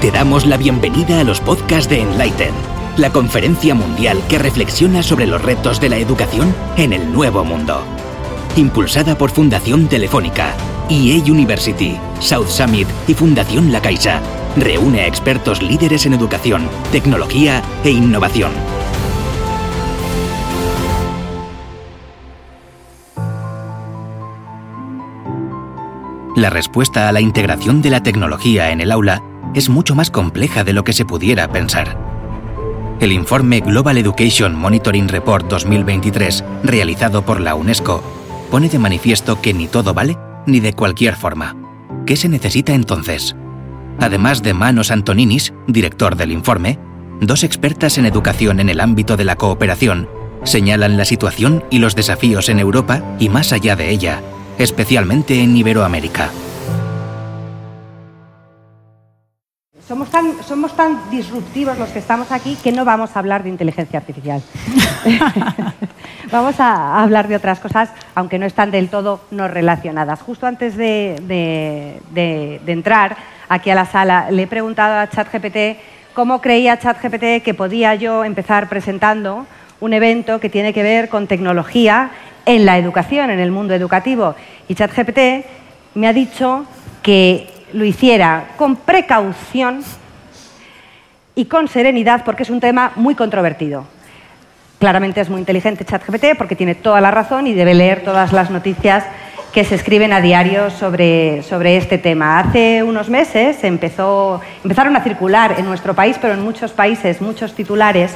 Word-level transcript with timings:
Te 0.00 0.12
damos 0.12 0.46
la 0.46 0.56
bienvenida 0.56 1.18
a 1.18 1.24
los 1.24 1.40
podcasts 1.40 1.90
de 1.90 2.00
Enlighten, 2.00 2.54
la 2.96 3.10
conferencia 3.10 3.74
mundial 3.74 4.22
que 4.28 4.38
reflexiona 4.38 5.02
sobre 5.02 5.26
los 5.26 5.42
retos 5.42 5.80
de 5.80 5.88
la 5.88 5.96
educación 5.96 6.54
en 6.76 6.92
el 6.92 7.12
nuevo 7.12 7.44
mundo. 7.44 7.82
Impulsada 8.54 9.18
por 9.18 9.32
Fundación 9.32 9.88
Telefónica, 9.88 10.54
EA 10.88 11.20
University, 11.24 11.96
South 12.20 12.46
Summit 12.46 12.86
y 13.08 13.14
Fundación 13.14 13.72
La 13.72 13.82
Caixa, 13.82 14.20
reúne 14.56 15.00
a 15.00 15.08
expertos 15.08 15.62
líderes 15.62 16.06
en 16.06 16.14
educación, 16.14 16.68
tecnología 16.92 17.60
e 17.82 17.90
innovación. 17.90 18.52
La 26.36 26.50
respuesta 26.50 27.08
a 27.08 27.12
la 27.12 27.20
integración 27.20 27.82
de 27.82 27.90
la 27.90 28.04
tecnología 28.04 28.70
en 28.70 28.80
el 28.80 28.92
aula 28.92 29.24
es 29.54 29.68
mucho 29.68 29.94
más 29.94 30.10
compleja 30.10 30.64
de 30.64 30.72
lo 30.72 30.84
que 30.84 30.92
se 30.92 31.04
pudiera 31.04 31.48
pensar. 31.48 31.98
El 33.00 33.12
informe 33.12 33.60
Global 33.60 33.98
Education 33.98 34.54
Monitoring 34.54 35.08
Report 35.08 35.48
2023, 35.48 36.44
realizado 36.64 37.22
por 37.22 37.40
la 37.40 37.54
UNESCO, 37.54 38.02
pone 38.50 38.68
de 38.68 38.78
manifiesto 38.78 39.40
que 39.40 39.54
ni 39.54 39.68
todo 39.68 39.94
vale 39.94 40.16
ni 40.46 40.60
de 40.60 40.72
cualquier 40.72 41.14
forma. 41.14 41.56
¿Qué 42.06 42.16
se 42.16 42.28
necesita 42.28 42.74
entonces? 42.74 43.36
Además 44.00 44.42
de 44.42 44.54
Manos 44.54 44.90
Antoninis, 44.90 45.52
director 45.66 46.16
del 46.16 46.32
informe, 46.32 46.78
dos 47.20 47.44
expertas 47.44 47.98
en 47.98 48.06
educación 48.06 48.60
en 48.60 48.68
el 48.68 48.80
ámbito 48.80 49.16
de 49.16 49.24
la 49.24 49.36
cooperación 49.36 50.08
señalan 50.44 50.96
la 50.96 51.04
situación 51.04 51.64
y 51.70 51.78
los 51.78 51.94
desafíos 51.94 52.48
en 52.48 52.58
Europa 52.58 53.02
y 53.18 53.28
más 53.28 53.52
allá 53.52 53.76
de 53.76 53.90
ella, 53.90 54.22
especialmente 54.58 55.40
en 55.40 55.56
Iberoamérica. 55.56 56.30
Somos 59.88 60.10
tan, 60.10 60.42
somos 60.42 60.76
tan 60.76 61.10
disruptivos 61.10 61.78
los 61.78 61.88
que 61.88 61.98
estamos 61.98 62.30
aquí 62.30 62.58
que 62.62 62.72
no 62.72 62.84
vamos 62.84 63.16
a 63.16 63.20
hablar 63.20 63.42
de 63.42 63.48
inteligencia 63.48 63.98
artificial. 63.98 64.42
vamos 66.30 66.60
a 66.60 67.02
hablar 67.02 67.26
de 67.26 67.36
otras 67.36 67.58
cosas, 67.58 67.88
aunque 68.14 68.38
no 68.38 68.44
están 68.44 68.70
del 68.70 68.90
todo 68.90 69.22
no 69.30 69.48
relacionadas. 69.48 70.20
Justo 70.20 70.46
antes 70.46 70.76
de, 70.76 71.16
de 71.26 72.60
entrar 72.66 73.16
aquí 73.48 73.70
a 73.70 73.74
la 73.74 73.86
sala, 73.86 74.30
le 74.30 74.42
he 74.42 74.46
preguntado 74.46 74.98
a 74.98 75.08
ChatGPT 75.08 75.80
cómo 76.12 76.42
creía 76.42 76.78
ChatGPT 76.78 77.42
que 77.42 77.54
podía 77.56 77.94
yo 77.94 78.26
empezar 78.26 78.68
presentando 78.68 79.46
un 79.80 79.94
evento 79.94 80.38
que 80.38 80.50
tiene 80.50 80.74
que 80.74 80.82
ver 80.82 81.08
con 81.08 81.26
tecnología 81.26 82.10
en 82.44 82.66
la 82.66 82.76
educación, 82.76 83.30
en 83.30 83.40
el 83.40 83.52
mundo 83.52 83.72
educativo. 83.72 84.34
Y 84.68 84.74
ChatGPT 84.74 85.46
me 85.94 86.08
ha 86.08 86.12
dicho 86.12 86.66
que 87.02 87.57
lo 87.72 87.84
hiciera 87.84 88.48
con 88.56 88.76
precaución 88.76 89.82
y 91.34 91.44
con 91.44 91.68
serenidad 91.68 92.24
porque 92.24 92.42
es 92.42 92.50
un 92.50 92.60
tema 92.60 92.92
muy 92.96 93.14
controvertido. 93.14 93.84
Claramente 94.78 95.20
es 95.20 95.28
muy 95.28 95.40
inteligente 95.40 95.84
ChatGPT 95.84 96.36
porque 96.36 96.56
tiene 96.56 96.74
toda 96.74 97.00
la 97.00 97.10
razón 97.10 97.46
y 97.46 97.54
debe 97.54 97.74
leer 97.74 98.02
todas 98.04 98.32
las 98.32 98.50
noticias 98.50 99.04
que 99.52 99.64
se 99.64 99.74
escriben 99.74 100.12
a 100.12 100.20
diario 100.20 100.70
sobre, 100.70 101.42
sobre 101.42 101.76
este 101.76 101.98
tema. 101.98 102.38
Hace 102.38 102.82
unos 102.82 103.08
meses 103.08 103.64
empezó, 103.64 104.40
empezaron 104.62 104.94
a 104.96 105.02
circular 105.02 105.54
en 105.58 105.64
nuestro 105.64 105.94
país, 105.94 106.16
pero 106.20 106.34
en 106.34 106.42
muchos 106.42 106.72
países, 106.72 107.20
muchos 107.20 107.54
titulares 107.54 108.14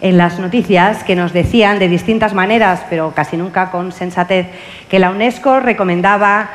en 0.00 0.18
las 0.18 0.38
noticias 0.40 1.04
que 1.04 1.14
nos 1.14 1.32
decían 1.32 1.78
de 1.78 1.88
distintas 1.88 2.34
maneras, 2.34 2.84
pero 2.90 3.12
casi 3.14 3.36
nunca 3.36 3.70
con 3.70 3.92
sensatez, 3.92 4.48
que 4.88 4.98
la 4.98 5.10
UNESCO 5.10 5.60
recomendaba 5.60 6.50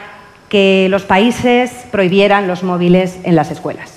que 0.50 0.88
los 0.90 1.04
países 1.04 1.72
prohibieran 1.92 2.48
los 2.48 2.64
móviles 2.64 3.20
en 3.24 3.36
las 3.36 3.52
escuelas. 3.52 3.94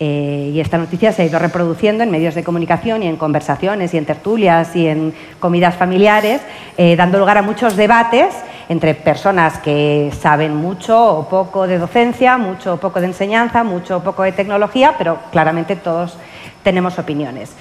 Eh, 0.00 0.50
y 0.52 0.58
esta 0.58 0.78
noticia 0.78 1.12
se 1.12 1.22
ha 1.22 1.26
ido 1.26 1.38
reproduciendo 1.38 2.02
en 2.02 2.10
medios 2.10 2.34
de 2.34 2.42
comunicación 2.42 3.04
y 3.04 3.06
en 3.06 3.16
conversaciones 3.16 3.94
y 3.94 3.98
en 3.98 4.04
tertulias 4.04 4.74
y 4.74 4.88
en 4.88 5.14
comidas 5.38 5.76
familiares, 5.76 6.40
eh, 6.76 6.96
dando 6.96 7.20
lugar 7.20 7.38
a 7.38 7.42
muchos 7.42 7.76
debates 7.76 8.34
entre 8.68 8.94
personas 8.94 9.58
que 9.58 10.10
saben 10.18 10.56
mucho 10.56 11.18
o 11.18 11.28
poco 11.28 11.68
de 11.68 11.78
docencia, 11.78 12.36
mucho 12.36 12.74
o 12.74 12.76
poco 12.78 13.00
de 13.00 13.06
enseñanza, 13.06 13.62
mucho 13.62 13.98
o 13.98 14.00
poco 14.00 14.24
de 14.24 14.32
tecnología, 14.32 14.96
pero 14.98 15.18
claramente 15.30 15.76
todos 15.76 16.16
tenemos 16.64 16.98
opiniones. 16.98 17.52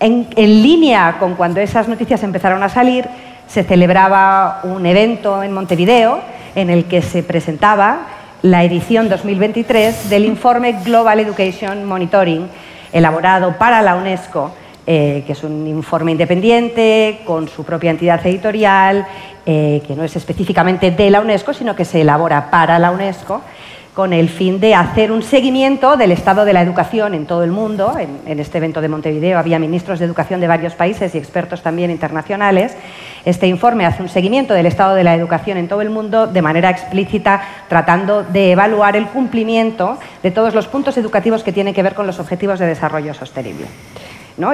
en 0.00 0.26
línea 0.36 1.16
con 1.18 1.34
cuando 1.34 1.60
esas 1.60 1.86
noticias 1.86 2.22
empezaron 2.22 2.62
a 2.62 2.68
salir, 2.68 3.04
se 3.46 3.64
celebraba 3.64 4.60
un 4.64 4.84
evento 4.84 5.42
en 5.42 5.52
Montevideo 5.52 6.20
en 6.58 6.70
el 6.70 6.86
que 6.86 7.02
se 7.02 7.22
presentaba 7.22 8.08
la 8.42 8.64
edición 8.64 9.08
2023 9.08 10.10
del 10.10 10.24
informe 10.24 10.80
Global 10.84 11.20
Education 11.20 11.84
Monitoring, 11.84 12.48
elaborado 12.92 13.56
para 13.56 13.80
la 13.80 13.94
UNESCO, 13.94 14.52
eh, 14.84 15.22
que 15.24 15.34
es 15.34 15.44
un 15.44 15.66
informe 15.68 16.12
independiente, 16.12 17.20
con 17.24 17.48
su 17.48 17.64
propia 17.64 17.92
entidad 17.92 18.26
editorial, 18.26 19.06
eh, 19.46 19.82
que 19.86 19.94
no 19.94 20.02
es 20.02 20.16
específicamente 20.16 20.90
de 20.90 21.10
la 21.10 21.20
UNESCO, 21.20 21.54
sino 21.54 21.76
que 21.76 21.84
se 21.84 22.00
elabora 22.00 22.50
para 22.50 22.78
la 22.80 22.90
UNESCO 22.90 23.40
con 23.98 24.12
el 24.12 24.28
fin 24.28 24.60
de 24.60 24.76
hacer 24.76 25.10
un 25.10 25.24
seguimiento 25.24 25.96
del 25.96 26.12
estado 26.12 26.44
de 26.44 26.52
la 26.52 26.62
educación 26.62 27.14
en 27.14 27.26
todo 27.26 27.42
el 27.42 27.50
mundo. 27.50 27.96
En, 27.98 28.38
este 28.38 28.58
evento 28.58 28.80
de 28.80 28.88
Montevideo 28.88 29.40
había 29.40 29.58
ministros 29.58 29.98
de 29.98 30.04
educación 30.04 30.40
de 30.40 30.46
varios 30.46 30.74
países 30.74 31.16
y 31.16 31.18
expertos 31.18 31.62
también 31.62 31.90
internacionales. 31.90 32.76
Este 33.24 33.48
informe 33.48 33.86
hace 33.86 34.00
un 34.04 34.08
seguimiento 34.08 34.54
del 34.54 34.66
estado 34.66 34.94
de 34.94 35.02
la 35.02 35.16
educación 35.16 35.58
en 35.58 35.66
todo 35.66 35.82
el 35.82 35.90
mundo 35.90 36.28
de 36.28 36.42
manera 36.42 36.70
explícita, 36.70 37.42
tratando 37.68 38.22
de 38.22 38.52
evaluar 38.52 38.94
el 38.94 39.08
cumplimiento 39.08 39.98
de 40.22 40.30
todos 40.30 40.54
los 40.54 40.68
puntos 40.68 40.96
educativos 40.96 41.42
que 41.42 41.50
tienen 41.50 41.74
que 41.74 41.82
ver 41.82 41.94
con 41.96 42.06
los 42.06 42.20
objetivos 42.20 42.60
de 42.60 42.68
desarrollo 42.68 43.14
sostenible. 43.14 43.66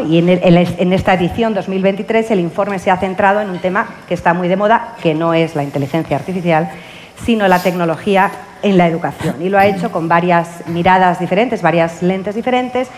Y 0.08 0.16
en, 0.16 0.30
en, 0.30 0.92
esta 0.94 1.12
edición 1.12 1.52
2023 1.52 2.30
el 2.30 2.40
informe 2.40 2.78
se 2.78 2.90
ha 2.90 2.96
centrado 2.96 3.42
en 3.42 3.50
un 3.50 3.58
tema 3.58 3.86
que 4.08 4.14
está 4.14 4.32
muy 4.32 4.48
de 4.48 4.56
moda, 4.56 4.94
que 5.02 5.12
no 5.12 5.34
es 5.34 5.54
la 5.54 5.62
inteligencia 5.62 6.16
artificial, 6.16 6.70
sino 7.24 7.48
la 7.48 7.58
tecnología 7.60 8.30
en 8.62 8.78
la 8.78 8.86
educación. 8.86 9.36
Y 9.40 9.48
lo 9.48 9.58
ha 9.58 9.66
hecho 9.66 9.90
con 9.90 10.08
varias 10.08 10.66
miradas 10.66 11.18
diferentes, 11.18 11.62
varias 11.62 12.02
lentes 12.02 12.34
diferentes. 12.34 12.88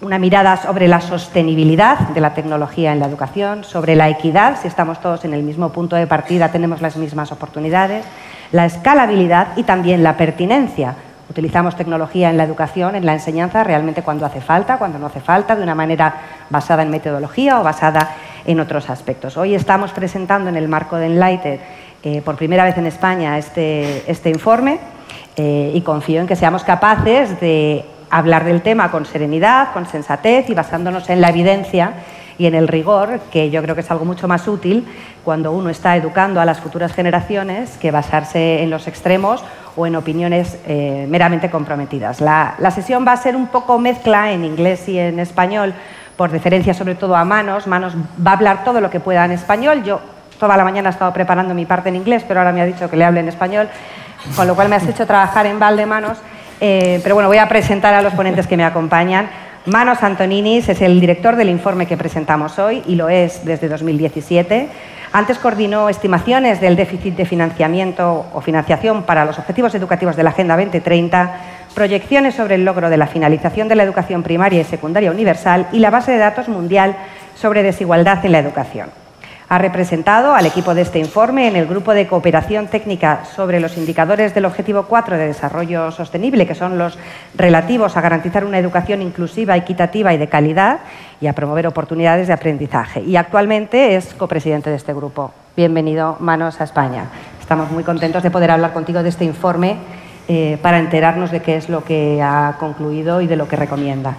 Una 0.00 0.18
mirada 0.18 0.56
sobre 0.56 0.88
la 0.88 1.00
sostenibilidad 1.00 1.98
de 1.98 2.20
la 2.20 2.32
tecnología 2.32 2.92
en 2.92 3.00
la 3.00 3.06
educación, 3.06 3.64
sobre 3.64 3.96
la 3.96 4.08
equidad, 4.08 4.58
si 4.60 4.66
estamos 4.66 5.00
todos 5.00 5.24
en 5.26 5.34
el 5.34 5.42
mismo 5.42 5.70
punto 5.72 5.94
de 5.94 6.06
partida, 6.06 6.50
tenemos 6.50 6.80
las 6.80 6.96
mismas 6.96 7.32
oportunidades, 7.32 8.06
la 8.50 8.64
escalabilidad 8.64 9.48
y 9.56 9.64
también 9.64 10.02
la 10.02 10.16
pertinencia. 10.16 10.94
Utilizamos 11.28 11.76
tecnología 11.76 12.30
en 12.30 12.38
la 12.38 12.44
educación, 12.44 12.96
en 12.96 13.04
la 13.04 13.12
enseñanza, 13.12 13.62
realmente 13.62 14.02
cuando 14.02 14.24
hace 14.24 14.40
falta, 14.40 14.78
cuando 14.78 14.98
no 14.98 15.06
hace 15.06 15.20
falta, 15.20 15.54
de 15.54 15.62
una 15.62 15.74
manera 15.74 16.14
basada 16.48 16.82
en 16.82 16.90
metodología 16.90 17.60
o 17.60 17.62
basada 17.62 18.16
en 18.46 18.58
otros 18.58 18.88
aspectos. 18.90 19.36
Hoy 19.36 19.54
estamos 19.54 19.92
presentando 19.92 20.48
en 20.48 20.56
el 20.56 20.66
marco 20.66 20.96
de 20.96 21.06
Enlighted 21.06 21.60
eh, 22.02 22.22
por 22.24 22.36
primera 22.36 22.64
vez 22.64 22.78
en 22.78 22.86
España 22.86 23.36
este, 23.36 24.10
este 24.10 24.30
informe 24.30 24.78
eh, 25.36 25.72
y 25.74 25.80
confío 25.82 26.20
en 26.20 26.26
que 26.26 26.36
seamos 26.36 26.64
capaces 26.64 27.40
de 27.40 27.84
hablar 28.08 28.44
del 28.44 28.62
tema 28.62 28.90
con 28.90 29.06
serenidad, 29.06 29.72
con 29.72 29.86
sensatez 29.86 30.48
y 30.48 30.54
basándonos 30.54 31.08
en 31.10 31.20
la 31.20 31.28
evidencia 31.28 31.94
y 32.38 32.46
en 32.46 32.54
el 32.54 32.68
rigor, 32.68 33.20
que 33.30 33.50
yo 33.50 33.60
creo 33.62 33.74
que 33.74 33.82
es 33.82 33.90
algo 33.90 34.06
mucho 34.06 34.26
más 34.26 34.48
útil 34.48 34.86
cuando 35.24 35.52
uno 35.52 35.68
está 35.68 35.94
educando 35.94 36.40
a 36.40 36.46
las 36.46 36.58
futuras 36.60 36.94
generaciones 36.94 37.76
que 37.76 37.90
basarse 37.90 38.62
en 38.62 38.70
los 38.70 38.88
extremos 38.88 39.44
o 39.76 39.86
en 39.86 39.94
opiniones 39.94 40.58
eh, 40.66 41.06
meramente 41.08 41.50
comprometidas. 41.50 42.22
La, 42.22 42.54
la, 42.58 42.70
sesión 42.70 43.06
va 43.06 43.12
a 43.12 43.18
ser 43.18 43.36
un 43.36 43.48
poco 43.48 43.78
mezcla 43.78 44.32
en 44.32 44.46
inglés 44.46 44.88
y 44.88 44.98
en 44.98 45.20
español, 45.20 45.74
por 46.16 46.30
deferencia 46.30 46.72
sobre 46.72 46.94
todo 46.94 47.14
a 47.14 47.26
Manos. 47.26 47.66
Manos 47.66 47.92
va 48.26 48.30
a 48.30 48.34
hablar 48.34 48.64
todo 48.64 48.80
lo 48.80 48.88
que 48.88 49.00
pueda 49.00 49.26
en 49.26 49.32
español. 49.32 49.82
Yo 49.84 50.00
toda 50.40 50.56
la 50.56 50.64
mañana 50.64 50.88
he 50.88 50.92
estado 50.92 51.12
preparando 51.12 51.54
mi 51.54 51.66
parte 51.66 51.90
en 51.90 51.96
inglés, 51.96 52.24
pero 52.26 52.40
ahora 52.40 52.50
me 52.50 52.62
ha 52.62 52.66
dicho 52.66 52.90
que 52.90 52.96
le 52.96 53.04
hable 53.04 53.20
en 53.20 53.28
español, 53.28 53.68
con 54.34 54.48
lo 54.48 54.56
cual 54.56 54.68
me 54.68 54.76
has 54.76 54.88
hecho 54.88 55.06
trabajar 55.06 55.46
en 55.46 55.60
balde 55.60 55.86
manos. 55.86 56.18
Eh, 56.60 56.98
pero 57.02 57.14
bueno, 57.14 57.28
voy 57.28 57.38
a 57.38 57.48
presentar 57.48 57.94
a 57.94 58.02
los 58.02 58.14
ponentes 58.14 58.46
que 58.46 58.56
me 58.56 58.64
acompañan. 58.64 59.28
Manos 59.66 60.02
Antoninis 60.02 60.68
es 60.70 60.80
el 60.80 60.98
director 60.98 61.36
del 61.36 61.50
informe 61.50 61.86
que 61.86 61.96
presentamos 61.96 62.58
hoy 62.58 62.82
y 62.86 62.96
lo 62.96 63.10
es 63.10 63.44
desde 63.44 63.68
2017. 63.68 64.68
Antes 65.12 65.38
coordinó 65.38 65.88
estimaciones 65.88 66.60
del 66.60 66.76
déficit 66.76 67.16
de 67.16 67.26
financiamiento 67.26 68.26
o 68.32 68.40
financiación 68.40 69.02
para 69.02 69.24
los 69.24 69.38
objetivos 69.38 69.74
educativos 69.74 70.16
de 70.16 70.22
la 70.22 70.30
Agenda 70.30 70.56
2030, 70.56 71.34
proyecciones 71.74 72.34
sobre 72.34 72.54
el 72.54 72.64
logro 72.64 72.88
de 72.88 72.96
la 72.96 73.06
finalización 73.06 73.68
de 73.68 73.74
la 73.74 73.82
educación 73.82 74.22
primaria 74.22 74.60
y 74.60 74.64
secundaria 74.64 75.10
universal 75.10 75.66
y 75.72 75.80
la 75.80 75.90
base 75.90 76.12
de 76.12 76.18
datos 76.18 76.48
mundial 76.48 76.96
sobre 77.34 77.62
desigualdad 77.62 78.24
en 78.24 78.32
la 78.32 78.38
educación. 78.38 78.99
Ha 79.52 79.58
representado 79.58 80.36
al 80.36 80.46
equipo 80.46 80.76
de 80.76 80.82
este 80.82 81.00
informe 81.00 81.48
en 81.48 81.56
el 81.56 81.66
grupo 81.66 81.92
de 81.92 82.06
cooperación 82.06 82.68
técnica 82.68 83.24
sobre 83.24 83.58
los 83.58 83.76
indicadores 83.76 84.32
del 84.32 84.44
Objetivo 84.44 84.84
4 84.84 85.16
de 85.16 85.26
Desarrollo 85.26 85.90
Sostenible, 85.90 86.46
que 86.46 86.54
son 86.54 86.78
los 86.78 86.96
relativos 87.34 87.96
a 87.96 88.00
garantizar 88.00 88.44
una 88.44 88.60
educación 88.60 89.02
inclusiva, 89.02 89.56
equitativa 89.56 90.14
y 90.14 90.18
de 90.18 90.28
calidad 90.28 90.78
y 91.20 91.26
a 91.26 91.32
promover 91.32 91.66
oportunidades 91.66 92.28
de 92.28 92.32
aprendizaje. 92.32 93.00
Y 93.00 93.16
actualmente 93.16 93.96
es 93.96 94.14
copresidente 94.14 94.70
de 94.70 94.76
este 94.76 94.94
grupo. 94.94 95.32
Bienvenido, 95.56 96.16
Manos 96.20 96.60
a 96.60 96.64
España. 96.64 97.06
Estamos 97.40 97.72
muy 97.72 97.82
contentos 97.82 98.22
de 98.22 98.30
poder 98.30 98.52
hablar 98.52 98.72
contigo 98.72 99.02
de 99.02 99.08
este 99.08 99.24
informe 99.24 99.78
eh, 100.28 100.58
para 100.62 100.78
enterarnos 100.78 101.32
de 101.32 101.42
qué 101.42 101.56
es 101.56 101.68
lo 101.68 101.82
que 101.82 102.22
ha 102.22 102.54
concluido 102.60 103.20
y 103.20 103.26
de 103.26 103.34
lo 103.34 103.48
que 103.48 103.56
recomienda. 103.56 104.14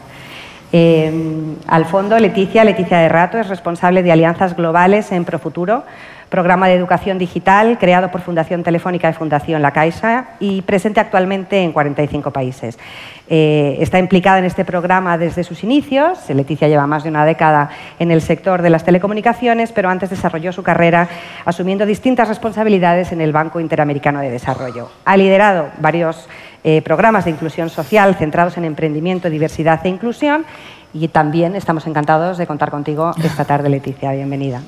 Eh, 0.74 1.56
al 1.68 1.86
fondo, 1.86 2.18
Leticia, 2.18 2.64
Leticia 2.64 3.00
de 3.00 3.10
Rato, 3.10 3.38
es 3.38 3.48
responsable 3.48 4.04
de 4.04 4.12
alianzas 4.12 4.56
globales 4.56 5.12
en 5.12 5.26
Profuturo, 5.26 5.84
programa 6.32 6.70
de 6.70 6.76
educación 6.76 7.18
digital 7.18 7.78
creado 7.78 8.10
por 8.10 8.22
Fundación 8.22 8.64
Telefónica 8.64 9.10
y 9.10 9.14
Fundación 9.14 9.62
La 9.62 9.72
Caixa 9.72 10.30
y 10.40 10.62
presente 10.62 11.02
actualmente 11.02 11.62
en 11.62 11.74
45 11.74 12.32
países. 12.32 12.80
Eh, 13.28 13.76
está 13.82 14.00
implicada 14.00 14.40
en 14.40 14.46
este 14.46 14.64
programa 14.64 15.18
desde 15.18 15.44
sus 15.44 15.64
inicios. 15.64 16.30
Leticia 16.30 16.70
lleva 16.70 16.88
más 16.88 17.04
de 17.04 17.10
una 17.10 17.26
década 17.26 17.70
en 18.00 18.12
el 18.12 18.22
sector 18.22 18.62
de 18.62 18.70
las 18.70 18.86
telecomunicaciones, 18.86 19.74
pero 19.74 19.90
antes 19.90 20.10
desarrolló 20.10 20.54
su 20.54 20.64
carrera 20.64 21.10
asumiendo 21.44 21.86
distintas 21.86 22.30
responsabilidades 22.30 23.12
en 23.12 23.20
el 23.20 23.34
Banco 23.34 23.60
Interamericano 23.60 24.22
de 24.22 24.32
Desarrollo. 24.32 24.90
Ha 25.04 25.18
liderado 25.18 25.68
varios 25.80 26.30
eh, 26.64 26.82
programas 26.82 27.26
de 27.26 27.32
inclusión 27.32 27.70
social 27.70 28.16
centrados 28.16 28.58
en 28.58 28.64
emprendimiento, 28.64 29.30
diversidad 29.30 29.86
e 29.86 29.90
inclusión 29.90 30.46
y 30.94 31.10
también 31.10 31.58
estamos 31.58 31.86
encantados 31.88 32.38
de 32.38 32.48
contar 32.48 32.72
contigo 32.72 33.12
esta 33.22 33.44
tarde, 33.44 33.68
Leticia. 33.68 34.14
Bienvenida. 34.14 34.62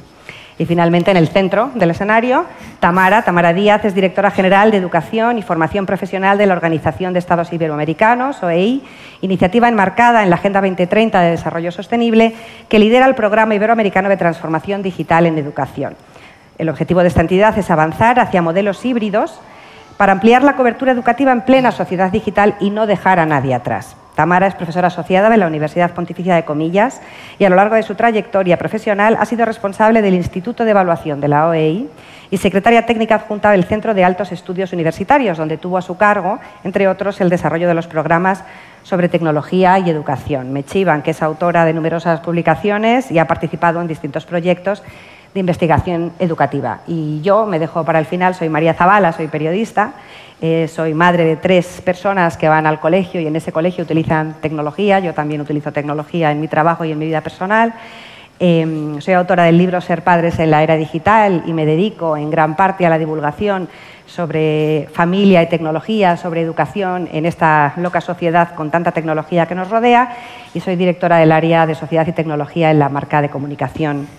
Y 0.57 0.65
finalmente, 0.65 1.09
en 1.09 1.17
el 1.17 1.29
centro 1.29 1.71
del 1.73 1.91
escenario, 1.91 2.45
Tamara, 2.79 3.23
Tamara 3.23 3.53
Díaz, 3.53 3.85
es 3.85 3.95
directora 3.95 4.29
general 4.29 4.69
de 4.69 4.77
Educación 4.77 5.37
y 5.37 5.41
Formación 5.41 5.85
Profesional 5.85 6.37
de 6.37 6.45
la 6.45 6.53
Organización 6.53 7.13
de 7.13 7.19
Estados 7.19 7.51
Iberoamericanos, 7.51 8.43
OEI, 8.43 8.83
iniciativa 9.21 9.67
enmarcada 9.67 10.23
en 10.23 10.29
la 10.29 10.35
Agenda 10.35 10.61
2030 10.61 11.21
de 11.21 11.31
Desarrollo 11.31 11.71
Sostenible, 11.71 12.35
que 12.69 12.79
lidera 12.79 13.07
el 13.07 13.15
Programa 13.15 13.55
Iberoamericano 13.55 14.09
de 14.09 14.17
Transformación 14.17 14.83
Digital 14.83 15.25
en 15.25 15.37
Educación. 15.39 15.95
El 16.59 16.69
objetivo 16.69 17.01
de 17.01 17.07
esta 17.07 17.21
entidad 17.21 17.57
es 17.57 17.71
avanzar 17.71 18.19
hacia 18.19 18.43
modelos 18.43 18.85
híbridos 18.85 19.39
para 19.97 20.11
ampliar 20.11 20.43
la 20.43 20.55
cobertura 20.55 20.91
educativa 20.91 21.31
en 21.31 21.41
plena 21.41 21.71
sociedad 21.71 22.11
digital 22.11 22.55
y 22.59 22.69
no 22.69 22.85
dejar 22.85 23.19
a 23.19 23.25
nadie 23.25 23.55
atrás. 23.55 23.95
Tamara 24.15 24.47
es 24.47 24.55
profesora 24.55 24.87
asociada 24.87 25.29
de 25.29 25.37
la 25.37 25.47
Universidad 25.47 25.91
Pontificia 25.91 26.35
de 26.35 26.45
Comillas 26.45 27.01
y 27.39 27.45
a 27.45 27.49
lo 27.49 27.55
largo 27.55 27.75
de 27.75 27.83
su 27.83 27.95
trayectoria 27.95 28.57
profesional 28.57 29.17
ha 29.19 29.25
sido 29.25 29.45
responsable 29.45 30.01
del 30.01 30.13
Instituto 30.13 30.65
de 30.65 30.71
Evaluación 30.71 31.19
de 31.19 31.27
la 31.27 31.47
OEI 31.47 31.89
y 32.29 32.37
secretaria 32.37 32.85
técnica 32.85 33.15
adjunta 33.15 33.51
del 33.51 33.63
Centro 33.63 33.93
de 33.93 34.03
Altos 34.03 34.31
Estudios 34.31 34.73
Universitarios, 34.73 35.37
donde 35.37 35.57
tuvo 35.57 35.77
a 35.77 35.81
su 35.81 35.97
cargo, 35.97 36.39
entre 36.63 36.87
otros, 36.87 37.21
el 37.21 37.29
desarrollo 37.29 37.67
de 37.67 37.73
los 37.73 37.87
programas 37.87 38.43
sobre 38.83 39.09
tecnología 39.09 39.79
y 39.79 39.89
educación. 39.89 40.51
Mechivan, 40.51 41.01
que 41.01 41.11
es 41.11 41.21
autora 41.23 41.65
de 41.65 41.73
numerosas 41.73 42.19
publicaciones 42.19 43.09
y 43.11 43.19
ha 43.19 43.27
participado 43.27 43.81
en 43.81 43.87
distintos 43.87 44.25
proyectos 44.25 44.83
de 45.33 45.39
investigación 45.39 46.11
educativa. 46.19 46.81
Y 46.85 47.21
yo 47.21 47.45
me 47.45 47.59
dejo 47.59 47.83
para 47.83 47.99
el 47.99 48.05
final, 48.05 48.35
soy 48.35 48.49
María 48.49 48.73
Zavala, 48.73 49.13
soy 49.13 49.27
periodista 49.27 49.93
eh, 50.45 50.67
soy 50.67 50.93
madre 50.93 51.23
de 51.23 51.37
tres 51.37 51.79
personas 51.85 52.35
que 52.35 52.49
van 52.49 52.67
al 52.67 52.81
colegio 52.81 53.21
y 53.21 53.27
en 53.27 53.37
ese 53.37 53.53
colegio 53.53 53.85
utilizan 53.85 54.41
tecnología. 54.41 54.99
Yo 54.99 55.13
también 55.13 55.39
utilizo 55.39 55.71
tecnología 55.71 56.31
en 56.31 56.41
mi 56.41 56.49
trabajo 56.49 56.83
y 56.83 56.91
en 56.91 56.99
mi 56.99 57.05
vida 57.05 57.21
personal. 57.21 57.73
Em, 58.41 58.99
soy 58.99 59.13
autora 59.13 59.45
del 59.45 59.57
libro 59.57 59.79
Ser 59.79 60.01
padres 60.01 60.39
en 60.39 60.51
la 60.51 60.61
era 60.61 60.75
digital 60.75 61.43
y 61.45 61.53
me 61.53 61.65
dedico 61.65 62.17
en 62.17 62.29
gran 62.29 62.57
parte 62.57 62.85
a 62.85 62.89
la 62.89 62.99
divulgación 62.99 63.69
sobre 64.05 64.89
familia 64.91 65.41
y 65.41 65.47
tecnología, 65.47 66.17
sobre 66.17 66.41
educación 66.41 67.07
en 67.13 67.25
esta 67.25 67.73
loca 67.77 68.01
sociedad 68.01 68.53
con 68.53 68.69
tanta 68.69 68.91
tecnología 68.91 69.45
que 69.45 69.55
nos 69.55 69.69
rodea 69.69 70.13
y 70.53 70.59
soy 70.59 70.75
directora 70.75 71.19
del 71.19 71.31
área 71.31 71.65
de 71.65 71.75
sociedad 71.75 72.05
y 72.05 72.11
tecnología 72.11 72.69
en 72.69 72.79
la 72.79 72.89
marca 72.89 73.21
de 73.21 73.29
comunicación 73.29 74.09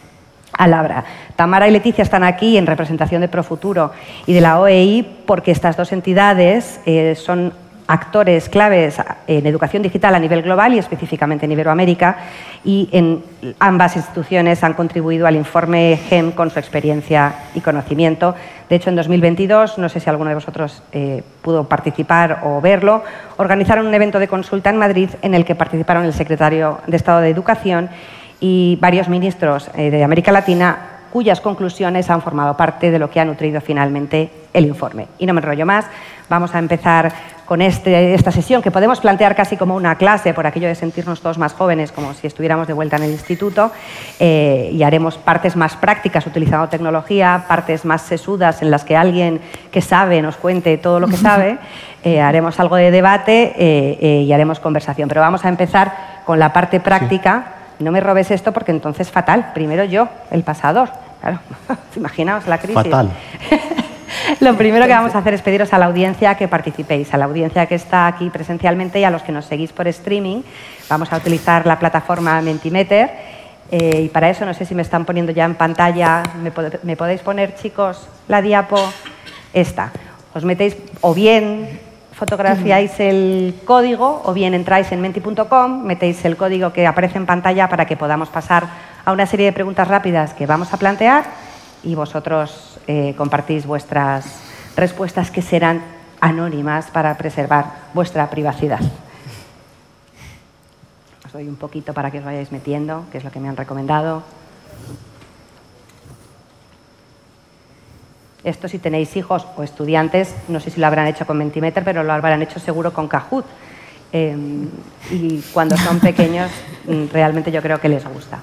Alabra. 0.56 1.04
Tamara 1.36 1.68
y 1.68 1.70
Leticia 1.70 2.02
están 2.02 2.24
aquí 2.24 2.56
en 2.56 2.66
representación 2.66 3.20
de 3.20 3.28
Profuturo 3.28 3.92
y 4.26 4.32
de 4.32 4.40
la 4.40 4.60
OEI 4.60 5.02
porque 5.26 5.50
estas 5.50 5.76
dos 5.76 5.92
entidades 5.92 6.80
eh, 6.86 7.14
son 7.16 7.52
actores 7.86 8.48
claves 8.48 8.96
en 9.26 9.46
educación 9.46 9.82
digital 9.82 10.14
a 10.14 10.18
nivel 10.18 10.42
global 10.42 10.74
y 10.74 10.78
específicamente 10.78 11.44
en 11.44 11.52
Iberoamérica 11.52 12.16
y 12.64 12.88
en 12.92 13.22
ambas 13.58 13.96
instituciones 13.96 14.64
han 14.64 14.72
contribuido 14.72 15.26
al 15.26 15.36
informe 15.36 15.98
GEM 16.08 16.32
con 16.32 16.50
su 16.50 16.58
experiencia 16.58 17.34
y 17.54 17.60
conocimiento. 17.60 18.34
De 18.68 18.76
hecho, 18.76 18.88
en 18.88 18.96
2022, 18.96 19.78
no 19.78 19.88
sé 19.88 20.00
si 20.00 20.08
alguno 20.08 20.30
de 20.30 20.34
vosotros 20.34 20.82
eh, 20.92 21.22
pudo 21.42 21.64
participar 21.68 22.40
o 22.44 22.60
verlo, 22.62 23.04
organizaron 23.36 23.86
un 23.86 23.94
evento 23.94 24.18
de 24.18 24.28
consulta 24.28 24.70
en 24.70 24.78
Madrid 24.78 25.10
en 25.20 25.34
el 25.34 25.44
que 25.44 25.54
participaron 25.54 26.04
el 26.04 26.14
secretario 26.14 26.80
de 26.86 26.96
Estado 26.96 27.20
de 27.20 27.28
Educación 27.28 27.90
y 28.40 28.78
varios 28.80 29.08
ministros 29.08 29.70
eh, 29.74 29.90
de 29.90 30.04
América 30.04 30.32
Latina 30.32 30.94
cuyas 31.14 31.40
conclusiones 31.40 32.10
han 32.10 32.22
formado 32.22 32.56
parte 32.56 32.90
de 32.90 32.98
lo 32.98 33.08
que 33.08 33.20
ha 33.20 33.24
nutrido 33.24 33.60
finalmente 33.60 34.30
el 34.52 34.66
informe. 34.66 35.06
Y 35.16 35.26
no 35.26 35.32
me 35.32 35.40
enrollo 35.40 35.64
más, 35.64 35.86
vamos 36.28 36.52
a 36.56 36.58
empezar 36.58 37.12
con 37.46 37.62
este, 37.62 38.14
esta 38.14 38.32
sesión 38.32 38.62
que 38.62 38.72
podemos 38.72 38.98
plantear 38.98 39.36
casi 39.36 39.56
como 39.56 39.76
una 39.76 39.94
clase, 39.96 40.34
por 40.34 40.44
aquello 40.44 40.66
de 40.66 40.74
sentirnos 40.74 41.20
todos 41.20 41.38
más 41.38 41.52
jóvenes, 41.52 41.92
como 41.92 42.14
si 42.14 42.26
estuviéramos 42.26 42.66
de 42.66 42.72
vuelta 42.72 42.96
en 42.96 43.04
el 43.04 43.12
instituto, 43.12 43.70
eh, 44.18 44.70
y 44.72 44.82
haremos 44.82 45.16
partes 45.16 45.54
más 45.54 45.76
prácticas 45.76 46.26
utilizando 46.26 46.68
tecnología, 46.68 47.44
partes 47.46 47.84
más 47.84 48.02
sesudas 48.02 48.60
en 48.60 48.72
las 48.72 48.82
que 48.82 48.96
alguien 48.96 49.40
que 49.70 49.82
sabe 49.82 50.20
nos 50.20 50.36
cuente 50.36 50.78
todo 50.78 50.98
lo 50.98 51.06
que 51.06 51.16
sabe, 51.16 51.58
eh, 52.02 52.20
haremos 52.20 52.58
algo 52.58 52.74
de 52.74 52.90
debate 52.90 53.54
y 54.26 54.32
haremos 54.32 54.58
conversación. 54.58 55.08
Pero 55.08 55.20
vamos 55.20 55.44
a 55.44 55.48
empezar 55.48 56.22
con 56.24 56.40
la 56.40 56.52
parte 56.52 56.80
práctica 56.80 57.63
no 57.84 57.92
me 57.92 58.00
robes 58.00 58.30
esto 58.30 58.52
porque 58.52 58.72
entonces 58.72 59.10
fatal. 59.10 59.52
Primero 59.54 59.84
yo, 59.84 60.08
el 60.30 60.42
pasador. 60.42 60.88
Claro, 61.20 61.38
imaginaos 61.96 62.46
la 62.46 62.58
crisis. 62.58 62.74
Fatal. 62.74 63.10
Lo 64.40 64.56
primero 64.56 64.86
que 64.86 64.92
vamos 64.92 65.14
a 65.14 65.18
hacer 65.18 65.34
es 65.34 65.42
pediros 65.42 65.72
a 65.72 65.78
la 65.78 65.86
audiencia 65.86 66.34
que 66.36 66.48
participéis, 66.48 67.12
a 67.12 67.18
la 67.18 67.24
audiencia 67.26 67.66
que 67.66 67.74
está 67.74 68.06
aquí 68.06 68.30
presencialmente 68.30 69.00
y 69.00 69.04
a 69.04 69.10
los 69.10 69.22
que 69.22 69.32
nos 69.32 69.44
seguís 69.44 69.72
por 69.72 69.86
streaming. 69.88 70.42
Vamos 70.88 71.12
a 71.12 71.16
utilizar 71.16 71.66
la 71.66 71.78
plataforma 71.78 72.40
Mentimeter 72.40 73.10
eh, 73.70 74.02
y 74.04 74.08
para 74.08 74.30
eso 74.30 74.46
no 74.46 74.54
sé 74.54 74.64
si 74.64 74.74
me 74.74 74.82
están 74.82 75.04
poniendo 75.04 75.32
ya 75.32 75.44
en 75.44 75.54
pantalla. 75.54 76.22
¿Me, 76.42 76.52
¿Me 76.82 76.96
podéis 76.96 77.20
poner, 77.20 77.54
chicos, 77.54 78.08
la 78.28 78.40
diapo? 78.40 78.78
Esta. 79.52 79.90
Os 80.34 80.44
metéis 80.44 80.76
o 81.00 81.14
bien 81.14 81.80
fotografiáis 82.14 82.98
el 83.00 83.60
código 83.64 84.22
o 84.24 84.32
bien 84.32 84.54
entráis 84.54 84.90
en 84.92 85.00
menti.com, 85.00 85.82
metéis 85.82 86.24
el 86.24 86.36
código 86.36 86.72
que 86.72 86.86
aparece 86.86 87.18
en 87.18 87.26
pantalla 87.26 87.68
para 87.68 87.86
que 87.86 87.96
podamos 87.96 88.28
pasar 88.28 88.68
a 89.04 89.12
una 89.12 89.26
serie 89.26 89.46
de 89.46 89.52
preguntas 89.52 89.88
rápidas 89.88 90.32
que 90.32 90.46
vamos 90.46 90.72
a 90.72 90.76
plantear 90.76 91.24
y 91.82 91.94
vosotros 91.94 92.78
eh, 92.86 93.14
compartís 93.16 93.66
vuestras 93.66 94.40
respuestas 94.76 95.30
que 95.30 95.42
serán 95.42 95.82
anónimas 96.20 96.90
para 96.90 97.16
preservar 97.16 97.66
vuestra 97.92 98.30
privacidad. 98.30 98.80
Os 101.26 101.32
doy 101.32 101.48
un 101.48 101.56
poquito 101.56 101.92
para 101.92 102.10
que 102.10 102.18
os 102.18 102.24
vayáis 102.24 102.52
metiendo, 102.52 103.04
que 103.10 103.18
es 103.18 103.24
lo 103.24 103.30
que 103.30 103.40
me 103.40 103.48
han 103.48 103.56
recomendado. 103.56 104.22
Esto 108.44 108.68
si 108.68 108.78
tenéis 108.78 109.16
hijos 109.16 109.46
o 109.56 109.62
estudiantes, 109.62 110.34
no 110.48 110.60
sé 110.60 110.70
si 110.70 110.78
lo 110.78 110.86
habrán 110.86 111.06
hecho 111.06 111.26
con 111.26 111.38
Mentimeter, 111.38 111.82
pero 111.82 112.02
lo 112.02 112.12
habrán 112.12 112.42
hecho 112.42 112.60
seguro 112.60 112.92
con 112.92 113.08
Kahoot. 113.08 113.46
Em, 114.12 114.68
y 115.10 115.40
cuando 115.52 115.76
son 115.76 115.98
pequeños, 115.98 116.50
mm, 116.86 117.06
realmente 117.10 117.50
yo 117.50 117.62
creo 117.62 117.80
que 117.80 117.88
les 117.88 118.06
gusta. 118.06 118.40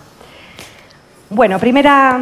Bueno, 1.29 1.60
primera, 1.60 2.20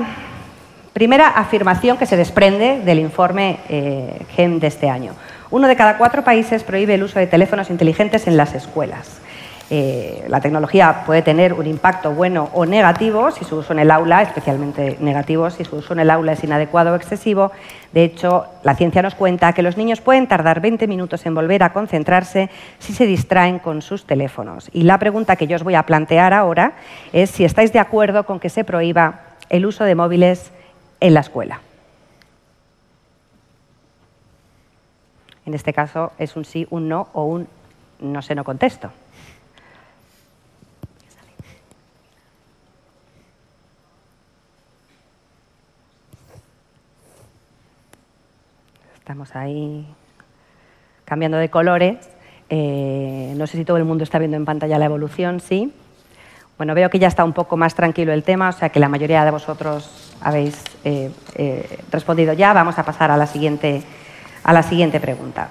primera 0.94 1.30
afirmación 1.30 1.98
que 1.98 2.06
se 2.06 2.18
desprende 2.18 2.82
del 2.82 3.00
informe 3.00 3.60
eh, 3.70 4.26
GEM 4.36 4.60
de 4.60 4.68
este 4.68 4.90
año. 4.90 5.14
Uno 5.50 5.68
de 5.68 5.76
cada 5.76 5.98
cuatro 5.98 6.24
países 6.24 6.64
prohíbe 6.64 6.94
el 6.94 7.04
uso 7.04 7.18
de 7.18 7.26
teléfonos 7.26 7.70
inteligentes 7.72 8.28
en 8.28 8.38
las 8.38 8.54
escuelas. 8.54 9.20
Eh, 9.72 10.26
la 10.28 10.42
tecnología 10.42 11.04
puede 11.06 11.22
tener 11.22 11.54
un 11.54 11.68
impacto 11.68 12.12
bueno 12.12 12.50
o 12.54 12.66
negativo 12.66 13.30
si 13.30 13.46
su 13.46 13.58
uso 13.58 13.74
en 13.74 13.80
el 13.80 13.92
aula, 13.92 14.24
especialmente 14.24 14.98
negativo 15.00 15.48
si 15.52 15.64
su 15.64 15.76
uso 15.76 15.94
en 15.94 16.00
el 16.00 16.10
aula 16.10 16.32
es 16.32 16.44
inadecuado 16.44 16.92
o 16.92 16.96
excesivo. 16.96 17.52
De 17.94 18.04
hecho, 18.04 18.48
la 18.64 18.74
ciencia 18.74 19.04
nos 19.04 19.14
cuenta 19.14 19.54
que 19.54 19.62
los 19.62 19.78
niños 19.78 20.02
pueden 20.02 20.28
tardar 20.28 20.60
20 20.60 20.88
minutos 20.88 21.24
en 21.28 21.36
volver 21.36 21.62
a 21.62 21.72
concentrarse 21.72 22.50
si 22.80 22.94
se 22.94 23.06
distraen 23.06 23.60
con 23.60 23.84
sus 23.84 24.06
teléfonos. 24.06 24.70
Y 24.74 24.84
la 24.84 24.98
pregunta 24.98 25.36
que 25.36 25.46
yo 25.46 25.56
os 25.56 25.64
voy 25.64 25.76
a 25.76 25.84
plantear 25.84 26.34
ahora 26.34 26.74
es 27.14 27.30
si 27.30 27.44
estáis 27.44 27.72
de 27.72 27.80
acuerdo 27.80 28.26
con 28.26 28.40
que 28.40 28.50
se 28.50 28.64
prohíba 28.64 29.22
el 29.50 29.68
uso 29.68 29.84
de 29.84 29.94
móviles 29.94 30.52
en 31.00 31.14
la 31.14 31.20
escuela. 31.20 31.62
En 35.46 35.54
este 35.54 35.74
caso 35.74 36.12
es 36.18 36.36
un 36.36 36.46
sí, 36.46 36.68
un 36.72 36.90
no 36.90 37.08
o 37.14 37.26
un 37.26 37.48
no 38.00 38.22
sé, 38.22 38.36
no 38.36 38.44
contesto. 38.44 38.92
Estamos 49.10 49.36
ahí 49.36 49.88
cambiando 51.04 51.38
de 51.38 51.50
colores. 51.50 51.98
Eh, 52.48 53.34
no 53.38 53.48
sé 53.48 53.58
si 53.58 53.66
todo 53.66 53.78
el 53.78 53.84
mundo 53.84 54.04
está 54.04 54.20
viendo 54.20 54.38
en 54.38 54.46
pantalla 54.46 54.78
la 54.78 54.86
evolución, 54.86 55.40
sí. 55.40 55.74
Bueno, 56.60 56.76
veo 56.76 56.92
que 56.92 57.00
ya 57.00 57.08
está 57.08 57.24
un 57.24 57.34
poco 57.34 57.58
más 57.58 57.74
tranquilo 57.74 58.14
el 58.14 58.22
tema, 58.22 58.50
o 58.50 58.52
sea 58.52 58.70
que 58.70 58.80
la 58.80 58.88
mayoría 58.88 59.26
de 59.26 59.32
vosotros 59.32 60.16
habéis 60.22 60.64
eh, 60.84 61.10
eh, 61.34 61.80
respondido 61.92 62.34
ya. 62.34 62.54
Vamos 62.54 62.78
a 62.78 62.84
pasar 62.84 63.10
a 63.10 63.18
la 63.18 63.26
siguiente, 63.26 63.82
a 64.44 64.54
la 64.54 64.62
siguiente 64.62 65.00
pregunta. 65.00 65.50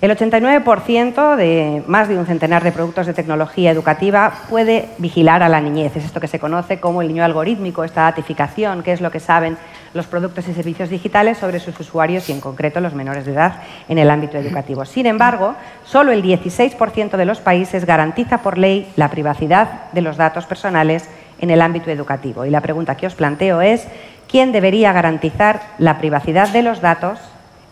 El 0.00 0.10
89% 0.10 1.36
de 1.36 1.84
más 1.86 2.08
de 2.08 2.18
un 2.18 2.26
centenar 2.26 2.64
de 2.64 2.72
productos 2.72 3.06
de 3.06 3.14
tecnología 3.14 3.70
educativa 3.70 4.32
puede 4.50 4.88
vigilar 4.98 5.44
a 5.44 5.48
la 5.48 5.60
niñez. 5.60 5.94
Es 5.94 6.04
esto 6.04 6.18
que 6.18 6.26
se 6.26 6.40
conoce 6.40 6.80
como 6.80 7.00
el 7.00 7.06
niño 7.06 7.22
algorítmico, 7.22 7.84
esta 7.84 8.02
datificación, 8.02 8.82
que 8.82 8.92
es 8.92 9.00
lo 9.00 9.12
que 9.12 9.20
saben 9.20 9.56
los 9.94 10.06
productos 10.06 10.48
y 10.48 10.54
servicios 10.54 10.88
digitales 10.88 11.38
sobre 11.38 11.60
sus 11.60 11.78
usuarios 11.78 12.28
y 12.28 12.32
en 12.32 12.40
concreto 12.40 12.80
los 12.80 12.94
menores 12.94 13.26
de 13.26 13.32
edad 13.32 13.62
en 13.88 13.98
el 13.98 14.10
ámbito 14.10 14.38
educativo. 14.38 14.84
Sin 14.84 15.06
embargo, 15.06 15.54
solo 15.84 16.12
el 16.12 16.22
16% 16.22 17.16
de 17.16 17.24
los 17.24 17.40
países 17.40 17.84
garantiza 17.84 18.38
por 18.38 18.58
ley 18.58 18.90
la 18.96 19.10
privacidad 19.10 19.90
de 19.92 20.02
los 20.02 20.16
datos 20.16 20.46
personales 20.46 21.08
en 21.40 21.50
el 21.50 21.60
ámbito 21.60 21.90
educativo. 21.90 22.44
Y 22.44 22.50
la 22.50 22.60
pregunta 22.60 22.96
que 22.96 23.06
os 23.06 23.14
planteo 23.14 23.60
es, 23.60 23.86
¿quién 24.28 24.52
debería 24.52 24.92
garantizar 24.92 25.60
la 25.78 25.98
privacidad 25.98 26.48
de 26.48 26.62
los 26.62 26.80
datos 26.80 27.18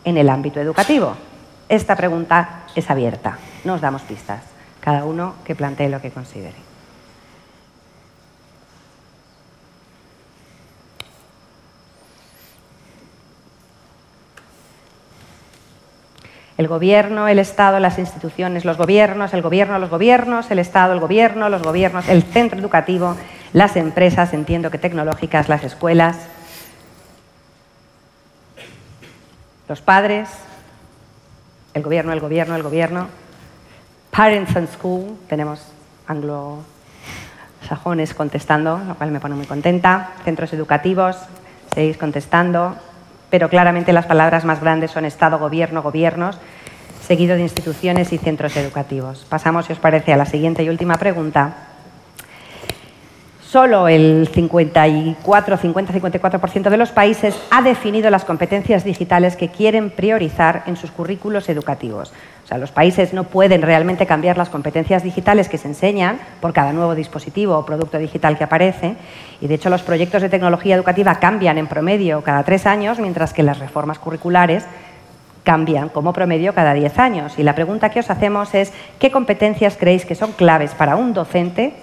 en 0.05 0.17
el 0.17 0.29
ámbito 0.29 0.61
educativo? 0.61 1.17
Esta 1.69 1.97
pregunta 1.97 2.65
es 2.75 2.91
abierta, 2.91 3.39
no 3.65 3.75
os 3.75 3.81
damos 3.81 4.03
pistas, 4.03 4.43
cada 4.81 5.05
uno 5.05 5.35
que 5.45 5.55
plantee 5.55 5.89
lo 5.89 6.01
que 6.01 6.11
considere. 6.11 6.70
El 16.61 16.69
gobierno, 16.69 17.27
el 17.27 17.39
Estado, 17.39 17.81
las 17.81 17.99
instituciones, 17.99 18.67
los 18.67 18.77
gobiernos, 18.77 19.33
el 19.33 19.41
gobierno, 19.41 19.79
los 19.79 19.89
gobiernos, 19.89 20.51
el 20.51 20.59
Estado, 20.59 20.93
el 20.93 21.01
gobierno, 21.01 21.49
los 21.49 21.63
gobiernos, 21.63 22.07
el 22.07 22.23
centro 22.23 22.61
educativo, 22.61 23.17
las 23.55 23.77
empresas, 23.77 24.35
entiendo 24.35 24.71
que 24.71 24.77
tecnológicas, 24.77 25.49
las 25.49 25.65
escuelas, 25.65 26.19
los 29.71 29.81
padres, 29.81 30.29
el 31.73 31.83
gobierno, 31.83 32.13
el 32.13 32.21
gobierno, 32.21 32.57
el 32.57 32.63
gobierno. 32.63 33.07
Parents 34.11 34.55
and 34.55 34.69
School, 34.69 35.17
tenemos 35.31 35.63
anglosajones 36.09 38.13
contestando, 38.13 38.83
lo 38.87 38.97
cual 38.97 39.13
me 39.13 39.21
pone 39.21 39.35
muy 39.35 39.47
contenta. 39.47 40.11
Centros 40.27 40.53
educativos, 40.53 41.17
seguís 41.73 41.97
contestando, 41.97 42.77
pero 43.31 43.49
claramente 43.49 43.93
las 43.93 44.07
palabras 44.07 44.45
más 44.45 44.61
grandes 44.61 44.91
son 44.91 45.07
Estado, 45.07 45.39
Gobierno, 45.39 45.83
Gobiernos, 45.83 46.39
seguido 47.11 47.35
de 47.35 47.43
instituciones 47.43 48.13
y 48.13 48.19
centros 48.19 48.57
educativos. 48.57 49.27
Pasamos, 49.29 49.67
si 49.67 49.73
os 49.73 49.81
parece, 49.81 50.13
a 50.13 50.17
la 50.17 50.27
siguiente 50.27 50.63
y 50.63 50.69
última 50.69 50.95
pregunta 50.95 51.71
Solo 53.51 53.89
el 53.89 54.29
54, 54.33 55.59
50-54% 55.59 56.71
de 56.71 56.77
los 56.77 56.93
países 56.93 57.37
ha 57.51 57.63
definido 57.63 58.09
las 58.09 58.25
competencias 58.25 58.85
digitales 58.85 59.35
que 59.35 59.49
quieren 59.49 59.91
priorizar 59.91 60.63
en 60.67 60.77
sus 60.77 60.93
currículos 60.93 61.49
educativos. 61.49 62.13
O 62.45 62.47
sea, 62.47 62.59
los 62.59 62.71
países 62.71 63.13
no 63.13 63.25
pueden 63.25 63.63
realmente 63.63 64.07
cambiar 64.07 64.39
las 64.39 64.51
competencias 64.51 65.03
digitales 65.03 65.49
que 65.49 65.59
se 65.59 65.67
enseñan 65.67 66.21
por 66.41 66.53
cada 66.53 66.73
nuevo 66.73 66.95
dispositivo 66.95 67.59
o 67.59 67.67
producto 67.67 67.99
digital 67.99 68.39
que 68.39 68.45
aparece. 68.45 68.95
Y 69.41 69.49
de 69.49 69.55
hecho, 69.55 69.69
los 69.69 69.83
proyectos 69.83 70.23
de 70.23 70.29
tecnología 70.29 70.77
educativa 70.77 71.17
cambian 71.17 71.59
en 71.59 71.67
promedio 71.67 72.23
cada 72.23 72.45
tres 72.45 72.67
años, 72.67 73.01
mientras 73.01 73.33
que 73.33 73.43
las 73.43 73.59
reformas 73.59 73.99
curriculares 73.99 74.65
cambian 75.45 75.89
como 75.89 76.13
promedio 76.13 76.55
cada 76.55 76.75
diez 76.75 76.99
años. 76.99 77.39
Y 77.39 77.43
la 77.43 77.55
pregunta 77.55 77.91
que 77.91 78.01
os 78.01 78.11
hacemos 78.11 78.55
es, 78.55 78.73
¿qué 78.99 79.11
competencias 79.11 79.77
creéis 79.77 80.05
que 80.05 80.15
son 80.15 80.33
claves 80.33 80.75
para 80.75 80.97
un 80.97 81.15
docente? 81.15 81.75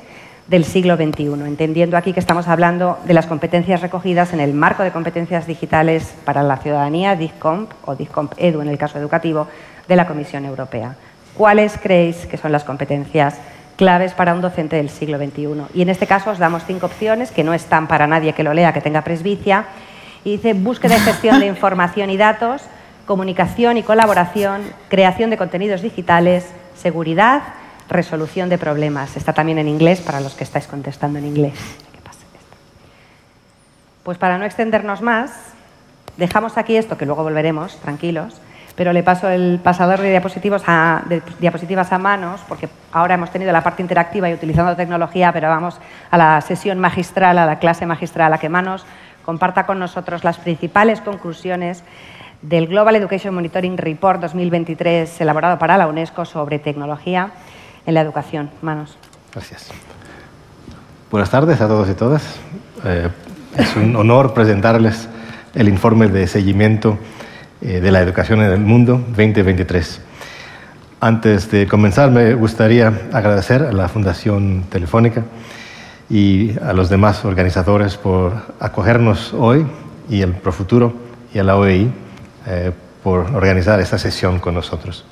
del 0.48 0.64
siglo 0.64 0.96
XXI, 0.96 1.46
entendiendo 1.46 1.98
aquí 1.98 2.14
que 2.14 2.20
estamos 2.20 2.48
hablando 2.48 2.98
de 3.06 3.14
las 3.14 3.28
competencias 3.28 3.82
recogidas 3.82 4.32
en 4.32 4.40
el 4.40 4.54
marco 4.54 4.82
de 4.82 4.92
competencias 4.92 5.46
digitales 5.46 6.16
para 6.24 6.42
la 6.42 6.58
ciudadanía, 6.58 7.16
DISCOMP 7.16 7.70
o 7.86 7.96
DISCOMP 7.96 8.34
EDU 8.38 8.62
en 8.62 8.70
el 8.70 8.78
caso 8.78 8.98
educativo, 8.98 9.48
de 9.88 9.96
la 9.96 10.08
Comisión 10.08 10.46
Europea. 10.46 10.96
¿Cuáles 11.36 11.78
creéis 11.78 12.26
que 12.26 12.38
son 12.38 12.52
las 12.52 12.64
competencias 12.64 13.36
claves 13.76 14.14
para 14.14 14.34
un 14.34 14.42
docente 14.42 14.78
del 14.78 14.90
siglo 14.90 15.18
XXI? 15.18 15.66
Y 15.74 15.82
en 15.82 15.90
este 15.90 16.08
caso 16.08 16.32
os 16.32 16.40
damos 16.40 16.64
cinco 16.66 16.86
opciones 16.86 17.32
que 17.32 17.44
no 17.44 17.54
están 17.54 17.88
para 17.88 18.08
nadie 18.08 18.34
que 18.34 18.44
lo 18.44 18.54
lea, 18.54 18.74
que 18.74 18.82
tenga 18.82 19.04
presbicia. 19.04 19.66
Y 20.24 20.38
dice 20.38 20.54
búsqueda 20.54 20.98
y 20.98 21.00
gestión 21.02 21.40
de 21.40 21.46
información 21.56 22.10
y 22.10 22.18
datos, 22.18 22.64
comunicación 23.08 23.78
y 23.78 23.84
colaboración, 23.84 24.62
creación 24.90 25.32
de 25.32 25.38
contenidos 25.38 25.82
digitales, 25.82 26.46
seguridad, 26.76 27.42
resolución 27.90 28.50
de 28.50 28.60
problemas. 28.60 29.18
Está 29.18 29.34
también 29.34 29.58
en 29.58 29.68
inglés 29.68 30.02
para 30.02 30.20
los 30.20 30.36
que 30.36 30.44
estáis 30.44 30.68
contestando 30.68 31.18
en 31.18 31.26
inglés. 31.26 31.58
Pues 34.04 34.18
para 34.18 34.38
no 34.38 34.46
extendernos 34.46 35.02
más, 35.02 35.32
dejamos 36.16 36.58
aquí 36.58 36.78
esto, 36.78 36.98
que 36.98 37.06
luego 37.06 37.24
volveremos, 37.24 37.78
tranquilos, 37.78 38.40
pero 38.76 38.94
le 38.94 39.04
paso 39.04 39.28
el 39.28 39.60
pasador 39.62 40.00
de, 40.00 40.12
diapositivas 40.12 40.64
a, 40.66 41.04
diapositivas 41.40 41.92
a 41.92 41.98
manos, 41.98 42.42
porque 42.48 42.70
ahora 42.92 43.16
hemos 43.16 43.32
tenido 43.32 43.52
la 43.52 43.64
parte 43.64 43.82
interactiva 43.82 44.30
y 44.30 44.34
utilizando 44.34 44.76
tecnología, 44.76 45.34
pero 45.34 45.50
vamos 45.50 45.80
a 46.10 46.18
la 46.18 46.40
sesión 46.42 46.80
magistral, 46.80 47.38
a 47.38 47.46
la 47.46 47.60
clase 47.60 47.86
magistral, 47.86 48.34
a 48.34 48.38
que 48.38 48.48
Manos 48.48 48.86
comparta 49.26 49.66
con 49.66 49.78
nosotros 49.78 50.24
las 50.24 50.38
principales 50.38 51.02
conclusiones 51.02 51.84
del 52.42 52.68
Global 52.68 52.96
Education 52.96 53.34
Monitoring 53.34 53.78
Report 53.78 54.22
2023 54.22 55.22
elaborado 55.22 55.58
para 55.58 55.78
la 55.78 55.88
UNESCO 55.88 56.26
sobre 56.26 56.60
tecnología 56.60 57.32
en 57.86 57.94
la 57.94 58.02
educación. 58.02 58.50
Manos. 58.62 58.98
Gracias. 59.34 59.70
Buenas 61.10 61.30
tardes 61.30 61.62
a 61.62 61.68
todos 61.68 61.90
y 61.90 61.94
todas. 61.94 62.40
Eh, 62.84 63.10
es 63.58 63.76
un 63.76 63.96
honor 63.96 64.34
presentarles 64.34 65.10
el 65.56 65.70
informe 65.70 66.08
de 66.08 66.28
seguimiento 66.28 66.98
eh, 67.62 67.80
de 67.80 67.92
la 67.92 68.02
educación 68.02 68.42
en 68.42 68.52
el 68.52 68.60
mundo 68.60 68.94
2023. 68.94 70.02
Antes 71.00 71.50
de 71.52 71.68
comenzar, 71.68 72.12
me 72.12 72.34
gustaría 72.34 72.92
agradecer 73.14 73.64
a 73.64 73.72
la 73.72 73.88
Fundación 73.88 74.66
Telefónica 74.70 75.24
y 76.10 76.58
a 76.60 76.74
los 76.74 76.90
demás 76.90 77.24
organizadores 77.26 77.98
por 77.98 78.34
acogernos 78.60 79.34
hoy 79.34 79.66
y 80.10 80.22
el 80.22 80.34
Profuturo 80.34 80.94
y 81.34 81.40
a 81.40 81.44
la 81.44 81.56
OEI 81.56 81.92
eh, 82.48 82.72
por 83.04 83.20
organizar 83.36 83.80
esta 83.80 83.98
sesión 83.98 84.40
con 84.40 84.56
nosotros. 84.56 85.06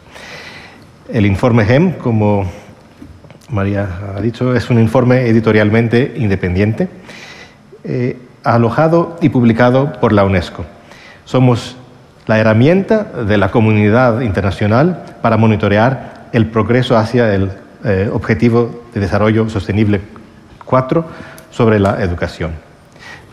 El 1.12 1.26
informe 1.26 1.66
GEM, 1.66 1.94
como 1.94 2.50
María 3.50 3.88
ha 4.16 4.22
dicho, 4.22 4.56
es 4.56 4.70
un 4.70 4.80
informe 4.80 5.28
editorialmente 5.28 6.14
independiente, 6.16 6.88
eh, 7.84 8.18
alojado 8.44 9.18
y 9.22 9.30
publicado 9.30 9.94
por 10.00 10.14
la 10.14 10.24
UNESCO. 10.24 10.66
Somos 11.26 11.78
la 12.26 12.40
herramienta 12.40 13.04
de 13.04 13.38
la 13.38 13.52
comunidad 13.52 14.22
internacional 14.22 15.04
para 15.22 15.38
monitorear 15.38 16.30
el 16.32 16.48
progreso 16.48 16.98
hacia 16.98 17.34
el 17.34 17.52
eh, 17.84 18.10
Objetivo 18.12 18.84
de 18.94 19.02
Desarrollo 19.02 19.48
Sostenible 19.50 20.02
4 20.66 21.06
sobre 21.52 21.80
la 21.80 22.02
educación. 22.02 22.65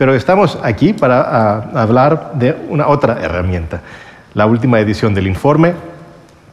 Pero 0.03 0.15
estamos 0.15 0.59
aquí 0.61 0.91
para 0.91 1.59
hablar 1.81 2.33
de 2.33 2.53
una 2.67 2.89
otra 2.89 3.21
herramienta. 3.21 3.79
La 4.33 4.45
última 4.45 4.81
edición 4.81 5.13
del 5.13 5.27
informe, 5.27 5.75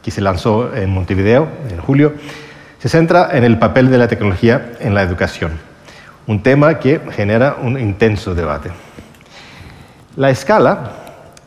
que 0.01 0.09
se 0.09 0.21
lanzó 0.21 0.73
en 0.73 0.89
Montevideo 0.89 1.49
en 1.69 1.77
julio, 1.81 2.13
se 2.79 2.87
centra 2.87 3.27
en 3.33 3.43
el 3.43 3.59
papel 3.59 3.91
de 3.91 3.97
la 3.97 4.07
tecnología 4.07 4.71
en 4.79 4.93
la 4.93 5.01
educación, 5.01 5.59
un 6.27 6.41
tema 6.41 6.79
que 6.79 7.01
genera 7.11 7.57
un 7.61 7.77
intenso 7.77 8.33
debate. 8.33 8.71
La 10.15 10.29
escala 10.29 10.93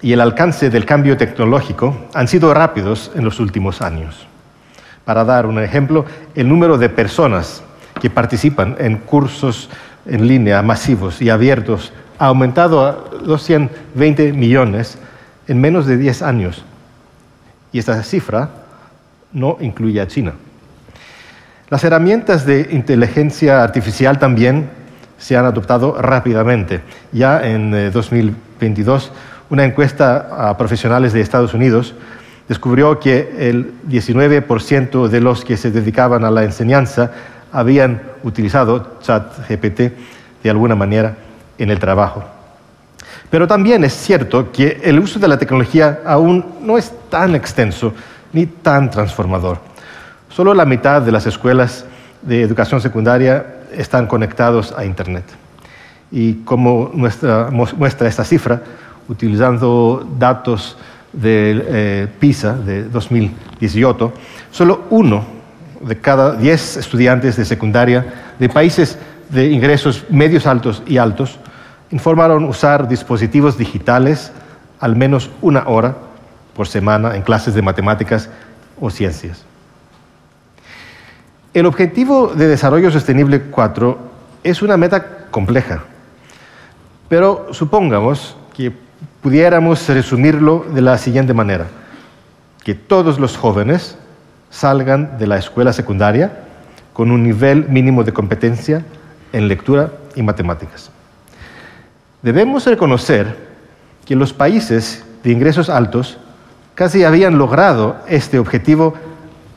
y 0.02 0.12
el 0.12 0.20
alcance 0.20 0.68
del 0.68 0.84
cambio 0.84 1.16
tecnológico 1.16 1.96
han 2.12 2.28
sido 2.28 2.52
rápidos 2.52 3.12
en 3.14 3.24
los 3.24 3.40
últimos 3.40 3.80
años. 3.80 4.26
Para 5.06 5.24
dar 5.24 5.46
un 5.46 5.58
ejemplo, 5.58 6.04
el 6.34 6.50
número 6.50 6.76
de 6.76 6.90
personas 6.90 7.62
que 7.98 8.10
participan 8.10 8.76
en 8.78 8.98
cursos 8.98 9.70
en 10.06 10.26
línea 10.26 10.62
masivos 10.62 11.20
y 11.22 11.30
abiertos 11.30 11.92
ha 12.18 12.26
aumentado 12.26 12.86
a 12.86 12.92
220 13.24 14.32
millones 14.32 14.98
en 15.48 15.60
menos 15.60 15.86
de 15.86 15.96
10 15.96 16.22
años. 16.22 16.64
Y 17.72 17.78
esta 17.78 18.02
cifra 18.02 18.50
no 19.32 19.56
incluye 19.60 20.00
a 20.00 20.06
China. 20.06 20.34
Las 21.70 21.82
herramientas 21.82 22.46
de 22.46 22.68
inteligencia 22.70 23.62
artificial 23.62 24.18
también 24.18 24.68
se 25.18 25.36
han 25.36 25.44
adoptado 25.44 26.00
rápidamente. 26.00 26.82
Ya 27.12 27.44
en 27.44 27.90
2022, 27.92 29.06
eh, 29.06 29.10
una 29.50 29.64
encuesta 29.64 30.50
a 30.50 30.56
profesionales 30.56 31.12
de 31.12 31.20
Estados 31.20 31.54
Unidos 31.54 31.94
descubrió 32.48 33.00
que 33.00 33.34
el 33.38 33.72
19% 33.88 35.08
de 35.08 35.20
los 35.20 35.44
que 35.44 35.56
se 35.56 35.70
dedicaban 35.70 36.24
a 36.24 36.30
la 36.30 36.44
enseñanza 36.44 37.10
habían 37.54 38.02
utilizado 38.24 38.98
ChatGPT 39.00 39.80
de 40.42 40.50
alguna 40.50 40.74
manera 40.74 41.16
en 41.56 41.70
el 41.70 41.78
trabajo. 41.78 42.24
Pero 43.30 43.46
también 43.46 43.84
es 43.84 43.94
cierto 43.94 44.50
que 44.50 44.80
el 44.82 44.98
uso 44.98 45.20
de 45.20 45.28
la 45.28 45.38
tecnología 45.38 46.00
aún 46.04 46.44
no 46.60 46.76
es 46.76 46.92
tan 47.08 47.34
extenso 47.36 47.94
ni 48.32 48.46
tan 48.46 48.90
transformador. 48.90 49.58
Solo 50.28 50.52
la 50.52 50.66
mitad 50.66 51.00
de 51.00 51.12
las 51.12 51.26
escuelas 51.26 51.86
de 52.22 52.42
educación 52.42 52.80
secundaria 52.80 53.46
están 53.72 54.06
conectados 54.08 54.74
a 54.76 54.84
Internet. 54.84 55.24
Y 56.10 56.34
como 56.44 56.90
muestra 56.92 58.08
esta 58.08 58.24
cifra, 58.24 58.60
utilizando 59.08 60.04
datos 60.18 60.76
del 61.12 61.64
eh, 61.68 62.08
PISA 62.18 62.54
de 62.54 62.84
2018, 62.84 64.12
solo 64.50 64.86
uno 64.90 65.33
de 65.86 66.00
cada 66.00 66.36
diez 66.36 66.76
estudiantes 66.76 67.36
de 67.36 67.44
secundaria 67.44 68.34
de 68.38 68.48
países 68.48 68.98
de 69.28 69.50
ingresos 69.50 70.04
medios 70.10 70.46
altos 70.46 70.82
y 70.86 70.98
altos 70.98 71.38
informaron 71.90 72.44
usar 72.44 72.88
dispositivos 72.88 73.58
digitales 73.58 74.32
al 74.80 74.96
menos 74.96 75.30
una 75.40 75.68
hora 75.68 75.96
por 76.54 76.66
semana 76.66 77.16
en 77.16 77.22
clases 77.22 77.54
de 77.54 77.62
matemáticas 77.62 78.28
o 78.80 78.90
ciencias. 78.90 79.44
El 81.52 81.66
objetivo 81.66 82.28
de 82.34 82.48
desarrollo 82.48 82.90
sostenible 82.90 83.42
4 83.42 83.98
es 84.42 84.62
una 84.62 84.76
meta 84.76 85.28
compleja, 85.30 85.84
pero 87.08 87.48
supongamos 87.52 88.36
que 88.52 88.72
pudiéramos 89.22 89.88
resumirlo 89.88 90.66
de 90.74 90.82
la 90.82 90.98
siguiente 90.98 91.32
manera, 91.32 91.66
que 92.64 92.74
todos 92.74 93.18
los 93.18 93.36
jóvenes 93.36 93.96
salgan 94.54 95.18
de 95.18 95.26
la 95.26 95.36
escuela 95.36 95.72
secundaria 95.72 96.30
con 96.92 97.10
un 97.10 97.24
nivel 97.24 97.68
mínimo 97.68 98.04
de 98.04 98.12
competencia 98.12 98.84
en 99.32 99.48
lectura 99.48 99.90
y 100.14 100.22
matemáticas. 100.22 100.90
Debemos 102.22 102.64
reconocer 102.64 103.36
que 104.06 104.14
los 104.14 104.32
países 104.32 105.04
de 105.24 105.32
ingresos 105.32 105.68
altos 105.68 106.18
casi 106.76 107.02
habían 107.02 107.36
logrado 107.36 107.96
este 108.06 108.38
objetivo 108.38 108.94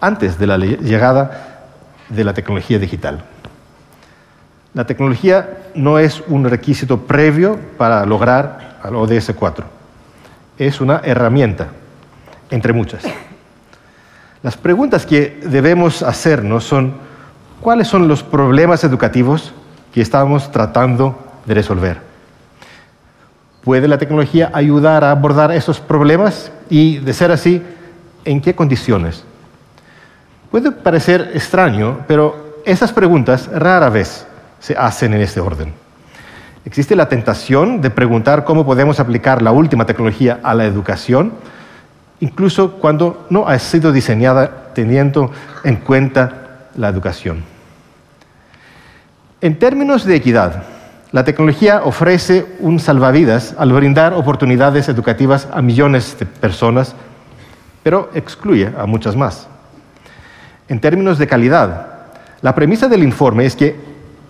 antes 0.02 0.40
de 0.40 0.48
la 0.48 0.58
llegada 0.58 1.68
de 2.10 2.24
la 2.24 2.34
tecnología 2.34 2.80
digital. 2.80 3.24
La 4.74 4.86
tecnología 4.86 5.70
no 5.76 6.00
es 6.00 6.24
un 6.28 6.46
requisito 6.46 7.02
previo 7.02 7.60
para 7.78 8.04
lograr 8.06 8.80
al 8.82 8.96
ODS 8.96 9.32
4. 9.38 9.66
Es 10.58 10.82
una 10.82 11.02
herramienta, 11.04 11.68
entre 12.50 12.74
muchas. 12.74 13.04
Las 14.44 14.56
preguntas 14.56 15.06
que 15.06 15.40
debemos 15.46 16.04
hacernos 16.04 16.64
son, 16.64 16.94
¿cuáles 17.60 17.88
son 17.88 18.08
los 18.08 18.22
problemas 18.22 18.84
educativos 18.84 19.52
que 19.94 20.02
estamos 20.02 20.52
tratando 20.52 21.18
de 21.46 21.54
resolver? 21.56 21.98
¿Puede 23.64 23.88
la 23.88 23.98
tecnología 23.98 24.52
ayudar 24.54 25.04
a 25.04 25.12
abordar 25.12 25.52
esos 25.52 25.80
problemas? 25.80 26.52
Y, 26.70 27.00
de 27.00 27.14
ser 27.14 27.32
así, 27.32 27.64
¿en 28.26 28.40
qué 28.40 28.56
condiciones? 28.56 29.24
Puede 30.52 30.72
parecer 30.72 31.32
extraño, 31.34 32.06
pero 32.08 32.62
esas 32.64 32.94
preguntas 32.94 33.50
rara 33.52 33.90
vez 33.90 34.28
se 34.60 34.76
hacen 34.78 35.14
en 35.14 35.22
este 35.22 35.40
orden. 35.40 35.74
Existe 36.64 36.96
la 36.96 37.10
tentación 37.10 37.82
de 37.82 37.90
preguntar 37.90 38.44
cómo 38.44 38.66
podemos 38.66 39.00
aplicar 39.00 39.42
la 39.42 39.52
última 39.52 39.86
tecnología 39.86 40.40
a 40.44 40.54
la 40.54 40.66
educación, 40.66 41.34
incluso 42.20 42.74
cuando 42.74 43.28
no 43.30 43.48
ha 43.48 43.58
sido 43.60 43.92
diseñada 43.92 44.74
teniendo 44.74 45.32
en 45.64 45.78
cuenta 45.78 46.70
la 46.76 46.90
educación. 46.90 47.44
En 49.42 49.60
términos 49.60 50.06
de 50.06 50.16
equidad, 50.16 50.64
la 51.12 51.24
tecnología 51.24 51.82
ofrece 51.84 52.46
un 52.60 52.80
salvavidas 52.80 53.56
al 53.58 53.72
brindar 53.72 54.14
oportunidades 54.14 54.90
educativas 54.90 55.48
a 55.54 55.62
millones 55.62 56.18
de 56.20 56.26
personas, 56.26 56.96
pero 57.84 58.10
excluye 58.14 58.72
a 58.78 58.86
muchas 58.86 59.16
más. 59.16 59.48
En 60.68 60.82
términos 60.82 61.18
de 61.18 61.28
calidad, 61.28 61.88
la 62.42 62.54
premisa 62.54 62.88
del 62.88 63.04
informe 63.04 63.46
es 63.46 63.56
que 63.56 63.76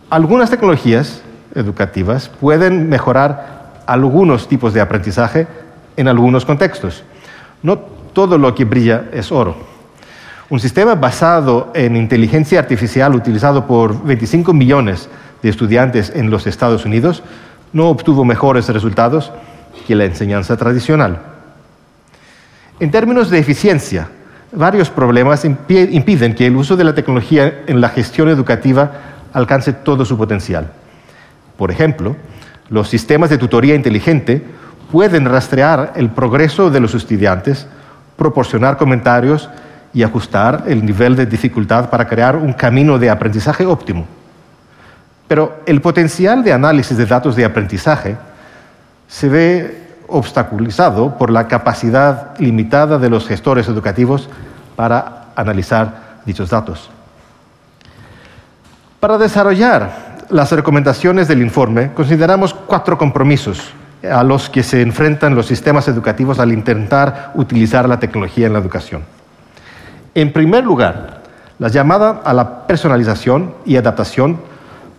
algunas 0.10 0.50
tecnologías 0.50 1.22
educativas 1.56 2.30
pueden 2.30 2.88
mejorar 2.90 3.82
algunos 3.88 4.48
tipos 4.48 4.74
de 4.74 4.82
aprendizaje 4.82 5.48
en 5.96 6.08
algunos 6.08 6.46
contextos. 6.46 7.04
No 7.64 7.78
todo 8.14 8.38
lo 8.38 8.54
que 8.56 8.66
brilla 8.66 9.06
es 9.12 9.32
oro. 9.32 9.56
Un 10.50 10.60
sistema 10.60 10.96
basado 10.96 11.72
en 11.76 11.96
inteligencia 11.96 12.60
artificial 12.60 13.14
utilizado 13.16 13.68
por 13.68 14.04
25 14.04 14.54
millones 14.54 15.10
de 15.42 15.50
estudiantes 15.50 16.12
en 16.16 16.30
los 16.30 16.48
Estados 16.48 16.86
Unidos 16.86 17.22
no 17.74 17.90
obtuvo 17.90 18.24
mejores 18.24 18.70
resultados 18.70 19.32
que 19.86 19.96
la 19.96 20.06
enseñanza 20.06 20.58
tradicional. 20.58 21.20
En 22.80 22.92
términos 22.92 23.30
de 23.30 23.40
eficiencia, 23.40 24.10
varios 24.52 24.90
problemas 24.90 25.46
impiden 25.46 26.34
que 26.34 26.46
el 26.46 26.56
uso 26.56 26.78
de 26.78 26.84
la 26.84 26.96
tecnología 26.96 27.64
en 27.68 27.82
la 27.82 27.90
gestión 27.90 28.30
educativa 28.30 28.92
alcance 29.34 29.74
todo 29.74 30.06
su 30.06 30.18
potencial. 30.18 30.72
Por 31.58 31.72
ejemplo, 31.72 32.16
los 32.70 32.90
sistemas 32.90 33.30
de 33.30 33.38
tutoría 33.38 33.76
inteligente 33.76 34.44
pueden 34.92 35.26
rastrear 35.26 35.94
el 35.96 36.10
progreso 36.10 36.70
de 36.70 36.80
los 36.80 36.94
estudiantes, 36.96 37.68
proporcionar 38.16 38.78
comentarios 38.78 39.50
y 39.94 40.04
ajustar 40.04 40.64
el 40.68 40.86
nivel 40.86 41.16
de 41.16 41.26
dificultad 41.26 41.90
para 41.90 42.08
crear 42.08 42.36
un 42.36 42.54
camino 42.54 42.98
de 42.98 43.10
aprendizaje 43.10 43.66
óptimo. 43.66 44.06
Pero 45.28 45.62
el 45.66 45.82
potencial 45.82 46.44
de 46.44 46.54
análisis 46.54 46.98
de 46.98 47.06
datos 47.06 47.36
de 47.36 47.46
aprendizaje 47.46 48.16
se 49.08 49.30
ve 49.30 49.88
obstaculizado 50.08 51.18
por 51.18 51.32
la 51.32 51.48
capacidad 51.48 52.38
limitada 52.40 52.98
de 52.98 53.10
los 53.10 53.28
gestores 53.28 53.68
educativos 53.68 54.30
para 54.76 55.26
analizar 55.36 56.20
dichos 56.26 56.50
datos. 56.50 56.90
Para 59.00 59.18
desarrollar 59.18 60.26
las 60.30 60.52
recomendaciones 60.52 61.28
del 61.28 61.42
informe, 61.42 61.92
consideramos 61.94 62.54
cuatro 62.54 62.98
compromisos 62.98 63.74
a 64.04 64.24
los 64.24 64.50
que 64.50 64.64
se 64.64 64.82
enfrentan 64.82 65.36
los 65.36 65.48
sistemas 65.48 65.88
educativos 65.88 66.40
al 66.40 66.52
intentar 66.52 67.32
utilizar 67.36 67.88
la 67.88 68.00
tecnología 68.00 68.48
en 68.48 68.54
la 68.54 68.60
educación. 68.60 69.04
En 70.14 70.32
primer 70.32 70.64
lugar, 70.64 71.22
la 71.60 71.68
llamada 71.68 72.22
a 72.24 72.34
la 72.34 72.68
personalización 72.68 73.54
y 73.66 73.76
adaptación 73.76 74.40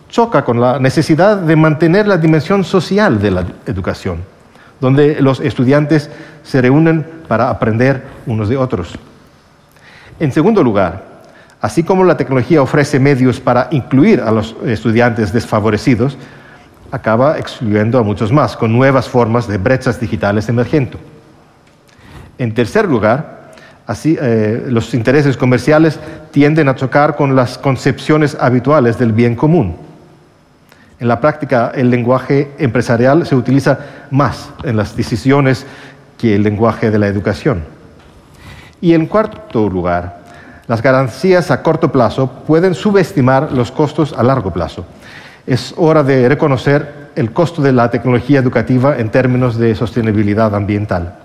choca 0.09 0.43
con 0.43 0.59
la 0.59 0.79
necesidad 0.79 1.37
de 1.37 1.55
mantener 1.55 2.07
la 2.07 2.17
dimensión 2.17 2.63
social 2.63 3.21
de 3.21 3.31
la 3.31 3.45
educación, 3.65 4.19
donde 4.79 5.21
los 5.21 5.39
estudiantes 5.39 6.09
se 6.43 6.61
reúnen 6.61 7.05
para 7.27 7.49
aprender 7.49 8.03
unos 8.25 8.49
de 8.49 8.57
otros. 8.57 8.97
En 10.19 10.31
segundo 10.31 10.63
lugar, 10.63 11.09
Así 11.61 11.83
como 11.83 12.05
la 12.05 12.15
tecnología 12.15 12.61
ofrece 12.61 12.99
medios 12.99 13.39
para 13.41 13.67
incluir 13.71 14.21
a 14.21 14.31
los 14.31 14.55
estudiantes 14.65 15.33
desfavorecidos, 15.33 16.17
acaba 16.91 17.37
excluyendo 17.37 17.99
a 17.99 18.03
muchos 18.03 18.31
más 18.31 18.55
con 18.57 18.73
nuevas 18.73 19.07
formas 19.07 19.47
de 19.47 19.57
brechas 19.57 19.99
digitales 19.99 20.49
emergiendo. 20.49 20.97
En 22.37 22.53
tercer 22.53 22.87
lugar, 22.87 23.51
así, 23.85 24.17
eh, 24.19 24.65
los 24.67 24.93
intereses 24.93 25.37
comerciales 25.37 25.99
tienden 26.31 26.69
a 26.69 26.75
chocar 26.75 27.15
con 27.15 27.35
las 27.35 27.57
concepciones 27.57 28.37
habituales 28.39 28.97
del 28.97 29.11
bien 29.11 29.35
común. 29.35 29.75
En 30.99 31.07
la 31.07 31.19
práctica, 31.21 31.71
el 31.75 31.89
lenguaje 31.89 32.51
empresarial 32.57 33.25
se 33.25 33.35
utiliza 33.35 33.79
más 34.11 34.49
en 34.63 34.75
las 34.75 34.95
decisiones 34.95 35.65
que 36.17 36.35
el 36.35 36.43
lenguaje 36.43 36.91
de 36.91 36.99
la 36.99 37.07
educación. 37.07 37.63
Y 38.81 38.93
en 38.93 39.05
cuarto 39.05 39.69
lugar, 39.69 40.19
las 40.67 40.81
garantías 40.81 41.51
a 41.51 41.63
corto 41.63 41.91
plazo 41.91 42.29
pueden 42.45 42.73
subestimar 42.73 43.51
los 43.51 43.71
costos 43.71 44.13
a 44.13 44.23
largo 44.23 44.51
plazo. 44.51 44.85
Es 45.45 45.73
hora 45.77 46.03
de 46.03 46.27
reconocer 46.29 47.09
el 47.15 47.31
costo 47.31 47.61
de 47.61 47.71
la 47.71 47.89
tecnología 47.89 48.39
educativa 48.39 48.97
en 48.97 49.09
términos 49.09 49.57
de 49.57 49.75
sostenibilidad 49.75 50.53
ambiental. 50.55 51.15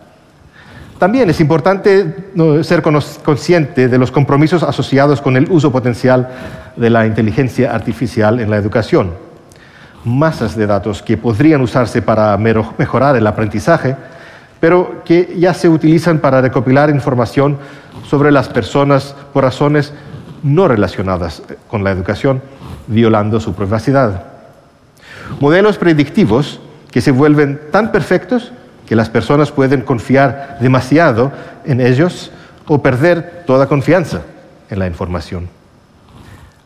También 0.98 1.29
es 1.29 1.40
importante 1.40 2.31
ser 2.62 2.83
consciente 2.83 3.88
de 3.88 3.98
los 3.98 4.11
compromisos 4.11 4.62
asociados 4.62 5.20
con 5.20 5.37
el 5.37 5.50
uso 5.50 5.70
potencial 5.70 6.29
de 6.77 6.90
la 6.90 7.07
inteligencia 7.07 7.74
artificial 7.74 8.40
en 8.40 8.50
la 8.50 8.57
educación. 8.57 9.12
Masas 10.05 10.57
de 10.57 10.66
datos 10.66 11.03
que 11.03 11.16
podrían 11.16 11.61
usarse 11.61 12.00
para 12.00 12.37
mejorar 12.37 13.16
el 13.16 13.27
aprendizaje 13.27 13.96
pero 14.64 15.03
que 15.05 15.37
ya 15.37 15.53
se 15.53 15.68
utilizan 15.68 16.20
para 16.20 16.40
recopilar 16.40 16.88
información 16.88 17.59
sobre 18.09 18.33
las 18.33 18.48
personas 18.48 19.14
por 19.35 19.44
razones 19.44 19.92
no 20.42 20.68
relacionadas 20.68 21.42
con 21.68 21.85
la 21.85 21.90
educación, 21.90 22.40
violando 22.86 23.40
su 23.40 23.54
privacidad. 23.54 24.24
Modelos 25.40 25.78
predictivos 25.78 26.60
que 26.90 27.00
se 27.00 27.10
vuelven 27.10 27.60
tan 27.70 27.92
perfectos 27.92 28.52
que 28.86 28.96
las 28.96 29.08
personas 29.08 29.50
pueden 29.50 29.80
confiar 29.80 30.58
demasiado 30.60 31.32
en 31.64 31.80
ellos 31.80 32.30
o 32.66 32.82
perder 32.82 33.44
toda 33.46 33.66
confianza 33.66 34.22
en 34.70 34.78
la 34.78 34.86
información. 34.86 35.48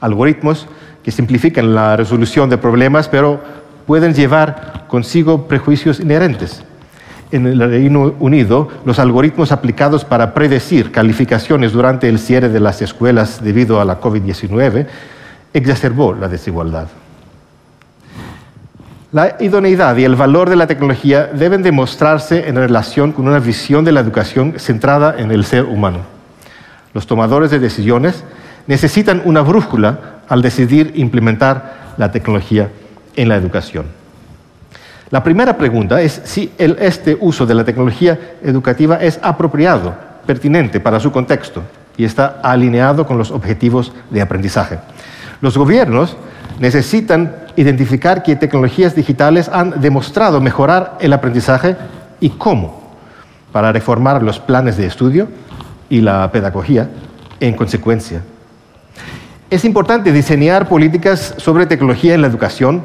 Algoritmos 0.00 0.66
que 1.02 1.11
simplifican 1.11 1.74
la 1.74 1.96
resolución 1.96 2.50
de 2.50 2.59
problemas, 2.59 3.09
pero 3.09 3.40
pueden 3.87 4.14
llevar 4.14 4.85
consigo 4.88 5.48
prejuicios 5.48 6.00
inherentes 6.00 6.62
en 7.31 7.46
el 7.46 7.59
Reino 7.59 8.14
Unido, 8.20 8.68
los 8.85 8.98
algoritmos 8.98 9.52
aplicados 9.52 10.04
para 10.04 10.35
predecir 10.35 10.90
calificaciones 10.92 11.72
durante 11.72 12.09
el 12.09 12.18
cierre 12.18 12.48
de 12.48 12.61
las 12.61 12.81
escuelas 12.81 13.42
debido 13.42 13.81
a 13.81 13.85
la 13.85 14.00
COVID-19 14.00 14.87
exacerbó 15.53 16.15
la 16.15 16.29
desigualdad. 16.29 16.89
La 19.11 19.37
idoneidad 19.41 19.97
y 19.97 20.05
el 20.05 20.17
valor 20.17 20.51
de 20.51 20.57
la 20.57 20.67
tecnología 20.67 21.25
deben 21.27 21.63
demostrarse 21.63 22.47
en 22.47 22.57
relación 22.57 23.13
con 23.13 23.27
una 23.27 23.39
visión 23.39 23.85
de 23.85 23.93
la 23.93 24.01
educación 24.01 24.55
centrada 24.59 25.15
en 25.17 25.31
el 25.31 25.45
ser 25.45 25.65
humano. 25.65 26.01
Los 26.93 27.07
tomadores 27.07 27.51
de 27.51 27.59
decisiones 27.59 28.23
necesitan 28.67 29.23
una 29.25 29.41
brújula 29.41 30.21
al 30.29 30.43
decidir 30.43 30.93
implementar 30.97 31.95
la 31.97 32.13
tecnología 32.13 32.69
en 33.17 33.29
la 33.29 33.37
educación. 33.37 33.87
La 35.11 35.25
primera 35.25 35.57
pregunta 35.57 36.03
es 36.03 36.21
si 36.25 36.53
este 36.59 37.17
uso 37.19 37.47
de 37.47 37.55
la 37.55 37.65
tecnología 37.65 38.37
educativa 38.43 38.97
es 38.97 39.19
apropiado, 39.23 39.95
pertinente 40.27 40.81
para 40.81 41.01
su 41.01 41.11
contexto 41.11 41.63
y 41.97 42.05
está 42.05 42.41
alineado 42.43 43.07
con 43.07 43.17
los 43.17 43.31
objetivos 43.31 43.91
de 44.11 44.21
aprendizaje. 44.21 44.79
Los 45.40 45.57
gobiernos 45.57 46.16
necesitan 46.59 47.35
identificar 47.57 48.22
qué 48.22 48.37
tecnologías 48.37 48.94
digitales 48.94 49.48
han 49.48 49.81
demostrado 49.81 50.40
mejorar 50.40 50.98
el 51.01 51.12
aprendizaje 51.12 51.77
y 52.20 52.31
cómo, 52.31 52.83
para 53.53 53.72
reformar 53.72 54.22
los 54.22 54.38
planes 54.38 54.77
de 54.77 54.87
estudio 54.87 55.29
y 55.88 56.01
la 56.01 56.31
pedagogía 56.33 56.88
en 57.40 57.55
consecuencia. 57.55 58.22
Es 59.51 59.64
importante 59.64 60.12
diseñar 60.12 60.68
políticas 60.68 61.35
sobre 61.38 61.66
tecnología 61.66 62.14
en 62.14 62.20
la 62.20 62.27
educación 62.27 62.83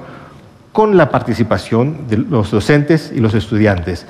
con 0.72 0.96
la 0.98 1.10
participación 1.10 2.08
de 2.08 2.18
los 2.18 2.52
docentes 2.52 3.12
y 3.14 3.20
los 3.20 3.34
estudiantes. 3.34 4.06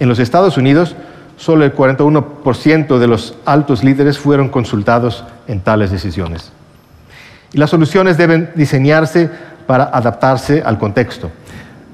En 0.00 0.08
los 0.08 0.18
Estados 0.18 0.56
Unidos, 0.56 0.96
solo 1.36 1.64
el 1.64 1.74
41% 1.74 2.98
de 2.98 3.06
los 3.06 3.36
altos 3.44 3.84
líderes 3.84 4.18
fueron 4.18 4.48
consultados 4.48 5.24
en 5.46 5.60
tales 5.60 5.90
decisiones. 5.90 6.52
Y 7.54 7.58
las 7.58 7.70
soluciones 7.70 8.18
deben 8.18 8.50
diseñarse 8.56 9.30
para 9.66 9.84
adaptarse 9.84 10.60
al 10.64 10.76
contexto. 10.76 11.30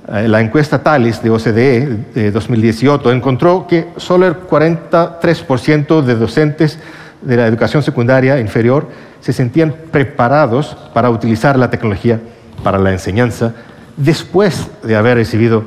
Eh, 0.09 0.27
la 0.27 0.41
encuesta 0.41 0.83
TALIS 0.83 1.23
de 1.23 1.31
OCDE 1.31 1.99
de 2.15 2.31
2018 2.33 3.13
encontró 3.13 3.67
que 3.69 3.89
solo 3.99 4.27
el 4.27 4.35
43% 4.41 6.03
de 6.03 6.15
docentes 6.17 6.79
de 7.21 7.37
la 7.37 7.47
educación 7.47 7.83
secundaria 7.83 8.41
inferior 8.41 8.89
se 9.21 9.35
sentían 9.35 9.75
preparados 9.91 10.77
para 10.95 11.11
utilizar 11.11 11.59
la 11.59 11.71
tecnología 11.71 12.19
para 12.65 12.79
la 12.79 12.91
enseñanza 12.91 13.53
después 13.99 14.67
de 14.83 14.97
haber 14.97 15.19
recibido 15.19 15.65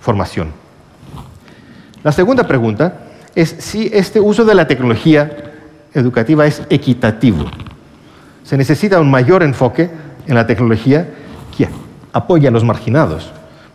formación. 0.00 0.48
La 2.02 2.12
segunda 2.12 2.46
pregunta 2.46 2.98
es 3.34 3.56
si 3.58 3.90
este 3.92 4.20
uso 4.20 4.44
de 4.44 4.54
la 4.54 4.68
tecnología 4.68 5.52
educativa 5.94 6.46
es 6.46 6.62
equitativo. 6.68 7.46
Se 8.44 8.56
necesita 8.56 9.00
un 9.00 9.10
mayor 9.10 9.42
enfoque 9.42 9.90
en 10.26 10.34
la 10.34 10.46
tecnología 10.46 11.08
que 11.56 11.68
apoya 12.12 12.50
a 12.50 12.52
los 12.52 12.64
marginados. 12.64 13.32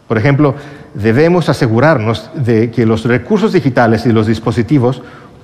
Por 0.07 0.17
ejemplo, 0.17 0.55
debemos 0.93 1.49
asegurarnos 1.49 2.29
de 2.33 2.71
que 2.71 2.85
los 2.85 3.05
recursos 3.05 3.53
digitales 3.53 4.05
y 4.05 4.11
los 4.11 4.27
dispositivos 4.27 5.01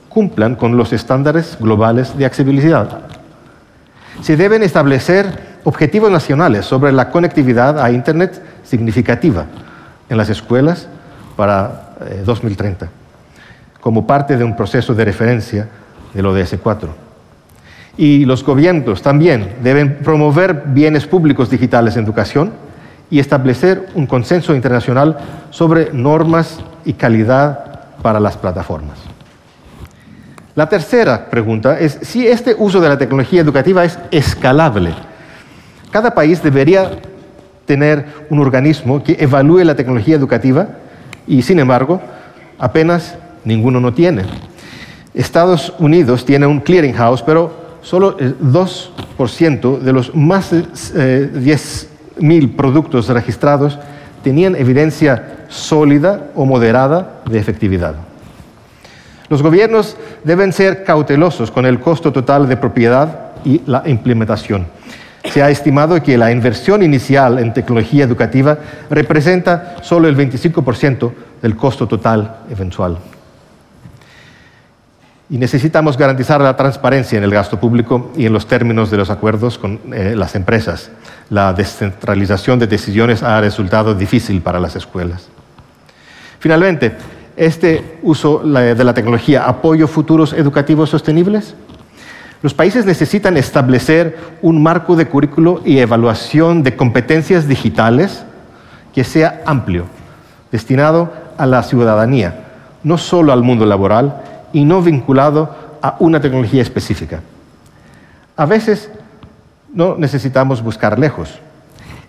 cumplan 0.09 0.55
con 0.55 0.77
los 0.77 0.93
estándares 0.93 1.57
globales 1.59 2.17
de 2.17 2.25
accesibilidad. 2.25 3.01
Se 4.21 4.37
deben 4.37 4.63
establecer 4.63 5.55
objetivos 5.65 6.09
nacionales 6.09 6.65
sobre 6.65 6.91
la 6.93 7.09
conectividad 7.09 7.79
a 7.79 7.91
Internet 7.91 8.41
significativa 8.63 9.45
en 10.07 10.17
las 10.17 10.29
escuelas 10.29 10.87
para 11.35 11.95
2030, 12.23 12.85
eh, 12.85 12.89
como 13.81 14.07
parte 14.07 14.37
de 14.37 14.43
un 14.43 14.55
proceso 14.55 14.93
de 14.93 15.03
referencia 15.03 15.67
del 16.13 16.25
ODS 16.27 16.55
4. 16.61 17.04
Y 17.97 18.25
los 18.25 18.43
gobiernos 18.43 19.01
también 19.01 19.55
deben 19.63 19.97
promover 19.97 20.63
bienes 20.67 21.05
públicos 21.05 21.49
digitales 21.49 21.95
en 21.95 22.03
educación 22.03 22.51
y 23.09 23.19
establecer 23.19 23.87
un 23.95 24.07
consenso 24.07 24.55
internacional 24.55 25.17
sobre 25.49 25.93
normas 25.93 26.59
y 26.83 26.93
calidad 26.93 27.79
para 28.01 28.19
las 28.19 28.35
plataformas. 28.35 28.97
La 30.55 30.67
tercera 30.67 31.29
pregunta 31.29 31.79
es 31.79 31.99
si 32.01 32.27
este 32.27 32.55
uso 32.57 32.81
de 32.81 32.89
la 32.89 32.97
tecnología 32.97 33.41
educativa 33.41 33.83
es 33.83 33.97
escalable 34.11 34.93
cada 35.95 36.13
país 36.13 36.43
debería 36.43 36.91
tener 37.65 38.05
un 38.29 38.39
organismo 38.39 39.01
que 39.01 39.15
evalúe 39.17 39.63
la 39.63 39.75
tecnología 39.75 40.17
educativa 40.17 40.67
y, 41.25 41.41
sin 41.41 41.57
embargo, 41.57 42.01
apenas 42.59 43.15
ninguno 43.45 43.79
no 43.79 43.93
tiene. 43.93 44.23
Estados 45.13 45.73
Unidos 45.79 46.25
tiene 46.25 46.47
un 46.47 46.59
clearinghouse, 46.59 47.21
pero 47.21 47.64
solo 47.85 48.17
el 48.19 48.37
2% 48.39 49.79
de 49.79 49.93
los 49.93 50.13
más 50.13 50.51
de 50.51 50.63
10.000 50.65 52.43
eh, 52.43 52.47
productos 52.57 53.07
registrados 53.07 53.79
tenían 54.23 54.55
evidencia 54.55 55.45
sólida 55.47 56.31
o 56.35 56.45
moderada 56.45 57.21
de 57.29 57.39
efectividad. 57.39 57.95
Los 59.29 59.41
gobiernos 59.41 59.95
deben 60.23 60.51
ser 60.51 60.83
cautelosos 60.83 61.51
con 61.51 61.65
el 61.65 61.79
costo 61.79 62.11
total 62.11 62.49
de 62.49 62.57
propiedad 62.57 63.31
y 63.45 63.61
la 63.65 63.83
implementación 63.85 64.67
se 65.31 65.41
ha 65.41 65.49
estimado 65.49 66.01
que 66.01 66.17
la 66.17 66.31
inversión 66.31 66.83
inicial 66.83 67.39
en 67.39 67.53
tecnología 67.53 68.03
educativa 68.03 68.57
representa 68.89 69.77
solo 69.81 70.07
el 70.07 70.15
25% 70.15 71.11
del 71.41 71.55
costo 71.55 71.87
total 71.87 72.37
eventual. 72.49 72.97
Y 75.29 75.37
necesitamos 75.37 75.97
garantizar 75.97 76.39
la 76.39 76.55
transparencia 76.55 77.17
en 77.17 77.23
el 77.23 77.31
gasto 77.31 77.59
público 77.59 78.11
y 78.15 78.27
en 78.27 78.33
los 78.33 78.45
términos 78.45 78.91
de 78.91 78.97
los 78.97 79.09
acuerdos 79.09 79.57
con 79.57 79.79
eh, 79.91 80.13
las 80.15 80.35
empresas. 80.35 80.91
La 81.29 81.51
descentralización 81.51 82.59
de 82.59 82.67
decisiones 82.67 83.23
ha 83.23 83.41
resultado 83.41 83.95
difícil 83.95 84.41
para 84.41 84.59
las 84.59 84.75
escuelas. 84.75 85.27
Finalmente, 86.39 86.95
este 87.35 87.97
uso 88.03 88.39
de 88.39 88.83
la 88.83 88.93
tecnología 88.93 89.45
apoyo 89.45 89.87
futuros 89.87 90.31
educativos 90.31 90.91
sostenibles. 90.91 91.55
Los 92.43 92.53
países 92.53 92.85
necesitan 92.85 93.35
establecer 93.35 94.17
un 94.43 94.61
marco 94.61 94.95
de 94.95 95.07
currículo 95.07 95.61
y 95.65 95.79
evaluación 95.79 96.61
de 96.61 96.75
competencias 96.75 97.47
digitales 97.47 98.23
que 98.93 99.03
sea 99.03 99.41
amplio, 99.45 99.87
destinado 100.51 101.11
a 101.37 101.47
la 101.47 101.63
ciudadanía, 101.63 102.45
no 102.83 102.99
solo 102.99 103.33
al 103.33 103.41
mundo 103.41 103.65
laboral 103.65 104.21
y 104.55 104.63
no 104.63 104.81
vinculado 104.81 105.53
a 105.81 105.97
una 105.99 106.21
tecnología 106.21 106.61
específica. 106.61 107.19
A 108.37 108.45
veces 108.45 108.89
no 109.73 109.97
necesitamos 109.97 110.63
buscar 110.63 110.97
lejos. 110.97 111.29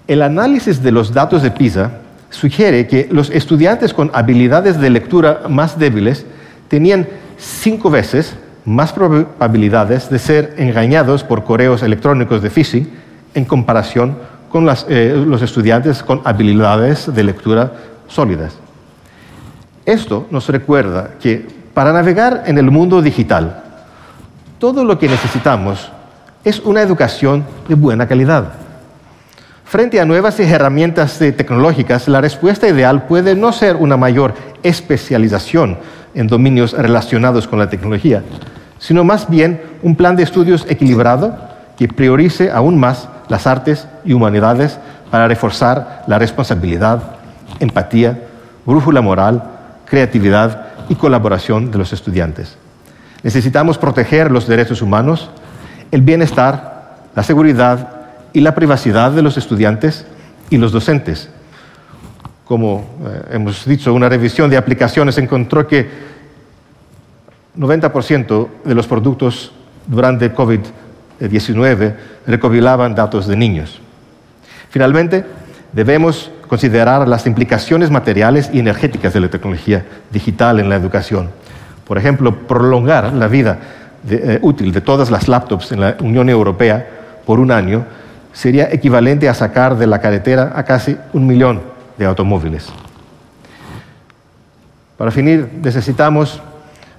El 0.06 0.22
análisis 0.22 0.80
de 0.80 0.92
los 0.92 1.12
datos 1.12 1.42
de 1.42 1.50
PISA 1.50 1.90
sugiere 2.30 2.86
que 2.86 3.08
los 3.10 3.30
estudiantes 3.30 3.92
con 3.92 4.12
habilidades 4.14 4.78
de 4.78 4.90
lectura 4.90 5.42
más 5.48 5.76
débiles 5.76 6.24
tenían 6.68 7.08
cinco 7.36 7.90
veces 7.90 8.36
más 8.64 8.92
probabilidades 8.92 10.08
de 10.08 10.20
ser 10.20 10.54
engañados 10.56 11.24
por 11.24 11.42
correos 11.42 11.82
electrónicos 11.82 12.42
de 12.42 12.50
phishing 12.50 12.88
en 13.34 13.44
comparación 13.44 14.18
con 14.52 14.68
eh, 14.88 15.24
los 15.26 15.42
estudiantes 15.42 16.00
con 16.04 16.20
habilidades 16.22 17.12
de 17.12 17.24
lectura 17.24 17.72
sólidas. 18.06 18.54
Esto 19.84 20.28
nos 20.30 20.48
recuerda 20.48 21.10
que 21.20 21.55
para 21.76 21.92
navegar 21.92 22.44
en 22.46 22.56
el 22.56 22.70
mundo 22.70 23.02
digital, 23.02 23.62
todo 24.58 24.82
lo 24.82 24.98
que 24.98 25.10
necesitamos 25.10 25.92
es 26.42 26.58
una 26.60 26.80
educación 26.80 27.44
de 27.68 27.74
buena 27.74 28.08
calidad. 28.08 28.54
Frente 29.66 30.00
a 30.00 30.06
nuevas 30.06 30.40
herramientas 30.40 31.18
tecnológicas, 31.18 32.08
la 32.08 32.22
respuesta 32.22 32.66
ideal 32.66 33.02
puede 33.02 33.34
no 33.34 33.52
ser 33.52 33.76
una 33.76 33.98
mayor 33.98 34.32
especialización 34.62 35.76
en 36.14 36.28
dominios 36.28 36.72
relacionados 36.72 37.46
con 37.46 37.58
la 37.58 37.68
tecnología, 37.68 38.22
sino 38.78 39.04
más 39.04 39.28
bien 39.28 39.60
un 39.82 39.96
plan 39.96 40.16
de 40.16 40.22
estudios 40.22 40.64
equilibrado 40.70 41.36
que 41.76 41.88
priorice 41.88 42.50
aún 42.50 42.80
más 42.80 43.06
las 43.28 43.46
artes 43.46 43.86
y 44.02 44.14
humanidades 44.14 44.78
para 45.10 45.28
reforzar 45.28 46.04
la 46.06 46.18
responsabilidad, 46.18 47.02
empatía, 47.60 48.18
brújula 48.64 49.02
moral, 49.02 49.42
creatividad 49.84 50.68
y 50.88 50.94
colaboración 50.94 51.70
de 51.70 51.78
los 51.78 51.92
estudiantes. 51.92 52.56
Necesitamos 53.22 53.78
proteger 53.78 54.30
los 54.30 54.46
derechos 54.46 54.82
humanos, 54.82 55.30
el 55.90 56.02
bienestar, 56.02 56.96
la 57.14 57.22
seguridad 57.22 57.90
y 58.32 58.40
la 58.40 58.54
privacidad 58.54 59.10
de 59.12 59.22
los 59.22 59.36
estudiantes 59.36 60.06
y 60.50 60.58
los 60.58 60.72
docentes. 60.72 61.30
Como 62.44 62.86
eh, 63.04 63.22
hemos 63.32 63.64
dicho, 63.64 63.92
una 63.92 64.08
revisión 64.08 64.48
de 64.50 64.56
aplicaciones 64.56 65.18
encontró 65.18 65.66
que 65.66 65.88
90% 67.58 68.48
de 68.64 68.74
los 68.74 68.86
productos 68.86 69.52
durante 69.86 70.34
COVID-19 70.34 71.94
recopilaban 72.26 72.94
datos 72.94 73.26
de 73.26 73.36
niños. 73.36 73.80
Finalmente, 74.70 75.24
debemos 75.72 76.30
considerar 76.48 77.06
las 77.08 77.26
implicaciones 77.26 77.90
materiales 77.90 78.50
y 78.52 78.58
energéticas 78.58 79.12
de 79.12 79.20
la 79.20 79.28
tecnología 79.28 79.84
digital 80.10 80.60
en 80.60 80.68
la 80.68 80.76
educación. 80.76 81.30
Por 81.86 81.98
ejemplo, 81.98 82.34
prolongar 82.46 83.12
la 83.12 83.28
vida 83.28 83.58
eh, 84.08 84.38
útil 84.42 84.72
de 84.72 84.80
todas 84.80 85.10
las 85.10 85.28
laptops 85.28 85.72
en 85.72 85.80
la 85.80 85.96
Unión 86.00 86.28
Europea 86.28 86.86
por 87.24 87.40
un 87.40 87.50
año 87.50 87.84
sería 88.32 88.68
equivalente 88.70 89.28
a 89.28 89.34
sacar 89.34 89.76
de 89.76 89.86
la 89.86 90.00
carretera 90.00 90.52
a 90.54 90.64
casi 90.64 90.96
un 91.12 91.26
millón 91.26 91.62
de 91.96 92.06
automóviles. 92.06 92.68
Para 94.96 95.10
finir, 95.10 95.50
necesitamos 95.62 96.40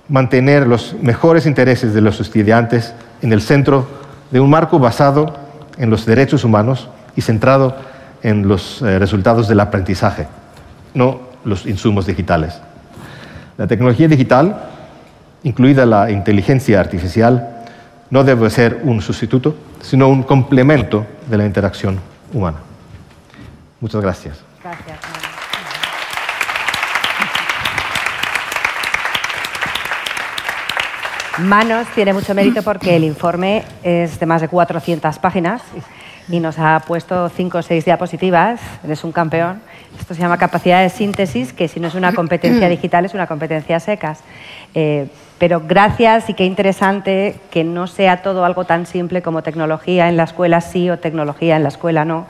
mantener 0.10 0.68
los 0.68 0.96
mejores 1.02 1.46
intereses 1.46 1.94
de 1.94 2.02
los 2.02 2.20
estudiantes 2.20 2.94
en 3.22 3.34
el 3.34 3.42
centro 3.42 3.88
de 4.32 4.40
un 4.40 4.50
marco 4.50 4.80
basado 4.80 5.34
en 5.78 5.90
los 5.90 6.06
derechos 6.06 6.44
humanos 6.44 6.90
y 7.16 7.22
centrado 7.22 7.76
en 8.24 8.48
los 8.48 8.82
eh, 8.82 9.00
resultados 9.00 9.48
del 9.48 9.60
aprendizaje, 9.60 10.28
no 10.94 11.22
los 11.44 11.66
insumos 11.66 12.06
digitales. 12.06 12.60
La 13.58 13.68
tecnología 13.68 14.08
digital, 14.08 14.70
incluida 15.44 15.86
la 15.86 16.12
inteligencia 16.12 16.80
artificial, 16.80 17.64
no 18.10 18.24
debe 18.24 18.50
ser 18.50 18.82
un 18.84 19.02
sustituto, 19.02 19.56
sino 19.82 20.08
un 20.08 20.24
complemento 20.24 21.06
de 21.30 21.38
la 21.38 21.46
interacción 21.46 22.00
humana. 22.34 22.58
Muchas 23.80 24.02
gracias. 24.02 24.40
Gracias. 24.64 24.98
Manos 31.40 31.88
tiene 31.94 32.14
mucho 32.14 32.34
mérito 32.34 32.64
porque 32.64 32.96
el 32.96 33.04
informe 33.04 33.64
es 33.84 34.20
de 34.20 34.26
más 34.26 34.42
de 34.42 34.48
400 34.48 35.20
páginas 35.20 35.62
y 36.30 36.40
nos 36.40 36.60
ha 36.60 36.82
puesto 36.86 37.30
cinco 37.30 37.60
o 37.60 37.62
seis 37.62 37.86
diapositivas. 37.86 38.60
Eres 38.84 39.04
un 39.04 39.12
campeón. 39.12 39.62
Esto 40.00 40.14
se 40.14 40.22
llama 40.22 40.38
capacidad 40.38 40.82
de 40.82 40.90
síntesis, 40.90 41.54
que 41.54 41.68
si 41.68 41.80
no 41.80 41.88
es 41.88 41.96
una 41.96 42.14
competencia 42.14 42.70
digital, 42.70 43.06
es 43.06 43.14
una 43.14 43.28
competencia 43.28 43.80
secas. 43.80 44.20
Eh, 44.74 45.08
pero 45.40 45.62
gracias 45.66 46.30
y 46.30 46.34
qué 46.34 46.46
interesante 46.46 47.36
que 47.52 47.64
no 47.64 47.88
sea 47.88 48.22
todo 48.22 48.44
algo 48.44 48.66
tan 48.66 48.86
simple 48.86 49.22
como 49.22 49.44
tecnología 49.44 50.10
en 50.10 50.18
la 50.18 50.24
escuela 50.24 50.62
sí 50.62 50.90
o 50.90 50.98
tecnología 50.98 51.56
en 51.56 51.64
la 51.64 51.70
escuela 51.70 52.06
no 52.06 52.26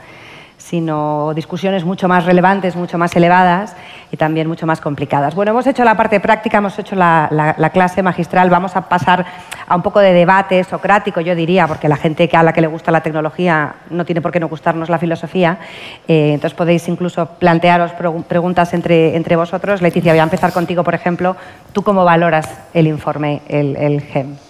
sino 0.58 1.34
discusiones 1.36 1.86
mucho 1.86 2.08
más 2.08 2.26
relevantes, 2.26 2.76
mucho 2.76 2.98
más 2.98 3.16
elevadas 3.16 3.76
y 4.12 4.18
también 4.18 4.48
mucho 4.48 4.66
más 4.66 4.82
complicadas. 4.82 5.36
Bueno, 5.36 5.52
hemos 5.52 5.68
hecho 5.68 5.84
la 5.84 5.96
parte 5.96 6.20
práctica, 6.20 6.58
hemos 6.58 6.78
hecho 6.80 6.96
la, 6.96 7.72
clase 7.74 8.02
magistral, 8.02 8.50
vamos 8.50 8.76
a 8.76 8.90
pasar 8.90 9.26
a 9.68 9.76
un 9.76 9.82
poco 9.82 10.00
de 10.00 10.14
debate 10.14 10.64
socrático, 10.64 11.22
yo 11.22 11.36
diría, 11.36 11.68
porque 11.68 11.88
la 11.88 11.98
gente 11.98 12.30
a 12.34 12.44
la 12.44 12.54
que 12.54 12.62
le 12.62 12.68
gusta 12.68 12.92
la 12.92 13.02
tecnología 13.02 13.76
no 13.90 14.06
tiene 14.06 14.22
por 14.22 14.32
qué 14.32 14.40
no 14.40 14.48
gustarnos 14.48 14.90
la 14.90 14.98
filosofía, 14.98 15.60
eh, 16.08 16.34
entonces 16.34 16.58
podéis 16.58 16.88
incluso 16.88 17.26
plantearos 17.26 17.92
preguntas 18.28 18.74
entre, 18.74 19.16
entre 19.16 19.36
vosotros. 19.36 19.82
Leticia, 19.82 20.12
voy 20.14 20.20
a 20.20 20.24
empezar 20.24 20.52
contigo, 20.54 20.84
por 20.84 20.96
ejemplo, 20.96 21.36
¿tú 21.74 21.84
cómo 21.84 22.04
valoras 22.04 22.50
el 22.74 22.88
informe, 22.88 23.42
el, 23.48 23.76
el 23.76 24.02
GEM? 24.02 24.47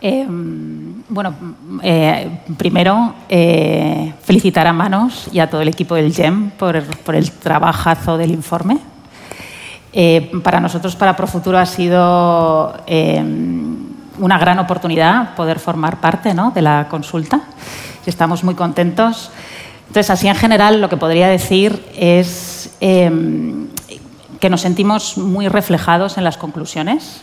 Em, 0.00 1.02
bueno, 1.08 1.34
eh, 1.82 2.40
primero 2.56 3.14
eh, 3.28 4.12
felicitar 4.22 4.66
a 4.66 4.72
Manos 4.72 5.28
y 5.32 5.38
a 5.38 5.48
todo 5.48 5.62
el 5.62 5.68
equipo 5.68 5.94
del 5.94 6.12
GEM 6.12 6.50
por, 6.50 6.76
el 6.76 7.30
trabajazo 7.32 8.18
del 8.18 8.30
informe. 8.30 8.78
Eh, 9.92 10.30
para 10.42 10.60
nosotros, 10.60 10.96
para 10.96 11.16
Profuturo, 11.16 11.56
ha 11.56 11.66
sido 11.66 12.74
em, 12.86 13.76
una 14.18 14.38
gran 14.38 14.58
oportunidad 14.58 15.34
poder 15.36 15.58
formar 15.58 16.00
parte 16.00 16.34
de 16.34 16.62
la 16.62 16.86
consulta 16.90 17.40
y 18.04 18.10
estamos 18.10 18.44
muy 18.44 18.54
contentos. 18.54 19.30
Entonces, 19.86 20.10
así 20.10 20.28
en 20.28 20.34
general, 20.34 20.80
lo 20.80 20.88
que 20.88 20.96
podría 20.96 21.28
decir 21.28 21.84
es 21.96 22.74
em, 22.80 23.68
que 24.40 24.50
nos 24.50 24.60
sentimos 24.60 25.16
muy 25.16 25.48
reflejados 25.48 26.18
en 26.18 26.24
las 26.24 26.36
conclusiones, 26.36 27.22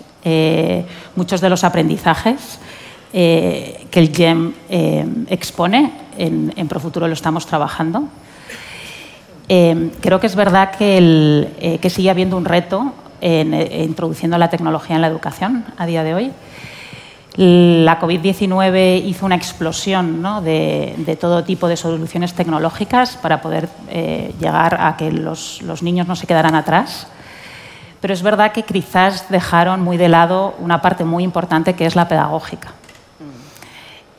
muchos 1.16 1.42
de 1.42 1.50
los 1.50 1.64
aprendizajes 1.64 2.60
eh, 3.14 3.88
que 3.92 4.00
el 4.00 4.16
GEM 4.16 4.54
eh, 4.70 5.06
expone. 5.28 5.92
En, 6.18 6.54
en, 6.56 6.68
Profuturo 6.70 7.08
lo 7.08 7.14
estamos 7.14 7.46
trabajando. 7.46 8.06
Eh, 9.50 9.92
creo 10.00 10.20
que 10.20 10.28
es 10.28 10.36
verdad 10.36 10.72
que, 10.72 11.80
que, 11.82 11.90
sigue 11.90 12.10
habiendo 12.10 12.38
un 12.38 12.46
reto 12.46 12.94
en, 13.20 13.54
introduciendo 13.54 14.38
la 14.38 14.50
tecnología 14.50 14.96
en 14.96 15.02
la 15.02 15.10
educación 15.10 15.66
a 15.78 15.86
día 15.86 16.04
de 16.04 16.14
hoy. 16.14 16.32
La 17.36 18.00
COVID-19 18.00 19.04
hizo 19.06 19.26
una 19.26 19.36
explosión 19.36 20.24
de, 20.44 20.94
de, 20.98 21.16
todo 21.18 21.44
tipo 21.44 21.68
de 21.68 21.76
soluciones 21.76 22.34
tecnológicas 22.34 23.18
para 23.18 23.42
poder 23.42 23.68
llegar 24.40 24.78
a 24.80 24.96
que 24.96 25.12
los, 25.12 25.62
los 25.64 25.82
niños 25.82 26.08
no 26.08 26.16
se 26.16 26.28
quedaran 26.28 26.56
atrás 26.56 27.08
pero 28.02 28.14
es 28.16 28.24
verdad 28.24 28.52
que 28.52 28.64
quizás 28.64 29.30
dejaron 29.30 29.82
muy 29.82 29.96
de 29.96 30.10
lado 30.10 30.56
una 30.60 30.82
parte 30.82 31.06
muy 31.06 31.24
importante 31.24 31.76
que 31.76 31.86
es 31.86 31.96
la 31.96 32.08
pedagógica. 32.08 32.70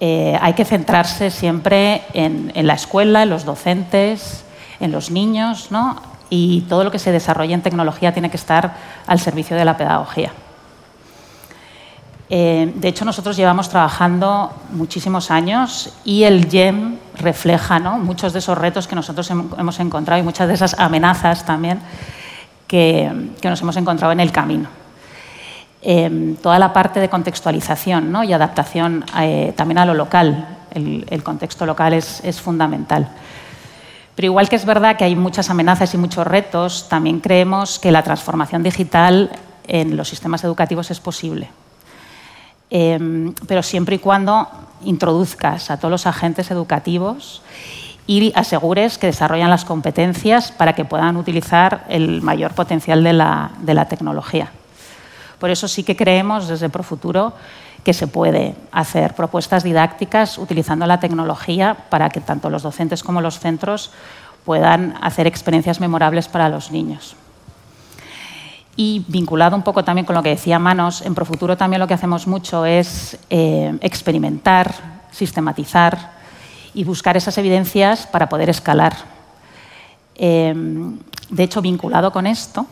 Eh, 0.00 0.38
hay 0.40 0.54
que 0.54 0.64
centrarse 0.64 1.30
siempre 1.30 2.02
en, 2.12 2.50
la 2.66 2.74
escuela, 2.74 3.24
en 3.24 3.30
los 3.30 3.44
docentes, 3.44 4.44
en 4.80 4.90
los 4.90 5.10
niños, 5.10 5.70
¿no? 5.70 6.00
y 6.30 6.62
todo 6.62 6.82
lo 6.82 6.90
que 6.90 6.98
se 6.98 7.12
desarrolla 7.12 7.54
en 7.54 7.62
tecnología 7.62 8.12
tiene 8.12 8.30
que 8.30 8.36
estar 8.36 8.74
al 9.06 9.20
servicio 9.20 9.56
de 9.56 9.64
la 9.64 9.76
pedagogía. 9.76 10.32
Eh, 12.30 12.72
de 12.74 12.88
hecho, 12.88 13.04
nosotros 13.04 13.36
llevamos 13.36 13.68
trabajando 13.68 14.52
muchísimos 14.72 15.30
años 15.30 15.92
y 16.04 16.22
el 16.22 16.48
GEM 16.50 16.96
refleja 17.16 17.78
¿no? 17.78 17.98
muchos 17.98 18.32
de 18.32 18.38
esos 18.38 18.56
retos 18.56 18.88
que 18.88 18.94
nosotros 18.94 19.28
hemos 19.30 19.78
encontrado 19.78 20.20
y 20.20 20.24
muchas 20.24 20.48
de 20.48 20.54
esas 20.54 20.78
amenazas 20.78 21.44
también 21.44 21.80
que 22.72 23.50
nos 23.50 23.61
hemos 23.61 23.76
encontrado 23.76 24.12
en 24.12 24.20
el 24.20 24.32
camino. 24.32 24.66
Em, 25.82 26.37
toda 26.37 26.58
la 26.58 26.72
parte 26.72 27.00
de 27.00 27.11
contextualización 27.11 28.16
y 28.24 28.32
adaptación 28.32 29.04
eh, 29.20 29.52
también 29.54 29.76
a 29.76 29.85
lo 29.85 29.92
local. 29.92 30.56
El, 30.70 31.22
contexto 31.22 31.66
local 31.66 31.92
es, 31.92 32.40
fundamental. 32.40 33.11
Pero 34.14 34.24
igual 34.24 34.48
que 34.48 34.56
es 34.56 34.64
verdad 34.64 34.96
que 34.96 35.04
hay 35.04 35.14
muchas 35.14 35.50
amenazas 35.50 35.92
y 35.92 35.98
muchos 35.98 36.26
retos, 36.26 36.88
también 36.88 37.20
creemos 37.20 37.78
que 37.78 37.92
la 37.92 38.02
transformación 38.02 38.62
digital 38.62 39.30
en 39.68 39.94
los 39.98 40.08
sistemas 40.08 40.42
educativos 40.44 40.90
es 40.90 40.98
posible. 40.98 41.50
Em, 42.70 43.35
pero 43.46 43.62
siempre 43.62 43.96
y 43.96 43.98
cuando 43.98 44.48
introduzcas 44.82 45.70
a 45.70 45.76
todos 45.76 45.90
los 45.90 46.06
agentes 46.06 46.50
educativos 46.50 47.42
y 48.20 48.33
asegures 48.35 48.98
que 48.98 49.07
desarrollan 49.07 49.48
las 49.48 49.64
competencias 49.64 50.53
para 50.53 50.75
que 50.75 50.85
puedan 50.85 51.16
utilizar 51.16 51.87
el 51.88 52.20
mayor 52.20 52.53
potencial 52.53 53.03
de 53.03 53.75
la 53.75 53.88
tecnología. 53.88 54.51
Por 55.38 55.48
eso 55.48 55.66
sí 55.66 55.83
que 55.83 55.96
creemos 55.96 56.46
desde 56.46 56.68
Profuturo 56.68 57.33
que 57.83 57.94
se 57.94 58.07
puede 58.07 58.55
hacer 58.70 59.14
propuestas 59.14 59.64
didácticas 59.64 60.37
utilizando 60.37 60.87
la 60.87 61.01
tecnología 61.01 61.75
para 61.88 62.11
que 62.11 62.20
tanto 62.20 62.51
los 62.51 62.62
docentes 62.62 63.03
como 63.03 63.22
los 63.22 63.38
centros 63.38 63.90
puedan 64.44 64.94
hacer 65.01 65.27
experiencias 65.27 65.81
memorables 65.81 66.29
para 66.29 66.51
los 66.51 66.70
niños. 66.70 67.16
Y 68.77 69.07
vinculado 69.09 69.57
un 69.57 69.62
poco 69.62 69.85
también 69.85 70.05
con 70.05 70.14
lo 70.14 70.22
que 70.22 70.29
decía 70.29 70.59
Manos, 70.59 71.01
en 71.01 71.14
Profuturo 71.14 71.57
también 71.57 71.81
lo 71.81 71.88
que 71.88 71.94
hacemos 71.94 72.27
mucho 72.27 72.66
es 72.66 73.18
eh, 73.31 73.77
experimentar, 73.81 74.75
sistematizar 75.11 76.21
y 76.74 76.85
buscar 76.85 77.16
esas 77.16 77.37
evidencias 77.38 78.06
para 78.06 78.28
poder 78.28 78.50
escalar. 78.50 78.94
Eh, 80.14 80.54
de 81.30 81.42
hecho, 81.42 81.62
vinculado 81.62 82.12
con 82.12 82.26
esto, 82.26 82.66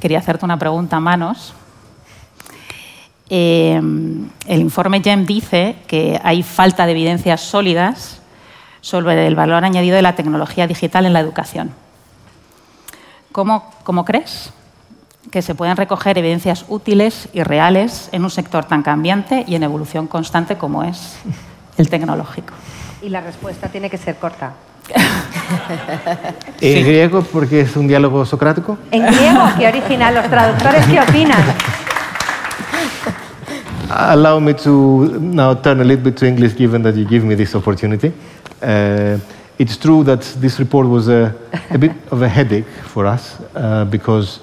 quería 0.00 0.18
hacerte 0.18 0.44
una 0.44 0.58
pregunta, 0.58 1.00
Manos. 1.00 1.54
Eh, 3.28 3.80
el 4.46 4.60
informe 4.60 5.00
GEM 5.02 5.26
dice 5.26 5.76
que 5.86 6.20
hay 6.22 6.42
falta 6.42 6.86
de 6.86 6.92
evidencias 6.92 7.40
sólidas 7.40 8.20
sobre 8.80 9.26
el 9.26 9.34
valor 9.34 9.64
añadido 9.64 9.96
de 9.96 10.02
la 10.02 10.14
tecnología 10.14 10.66
digital 10.66 11.06
en 11.06 11.12
la 11.12 11.20
educación. 11.20 11.72
¿Cómo, 13.32 13.70
cómo 13.82 14.04
crees 14.04 14.52
que 15.30 15.42
se 15.42 15.56
pueden 15.56 15.76
recoger 15.76 16.16
evidencias 16.18 16.64
útiles 16.68 17.28
y 17.32 17.42
reales 17.42 18.08
en 18.12 18.22
un 18.22 18.30
sector 18.30 18.64
tan 18.64 18.82
cambiante 18.82 19.44
y 19.46 19.56
en 19.56 19.64
evolución 19.64 20.06
constante 20.06 20.56
como 20.56 20.84
es 20.84 21.16
el 21.78 21.90
tecnológico? 21.90 22.54
Y 23.06 23.08
la 23.08 23.20
respuesta 23.20 23.68
tiene 23.68 23.88
que 23.88 23.98
ser 23.98 24.16
corta. 24.16 24.54
¿En 26.60 26.84
griego 26.84 27.22
porque 27.22 27.60
es 27.60 27.76
un 27.76 27.86
diálogo 27.86 28.26
socrático? 28.26 28.78
En 28.90 29.06
griego, 29.06 29.42
qué 29.56 29.68
original. 29.68 30.12
¿Los 30.12 30.28
traductores 30.28 30.84
qué 30.86 31.00
opinan? 31.00 31.38
Allow 33.88 34.40
me 34.40 34.54
to 34.54 35.20
now 35.20 35.54
turn 35.54 35.80
a 35.80 35.84
little 35.84 36.02
bit 36.02 36.16
to 36.16 36.26
English, 36.26 36.56
given 36.56 36.82
that 36.82 36.96
you 36.96 37.06
give 37.08 37.24
me 37.24 37.36
this 37.36 37.54
opportunity. 37.54 38.12
Uh, 38.60 39.18
it's 39.56 39.76
true 39.76 40.02
that 40.02 40.22
this 40.40 40.58
report 40.58 40.88
was 40.88 41.08
a, 41.08 41.32
a 41.70 41.78
bit 41.78 41.92
of 42.10 42.22
a 42.22 42.28
headache 42.28 42.66
for 42.92 43.06
us 43.06 43.36
uh, 43.54 43.84
because 43.84 44.40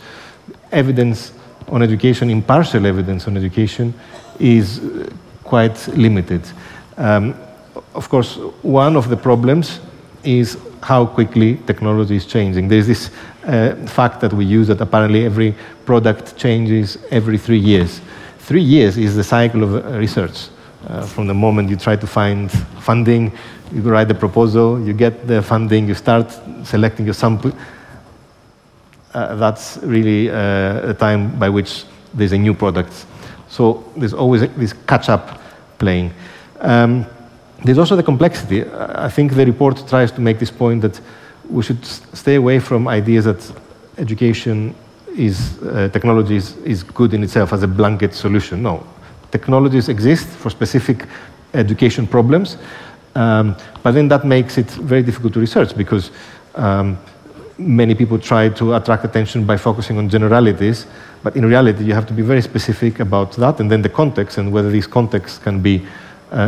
evidence 0.71 1.33
on 1.67 1.83
education, 1.83 2.29
impartial 2.29 2.85
evidence 2.85 3.27
on 3.27 3.35
education, 3.35 3.93
is 4.39 4.79
quite 5.43 5.85
limited. 5.97 6.41
Um, 6.97 7.35
of 7.95 8.09
course, 8.09 8.37
one 8.61 8.95
of 8.95 9.09
the 9.09 9.17
problems 9.17 9.79
is 10.23 10.57
how 10.81 11.05
quickly 11.05 11.57
technology 11.65 12.15
is 12.15 12.25
changing. 12.25 12.67
There's 12.67 12.87
this 12.87 13.11
uh, 13.45 13.75
fact 13.87 14.21
that 14.21 14.33
we 14.33 14.45
use 14.45 14.67
that 14.67 14.81
apparently 14.81 15.25
every 15.25 15.55
product 15.85 16.37
changes 16.37 16.97
every 17.11 17.37
three 17.37 17.59
years. 17.59 18.01
Three 18.39 18.61
years 18.61 18.97
is 18.97 19.15
the 19.15 19.23
cycle 19.23 19.63
of 19.63 19.73
uh, 19.75 19.97
research. 19.97 20.49
Uh, 20.87 21.05
from 21.05 21.27
the 21.27 21.33
moment 21.33 21.69
you 21.69 21.77
try 21.77 21.95
to 21.95 22.07
find 22.07 22.51
funding, 22.81 23.31
you 23.73 23.81
write 23.81 24.07
the 24.09 24.13
proposal, 24.13 24.81
you 24.85 24.93
get 24.93 25.27
the 25.27 25.41
funding, 25.41 25.87
you 25.87 25.93
start 25.93 26.31
selecting 26.63 27.05
your 27.05 27.13
sample. 27.13 27.53
uh, 29.13 29.35
that's 29.35 29.77
really 29.83 30.29
uh, 30.29 30.89
a 30.91 30.93
time 30.93 31.37
by 31.37 31.49
which 31.49 31.85
there's 32.13 32.31
a 32.31 32.37
new 32.37 32.53
product. 32.53 33.05
So 33.49 33.83
there's 33.95 34.13
always 34.13 34.41
this 34.55 34.73
catch-up 34.87 35.39
playing. 35.77 36.11
Um, 36.59 37.05
there's 37.63 37.77
also 37.77 37.95
the 37.95 38.03
complexity. 38.03 38.65
I 38.73 39.09
think 39.09 39.33
the 39.33 39.45
report 39.45 39.87
tries 39.87 40.11
to 40.13 40.21
make 40.21 40.39
this 40.39 40.51
point 40.51 40.81
that 40.81 40.99
we 41.49 41.63
should 41.63 41.83
stay 41.85 42.35
away 42.35 42.59
from 42.59 42.87
ideas 42.87 43.25
that 43.25 43.51
education 43.97 44.75
is, 45.15 45.61
uh, 45.63 45.89
technology 45.91 46.35
is, 46.35 46.57
is 46.57 46.83
good 46.83 47.13
in 47.13 47.23
itself 47.23 47.53
as 47.53 47.63
a 47.63 47.67
blanket 47.67 48.13
solution. 48.13 48.63
No. 48.63 48.85
Technologies 49.31 49.89
exist 49.89 50.27
for 50.27 50.49
specific 50.49 51.05
education 51.53 52.07
problems, 52.07 52.57
um, 53.15 53.55
but 53.83 53.91
then 53.91 54.07
that 54.07 54.25
makes 54.25 54.57
it 54.57 54.69
very 54.71 55.03
difficult 55.03 55.33
to 55.33 55.39
research 55.39 55.75
because 55.77 56.11
um, 56.55 56.97
many 57.57 57.95
people 57.95 58.17
try 58.17 58.49
to 58.49 58.73
attract 58.73 59.05
attention 59.05 59.45
by 59.45 59.57
focusing 59.57 59.97
on 59.97 60.09
generalities, 60.09 60.87
but 61.23 61.35
in 61.35 61.45
reality, 61.45 61.83
you 61.83 61.93
have 61.93 62.07
to 62.07 62.13
be 62.13 62.21
very 62.21 62.41
specific 62.41 62.99
about 62.99 63.33
that, 63.33 63.59
and 63.59 63.71
then 63.71 63.81
the 63.81 63.89
context 63.89 64.37
and 64.37 64.51
whether 64.51 64.69
these 64.69 64.87
contexts 64.87 65.37
can 65.37 65.61
be 65.61 65.85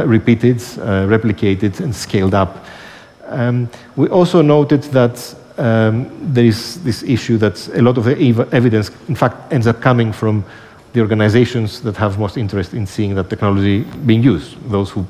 repeated, 0.06 0.58
uh, 0.58 1.08
replicated, 1.08 1.80
and 1.80 1.95
scaled 1.95 2.34
up. 2.34 2.65
Um, 3.28 3.69
we 3.95 4.08
also 4.08 4.41
noted 4.41 4.84
that 4.84 5.36
um, 5.58 6.10
there 6.34 6.45
is 6.45 6.84
this 6.84 7.04
issue 7.04 7.38
that 7.38 7.67
a 7.69 7.82
lot 7.82 7.98
of 7.98 8.04
the 8.04 8.17
ev 8.19 8.54
evidence, 8.54 8.91
in 9.08 9.15
fact, 9.15 9.54
ends 9.54 9.67
up 9.67 9.82
coming 9.82 10.13
from 10.13 10.43
the 10.93 11.02
organizations 11.02 11.82
that 11.82 11.98
have 11.98 12.17
most 12.19 12.38
interest 12.38 12.74
in 12.74 12.86
seeing 12.86 13.15
that 13.15 13.30
technology 13.30 13.84
being 14.06 14.24
used, 14.24 14.58
those 14.69 14.89
who 14.89 15.06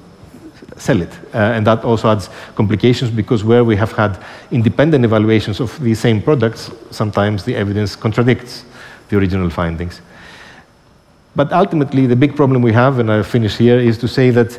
sell 0.78 1.02
it. 1.02 1.12
Uh, 1.34 1.38
and 1.38 1.66
that 1.66 1.84
also 1.84 2.10
adds 2.10 2.30
complications 2.56 3.12
because 3.12 3.44
where 3.44 3.64
we 3.64 3.76
have 3.76 3.92
had 3.92 4.18
independent 4.52 5.06
evaluations 5.06 5.60
of 5.60 5.80
these 5.80 6.00
same 6.00 6.22
products, 6.22 6.72
sometimes 6.92 7.44
the 7.44 7.56
evidence 7.56 7.96
contradicts 7.96 8.66
the 9.10 9.18
original 9.18 9.50
findings. 9.50 10.02
But 11.36 11.52
ultimately, 11.52 12.08
the 12.08 12.16
big 12.16 12.36
problem 12.36 12.62
we 12.62 12.72
have, 12.74 13.00
and 13.00 13.12
I'll 13.12 13.24
finish 13.24 13.58
here, 13.58 13.78
is 13.78 13.98
to 14.00 14.08
say 14.08 14.30
that 14.32 14.58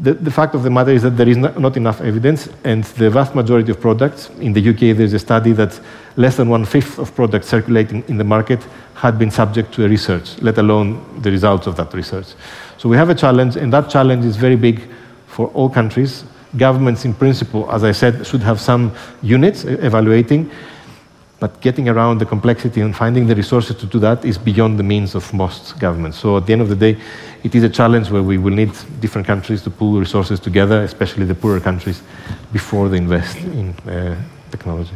the, 0.00 0.14
the, 0.14 0.30
fact 0.30 0.54
of 0.54 0.62
the 0.62 0.70
matter 0.70 0.90
is 0.90 1.02
that 1.02 1.10
there 1.10 1.28
is 1.28 1.36
not, 1.36 1.76
enough 1.76 2.00
evidence, 2.00 2.48
and 2.64 2.84
the 2.84 3.10
vast 3.10 3.34
majority 3.34 3.70
of 3.70 3.80
products, 3.80 4.30
in 4.40 4.52
the 4.52 4.70
UK, 4.70 4.96
there's 4.96 5.12
a 5.12 5.18
study 5.18 5.52
that 5.52 5.78
less 6.16 6.36
than 6.36 6.48
one 6.48 6.64
fifth 6.64 6.98
of 6.98 7.14
products 7.14 7.48
circulating 7.48 8.02
in 8.08 8.16
the 8.16 8.24
market 8.24 8.62
had 8.94 9.18
been 9.18 9.30
subject 9.30 9.72
to 9.74 9.84
a 9.84 9.88
research, 9.88 10.40
let 10.42 10.58
alone 10.58 11.22
the 11.22 11.30
results 11.30 11.66
of 11.66 11.76
that 11.76 11.92
research. 11.94 12.34
So 12.78 12.88
we 12.88 12.96
have 12.96 13.10
a 13.10 13.14
challenge, 13.14 13.56
and 13.56 13.72
that 13.72 13.90
challenge 13.90 14.24
is 14.24 14.36
very 14.36 14.56
big 14.56 14.88
for 15.26 15.48
all 15.48 15.68
countries. 15.68 16.24
Governments, 16.56 17.04
in 17.04 17.14
principle, 17.14 17.70
as 17.70 17.84
I 17.84 17.92
said, 17.92 18.26
should 18.26 18.42
have 18.42 18.60
some 18.60 18.92
units 19.22 19.64
evaluating, 19.64 20.50
but 21.40 21.60
getting 21.62 21.88
around 21.88 22.18
the 22.18 22.26
complexity 22.26 22.82
and 22.82 22.94
finding 22.94 23.26
the 23.26 23.34
resources 23.34 23.74
to 23.76 23.86
do 23.86 23.98
that 23.98 24.24
is 24.24 24.36
beyond 24.38 24.78
the 24.78 24.82
means 24.82 25.14
of 25.14 25.32
most 25.32 25.78
governments. 25.80 26.18
So 26.18 26.36
at 26.36 26.46
the 26.46 26.52
end 26.52 26.62
of 26.62 26.68
the 26.68 26.76
day, 26.76 26.98
it 27.42 27.54
is 27.54 27.64
a 27.64 27.70
challenge 27.70 28.10
where 28.10 28.22
we 28.22 28.36
will 28.36 28.54
need 28.54 28.72
different 29.00 29.26
countries 29.26 29.62
to 29.62 29.70
pool 29.70 29.98
resources 29.98 30.38
together, 30.38 30.82
especially 30.82 31.24
the 31.24 31.34
poorer 31.34 31.60
countries, 31.60 32.02
before 32.52 32.90
they 32.90 32.98
invest 32.98 33.38
in 33.38 33.74
uh, 33.88 34.14
technology. 34.50 34.94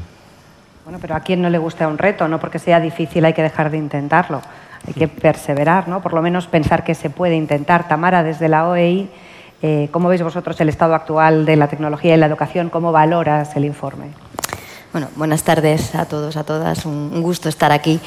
Bueno, 0.84 0.98
pero 1.00 1.16
a 1.16 1.20
quién 1.20 1.40
no 1.40 1.48
le 1.48 1.56
gusta 1.56 1.88
un 1.88 1.96
reto, 1.96 2.28
no 2.28 2.38
porque 2.38 2.58
sea 2.58 2.78
difícil 2.78 3.24
hay 3.24 3.32
que 3.32 3.42
dejar 3.42 3.70
de 3.70 3.78
intentarlo, 3.78 4.42
hay 4.86 4.92
que 4.92 5.08
perseverar, 5.08 5.88
¿no? 5.88 6.02
Por 6.02 6.12
lo 6.12 6.20
menos 6.20 6.46
pensar 6.46 6.84
que 6.84 6.94
se 6.94 7.08
puede 7.08 7.36
intentar. 7.36 7.88
Tamara, 7.88 8.22
desde 8.22 8.48
la 8.48 8.68
OEI, 8.68 9.08
eh, 9.62 9.88
¿cómo 9.90 10.10
veis 10.10 10.22
vosotros 10.22 10.60
el 10.60 10.68
estado 10.68 10.94
actual 10.94 11.46
de 11.46 11.56
la 11.56 11.68
tecnología 11.68 12.14
y 12.14 12.18
la 12.18 12.26
educación? 12.26 12.68
¿Cómo 12.68 12.92
valoras 12.92 13.56
el 13.56 13.64
informe? 13.64 14.08
Bueno, 14.94 15.08
buenas 15.16 15.42
tardes 15.42 15.96
a 15.96 16.04
todos, 16.04 16.36
a 16.36 16.44
todas. 16.44 16.86
Un 16.86 17.20
gusto 17.20 17.48
estar 17.48 17.72
aquí. 17.72 17.98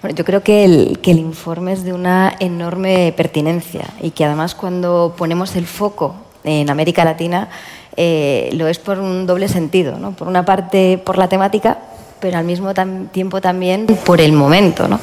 Bueno, 0.00 0.16
yo 0.16 0.24
creo 0.24 0.42
que 0.42 0.64
el, 0.64 0.98
que 1.02 1.10
el, 1.10 1.18
informe 1.18 1.74
es 1.74 1.84
de 1.84 1.92
una 1.92 2.34
enorme 2.40 3.12
pertinencia 3.14 3.84
y 4.00 4.12
que 4.12 4.24
además 4.24 4.54
cuando 4.54 5.14
ponemos 5.18 5.54
el 5.54 5.66
foco 5.66 6.14
en 6.42 6.70
América 6.70 7.04
Latina 7.04 7.50
eh, 7.94 8.48
lo 8.54 8.68
es 8.68 8.78
por 8.78 9.00
un 9.00 9.26
doble 9.26 9.48
sentido. 9.48 9.98
¿no? 9.98 10.12
Por 10.12 10.28
una 10.28 10.46
parte, 10.46 10.96
por 10.96 11.18
la 11.18 11.28
temática, 11.28 11.76
pero 12.20 12.38
al 12.38 12.44
mismo 12.44 12.72
tiempo 13.12 13.40
también 13.40 13.86
por 13.86 14.20
el 14.20 14.32
momento. 14.32 14.88
¿no? 14.88 15.00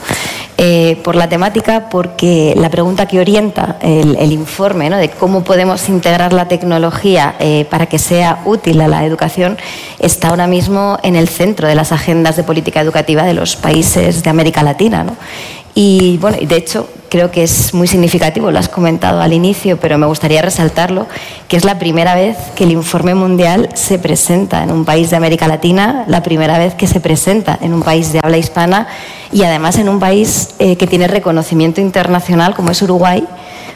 Eh, 0.60 1.00
por 1.04 1.16
la 1.16 1.30
temática, 1.30 1.88
porque 1.88 2.56
la 2.58 2.72
pregunta 2.72 3.08
que 3.08 3.20
orienta 3.20 3.78
el, 3.80 4.32
informe 4.32 4.90
¿no? 4.90 4.98
de 4.98 5.10
cómo 5.10 5.44
podemos 5.44 5.88
integrar 5.88 6.34
la 6.34 6.48
tecnología 6.48 7.36
eh, 7.40 7.66
para 7.70 7.86
que 7.86 8.00
sea 8.00 8.42
útil 8.44 8.82
a 8.82 8.88
la 8.88 9.06
educación 9.06 9.56
está 10.00 10.30
ahora 10.30 10.48
mismo 10.48 10.98
en 11.04 11.16
el 11.16 11.28
centro 11.28 11.68
de 11.68 11.76
las 11.76 11.92
agendas 11.92 12.38
de 12.38 12.44
política 12.44 12.82
educativa 12.82 13.24
de 13.24 13.36
los 13.36 13.56
países 13.56 14.24
de 14.24 14.30
América 14.32 14.64
Latina. 14.64 15.04
¿no? 15.04 15.16
Y 15.76 16.18
bueno, 16.18 16.38
de 16.42 16.56
hecho 16.56 16.90
creo 17.10 17.32
que 17.32 17.44
es 17.44 17.74
muy 17.74 17.88
significativo, 17.88 18.52
lo 18.52 18.60
has 18.60 18.70
comentado 18.70 19.22
al 19.22 19.34
inicio, 19.34 19.78
pero 19.78 19.98
me 19.98 20.06
gustaría 20.06 20.42
resaltarlo, 20.42 21.08
que 21.48 21.58
es 21.58 21.66
la 21.66 21.80
primera 21.80 22.16
vez 22.16 22.38
que 22.56 22.64
el 22.64 22.72
informe 22.72 23.16
mundial 23.16 23.70
se 23.74 24.00
presenta 24.00 24.64
en 24.64 24.72
un 24.72 24.86
país 24.86 25.10
de 25.10 25.18
América 25.18 25.48
Latina, 25.48 26.06
la 26.08 26.24
primera 26.24 26.58
vez 26.58 26.76
que 26.76 26.88
se 26.88 27.00
presenta 27.00 27.58
en 27.62 27.74
un 27.74 27.84
país 27.84 28.14
de 28.14 28.20
habla 28.22 28.38
hispana 28.38 28.88
y 29.32 29.44
además 29.44 29.78
en 29.78 29.90
un 29.90 30.00
país 30.00 30.56
eh, 30.60 30.76
que 30.76 30.88
tiene 30.88 31.08
reconocimiento 31.08 31.82
internacional 31.82 32.56
como 32.56 32.72
es 32.72 32.82
Uruguay, 32.82 33.26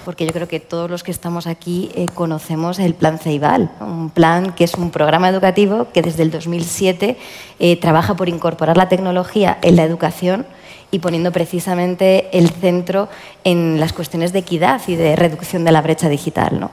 porque 0.06 0.26
yo 0.26 0.34
creo 0.34 0.48
que 0.48 0.60
todos 0.60 0.90
los 0.90 1.04
que 1.04 1.12
estamos 1.12 1.48
aquí 1.48 1.92
eh, 1.96 2.08
conocemos 2.14 2.80
el 2.80 2.96
Plan 2.96 3.20
Ceibal, 3.20 3.70
un 3.80 4.10
plan 4.10 4.54
que 4.54 4.64
es 4.64 4.74
un 4.74 4.90
programa 4.90 5.30
educativo 5.30 5.88
que 5.94 6.02
desde 6.02 6.24
el 6.24 6.32
2007 6.32 7.18
eh, 7.60 7.76
trabaja 7.78 8.16
por 8.16 8.28
incorporar 8.28 8.78
la 8.78 8.90
tecnología 8.90 9.58
en 9.62 9.76
la 9.76 9.84
educación 9.84 10.46
y 10.92 11.00
poniendo 11.00 11.32
precisamente 11.32 12.30
el 12.38 12.50
centro 12.50 13.08
en 13.44 13.80
las 13.80 13.94
cuestiones 13.94 14.34
de 14.34 14.40
equidad 14.40 14.82
y 14.88 14.96
de 14.96 15.16
reducción 15.16 15.64
de 15.64 15.72
la 15.72 15.82
brecha 15.82 16.10
digital. 16.10 16.60
¿no? 16.60 16.72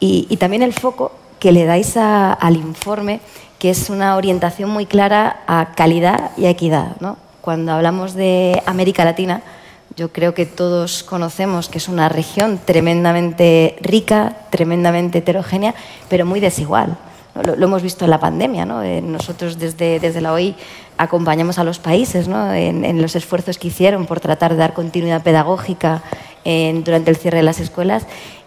Y, 0.00 0.36
también 0.36 0.62
el 0.62 0.72
foco 0.72 1.12
que 1.40 1.52
le 1.52 1.64
dais 1.64 1.96
al 1.96 2.56
informe, 2.56 3.20
que 3.58 3.70
es 3.70 3.90
una 3.90 4.16
orientación 4.16 4.70
muy 4.70 4.86
clara 4.86 5.42
a 5.46 5.72
calidad 5.76 6.30
y 6.36 6.46
a 6.46 6.50
equidad. 6.50 6.96
¿no? 7.00 7.18
Cuando 7.40 7.72
hablamos 7.72 8.14
de 8.14 8.62
América 8.66 9.04
Latina, 9.04 9.42
yo 9.96 10.12
creo 10.12 10.34
que 10.34 10.46
todos 10.46 11.02
conocemos 11.02 11.68
que 11.68 11.78
es 11.78 11.88
una 11.88 12.08
región 12.08 12.60
tremendamente 12.64 13.76
rica, 13.80 14.36
tremendamente 14.50 15.18
heterogénea, 15.18 15.74
pero 16.08 16.26
muy 16.26 16.38
desigual. 16.38 16.98
Lo, 17.42 17.64
hemos 17.64 17.82
visto 17.82 18.04
en 18.04 18.10
la 18.10 18.20
pandemia. 18.20 18.64
¿no? 18.64 18.82
Eh, 18.82 19.00
nosotros 19.02 19.58
desde, 19.58 20.00
desde 20.00 20.20
la 20.20 20.32
OI 20.32 20.54
acompañamos 20.98 21.58
a 21.58 21.64
los 21.64 21.78
países 21.78 22.28
¿no? 22.28 22.52
en, 22.52 23.02
los 23.02 23.16
esfuerzos 23.16 23.58
que 23.58 23.68
hicieron 23.68 24.06
por 24.06 24.20
tratar 24.20 24.52
de 24.52 24.58
dar 24.58 24.72
continuidad 24.72 25.22
pedagógica 25.22 26.02
durante 26.44 27.10
el 27.10 27.16
cierre 27.16 27.38
de 27.38 27.42
las 27.42 27.58
escuelas 27.58 28.06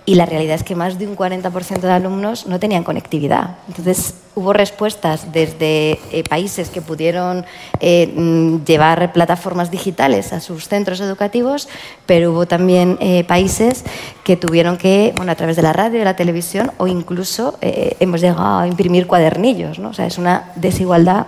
y 0.09 0.15
la 0.15 0.25
realidad 0.25 0.55
es 0.55 0.63
que 0.63 0.75
más 0.75 0.97
de 0.97 1.05
un 1.05 1.15
40% 1.15 1.81
de 1.81 1.91
alumnos 1.91 2.47
no 2.47 2.59
tenían 2.59 2.83
conectividad. 2.83 3.57
Entonces 3.67 4.15
hubo 4.33 4.53
respuestas 4.53 5.31
desde 5.31 5.99
eh, 6.11 6.23
países 6.27 6.71
que 6.71 6.81
pudieron 6.81 7.45
eh, 7.79 8.11
mm, 8.15 8.63
llevar 8.65 9.13
plataformas 9.13 9.69
digitales 9.69 10.33
a 10.33 10.39
sus 10.39 10.67
centros 10.67 10.99
educativos, 10.99 11.69
pero 12.07 12.31
hubo 12.31 12.47
también 12.47 12.97
eh, 13.01 13.23
países 13.23 13.85
que 14.23 14.35
tuvieron 14.35 14.77
que, 14.77 15.13
bueno, 15.15 15.31
a 15.31 15.35
través 15.35 15.55
de 15.57 15.61
la 15.61 15.73
radio, 15.73 15.99
de 15.99 16.05
la 16.05 16.15
televisión 16.15 16.71
o 16.79 16.87
incluso 16.87 17.59
hemos 17.61 18.19
llegado 18.19 18.61
a 18.61 18.67
imprimir 18.67 19.05
cuadernillos. 19.05 19.77
¿no? 19.77 19.89
O 19.89 19.93
sea, 19.93 20.07
es 20.07 20.17
una 20.17 20.53
desigualdad 20.55 21.27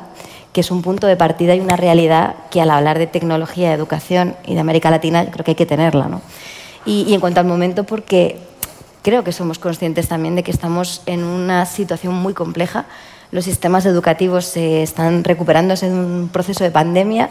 que 0.53 0.61
es 0.61 0.71
un 0.71 0.81
punto 0.81 1.05
de 1.05 1.17
partida 1.17 1.53
y 1.53 1.59
una 1.59 1.75
realidad 1.75 2.33
que 2.49 2.61
al 2.61 2.71
hablar 2.71 2.97
de 2.97 3.05
tecnología, 3.05 3.69
de 3.69 3.75
educación 3.75 4.35
y 4.43 4.55
de 4.55 4.59
América 4.59 4.89
Latina, 4.89 5.27
creo 5.29 5.45
que 5.45 5.51
hay 5.51 5.55
que 5.55 5.67
tenerla. 5.67 6.07
¿no? 6.07 6.21
Y, 6.83 7.03
y 7.03 7.13
en 7.13 7.19
cuanto 7.19 7.39
al 7.39 7.45
momento, 7.45 7.83
porque 7.83 8.49
creo 9.01 9.23
que 9.23 9.31
somos 9.31 9.59
conscientes 9.59 10.07
también 10.07 10.35
de 10.35 10.43
que 10.43 10.51
estamos 10.51 11.01
en 11.05 11.23
una 11.23 11.65
situación 11.65 12.13
muy 12.13 12.33
compleja. 12.33 12.85
Los 13.31 13.45
sistemas 13.45 13.85
educativos 13.85 14.45
se 14.45 14.83
están 14.83 15.23
recuperándose 15.23 15.89
de 15.89 15.95
un 15.95 16.29
proceso 16.31 16.63
de 16.63 16.71
pandemia. 16.71 17.29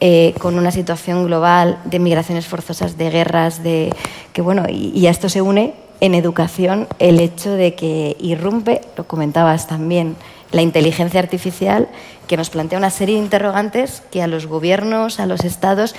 Eh, 0.00 0.34
con 0.40 0.58
una 0.58 0.72
situación 0.72 1.24
global 1.24 1.78
de 1.84 2.00
migraciones 2.00 2.46
forzosas, 2.46 2.98
de 2.98 3.10
guerras, 3.10 3.62
de 3.62 3.94
que 4.32 4.42
bueno, 4.42 4.64
y, 4.68 4.90
y, 4.92 5.06
a 5.06 5.10
esto 5.10 5.28
se 5.28 5.40
une 5.40 5.72
en 6.00 6.14
educación 6.14 6.88
el 6.98 7.20
hecho 7.20 7.52
de 7.52 7.76
que 7.76 8.16
irrumpe, 8.18 8.80
lo 8.96 9.06
comentabas 9.06 9.68
también, 9.68 10.16
la 10.50 10.62
inteligencia 10.62 11.20
artificial, 11.20 11.88
que 12.26 12.36
nos 12.36 12.50
plantea 12.50 12.78
una 12.78 12.90
serie 12.90 13.16
de 13.16 13.22
interrogantes 13.22 14.02
que 14.10 14.20
a 14.22 14.26
los 14.26 14.46
gobiernos, 14.46 15.20
a 15.20 15.26
los 15.26 15.44
estados, 15.44 15.94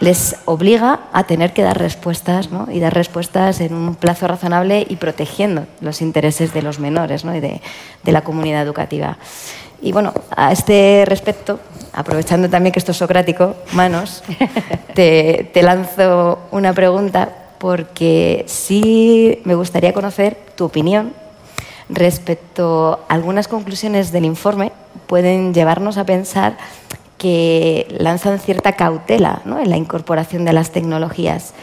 les 0.00 0.36
obliga 0.44 1.00
a 1.12 1.24
tener 1.24 1.52
que 1.52 1.62
dar 1.62 1.78
respuestas 1.78 2.50
¿no? 2.50 2.66
y 2.70 2.80
dar 2.80 2.94
respuestas 2.94 3.60
en 3.60 3.74
un 3.74 3.94
plazo 3.94 4.26
razonable 4.26 4.86
y 4.88 4.96
protegiendo 4.96 5.66
los 5.80 6.02
intereses 6.02 6.52
de 6.52 6.62
los 6.62 6.78
menores 6.78 7.24
¿no? 7.24 7.34
y 7.34 7.40
de, 7.40 7.60
de, 8.02 8.12
la 8.12 8.22
comunidad 8.22 8.62
educativa. 8.62 9.18
Y 9.80 9.92
bueno, 9.92 10.12
a 10.34 10.52
este 10.52 11.04
respecto, 11.06 11.60
aprovechando 11.92 12.48
también 12.48 12.72
que 12.72 12.78
esto 12.78 12.92
es 12.92 12.98
socrático, 12.98 13.54
Manos, 13.72 14.22
te, 14.94 15.50
te 15.52 15.62
lanzo 15.62 16.40
una 16.50 16.72
pregunta 16.72 17.28
porque 17.58 18.44
sí 18.48 19.40
me 19.44 19.54
gustaría 19.54 19.92
conocer 19.92 20.36
tu 20.54 20.64
opinión 20.64 21.12
respecto 21.88 23.04
a 23.08 23.14
algunas 23.14 23.48
conclusiones 23.48 24.10
del 24.10 24.24
informe 24.24 24.72
pueden 25.06 25.54
llevarnos 25.54 25.98
a 25.98 26.04
pensar 26.04 26.56
que 27.24 27.86
lanzan 27.88 28.38
cierta 28.38 28.74
cautela 28.74 29.40
en 29.46 29.70
la 29.70 29.78
incorporación 29.78 30.44
de 30.44 30.52
las 30.52 30.72
tecnologías, 30.72 31.54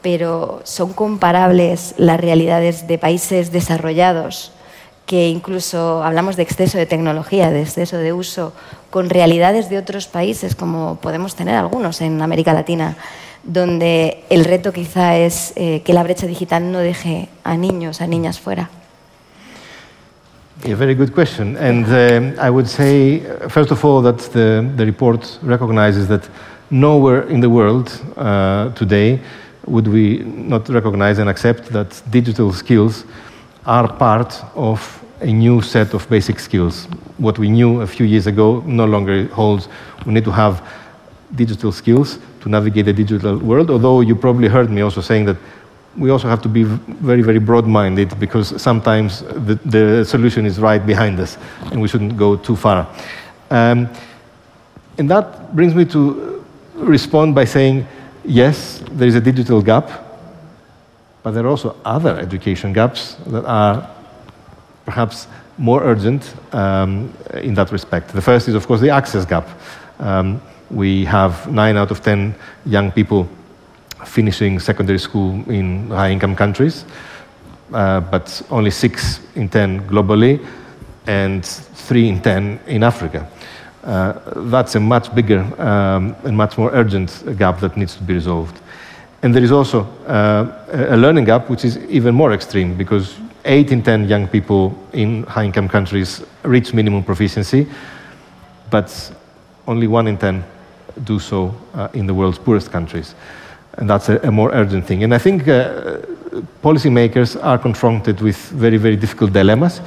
pero 0.00 0.62
son 0.64 0.94
comparables 0.94 1.94
las 1.98 2.18
realidades 2.18 2.86
de 2.86 2.96
países 2.96 3.52
desarrollados, 3.52 4.52
que 5.04 5.28
incluso 5.28 6.02
hablamos 6.02 6.36
de 6.36 6.44
exceso 6.44 6.78
de 6.78 6.86
tecnología, 6.86 7.50
de 7.50 7.60
exceso 7.60 7.98
de 7.98 8.14
uso, 8.14 8.54
con 8.88 9.10
realidades 9.10 9.68
de 9.68 9.76
otros 9.76 10.06
países, 10.06 10.54
como 10.54 10.94
podemos 10.94 11.34
tener 11.34 11.56
algunos 11.56 12.00
en 12.00 12.22
América 12.22 12.54
Latina, 12.54 12.96
donde 13.42 14.24
el 14.30 14.46
reto 14.46 14.72
quizá 14.72 15.18
es 15.18 15.52
eh, 15.56 15.82
que 15.84 15.92
la 15.92 16.02
brecha 16.02 16.26
digital 16.26 16.72
no 16.72 16.78
deje 16.78 17.28
a 17.42 17.58
niños, 17.58 18.00
a 18.00 18.06
niñas 18.06 18.40
fuera. 18.40 18.70
A 20.62 20.74
very 20.74 20.94
good 20.94 21.12
question. 21.12 21.56
And 21.56 21.84
uh, 21.86 22.40
I 22.40 22.48
would 22.48 22.68
say, 22.68 23.20
first 23.48 23.70
of 23.70 23.84
all, 23.84 24.00
that 24.02 24.18
the, 24.32 24.70
the 24.76 24.86
report 24.86 25.38
recognizes 25.42 26.06
that 26.08 26.28
nowhere 26.70 27.28
in 27.28 27.40
the 27.40 27.50
world 27.50 28.00
uh, 28.16 28.70
today 28.70 29.20
would 29.66 29.88
we 29.88 30.18
not 30.18 30.68
recognize 30.68 31.18
and 31.18 31.28
accept 31.28 31.66
that 31.70 32.00
digital 32.10 32.52
skills 32.52 33.04
are 33.66 33.92
part 33.92 34.42
of 34.54 35.04
a 35.20 35.32
new 35.32 35.60
set 35.60 35.92
of 35.92 36.08
basic 36.08 36.38
skills. 36.38 36.86
What 37.18 37.38
we 37.38 37.48
knew 37.48 37.80
a 37.80 37.86
few 37.86 38.06
years 38.06 38.26
ago 38.26 38.62
no 38.64 38.84
longer 38.84 39.26
holds. 39.28 39.68
We 40.06 40.12
need 40.12 40.24
to 40.24 40.32
have 40.32 40.66
digital 41.34 41.72
skills 41.72 42.18
to 42.40 42.48
navigate 42.48 42.84
the 42.84 42.92
digital 42.92 43.38
world, 43.38 43.70
although 43.70 44.02
you 44.02 44.14
probably 44.14 44.48
heard 44.48 44.70
me 44.70 44.82
also 44.82 45.00
saying 45.00 45.24
that 45.26 45.36
we 45.96 46.10
also 46.10 46.28
have 46.28 46.42
to 46.42 46.48
be 46.48 46.64
very, 46.64 47.22
very 47.22 47.38
broad 47.38 47.66
minded 47.66 48.18
because 48.18 48.60
sometimes 48.60 49.22
the, 49.22 49.58
the, 49.64 50.04
solution 50.04 50.44
is 50.44 50.58
right 50.58 50.84
behind 50.84 51.20
us 51.20 51.38
and 51.70 51.80
we 51.80 51.88
shouldn't 51.88 52.16
go 52.16 52.36
too 52.36 52.56
far. 52.56 52.88
Um, 53.50 53.88
and 54.98 55.08
that 55.10 55.54
brings 55.54 55.74
me 55.74 55.84
to 55.86 56.44
respond 56.74 57.34
by 57.34 57.44
saying 57.44 57.86
yes, 58.24 58.82
there 58.90 59.06
is 59.06 59.14
a 59.14 59.20
digital 59.20 59.62
gap, 59.62 59.90
but 61.22 61.32
there 61.32 61.44
are 61.44 61.48
also 61.48 61.76
other 61.84 62.18
education 62.18 62.72
gaps 62.72 63.16
that 63.26 63.44
are 63.44 63.88
perhaps 64.84 65.28
more 65.58 65.82
urgent 65.82 66.34
um, 66.52 67.12
in 67.34 67.54
that 67.54 67.70
respect. 67.70 68.08
The 68.08 68.22
first 68.22 68.48
is, 68.48 68.54
of 68.54 68.66
course, 68.66 68.80
the 68.80 68.90
access 68.90 69.24
gap. 69.24 69.48
Um, 69.98 70.42
we 70.70 71.04
have 71.04 71.50
nine 71.50 71.76
out 71.76 71.90
of 71.90 72.02
ten 72.02 72.34
young 72.66 72.90
people 72.90 73.28
finishing 74.04 74.58
secondary 74.58 74.98
school 74.98 75.32
in 75.50 75.90
high 75.90 76.10
income 76.10 76.36
countries, 76.36 76.84
uh, 77.72 78.00
but 78.00 78.42
only 78.50 78.70
six 78.70 79.20
in 79.34 79.48
10 79.48 79.88
globally 79.88 80.44
and 81.06 81.44
three 81.44 82.08
in 82.08 82.20
10 82.20 82.60
in 82.66 82.82
Africa. 82.82 83.28
Uh, 83.82 84.14
that's 84.50 84.74
a 84.74 84.80
much 84.80 85.14
bigger 85.14 85.40
um, 85.60 86.16
and 86.24 86.36
much 86.36 86.56
more 86.56 86.70
urgent 86.72 87.22
gap 87.36 87.60
that 87.60 87.76
needs 87.76 87.96
to 87.96 88.02
be 88.02 88.14
resolved. 88.14 88.60
And 89.22 89.34
there 89.34 89.42
is 89.42 89.52
also 89.52 89.84
uh, 90.06 90.64
a 90.92 90.96
learning 90.96 91.24
gap 91.24 91.50
which 91.50 91.64
is 91.64 91.78
even 91.88 92.14
more 92.14 92.32
extreme 92.32 92.76
because 92.76 93.16
8 93.44 93.72
in 93.72 93.82
10 93.82 94.08
young 94.08 94.26
people 94.28 94.74
in 94.92 95.22
high 95.24 95.44
income 95.44 95.68
countries 95.68 96.22
reach 96.42 96.72
minimum 96.72 97.04
proficiency, 97.04 97.66
but 98.70 99.12
only 99.66 99.86
1 99.86 100.06
in 100.06 100.16
10 100.16 100.44
do 101.04 101.18
so 101.18 101.54
uh, 101.74 101.88
in 101.92 102.06
the 102.06 102.14
world's 102.14 102.38
poorest 102.38 102.70
countries. 102.70 103.14
And 103.78 103.90
that's 103.90 104.08
a, 104.08 104.18
a 104.22 104.30
more 104.30 104.50
urgent 104.52 104.86
thing. 104.86 105.02
And 105.04 105.14
I 105.14 105.18
think 105.18 105.48
uh, 105.48 105.98
policymakers 106.62 107.42
are 107.42 107.58
confronted 107.58 108.20
with 108.20 108.36
very, 108.50 108.76
very 108.76 108.96
difficult 108.96 109.32
dilemmas 109.32 109.80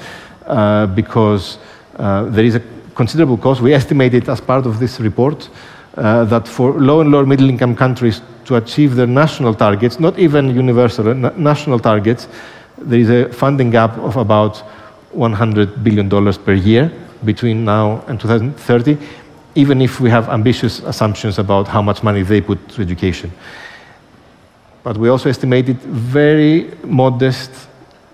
uh, 0.45 0.87
because 0.87 1.57
uh, 1.97 2.25
there 2.25 2.45
is 2.45 2.55
a 2.55 2.61
considerable 2.95 3.37
cost. 3.37 3.61
We 3.61 3.73
estimate 3.73 4.13
it 4.13 4.27
as 4.27 4.41
part 4.41 4.65
of 4.65 4.79
this 4.79 4.99
report 4.99 5.49
uh, 5.95 6.25
that 6.25 6.47
for 6.47 6.73
low 6.73 7.01
and 7.01 7.11
lower 7.11 7.25
middle 7.25 7.49
income 7.49 7.75
countries 7.75 8.21
to 8.45 8.55
achieve 8.55 8.95
their 8.95 9.07
national 9.07 9.53
targets, 9.53 9.99
not 9.99 10.17
even 10.19 10.53
universal, 10.53 11.07
uh, 11.09 11.13
national 11.37 11.79
targets, 11.79 12.27
there 12.77 12.99
is 12.99 13.09
a 13.09 13.31
funding 13.33 13.71
gap 13.71 13.97
of 13.97 14.17
about 14.17 14.63
$100 15.15 15.83
billion 15.83 16.09
per 16.09 16.53
year 16.53 16.91
between 17.25 17.65
now 17.65 18.03
and 18.07 18.19
2030, 18.19 18.97
even 19.55 19.81
if 19.81 19.99
we 19.99 20.09
have 20.09 20.29
ambitious 20.29 20.79
assumptions 20.81 21.39
about 21.39 21.67
how 21.67 21.81
much 21.81 22.03
money 22.03 22.21
they 22.21 22.41
put 22.41 22.69
to 22.69 22.81
education 22.81 23.31
but 24.87 24.95
we 24.95 25.09
also 25.09 25.29
estimated 25.29 25.77
very 25.81 26.71
modest 26.85 27.51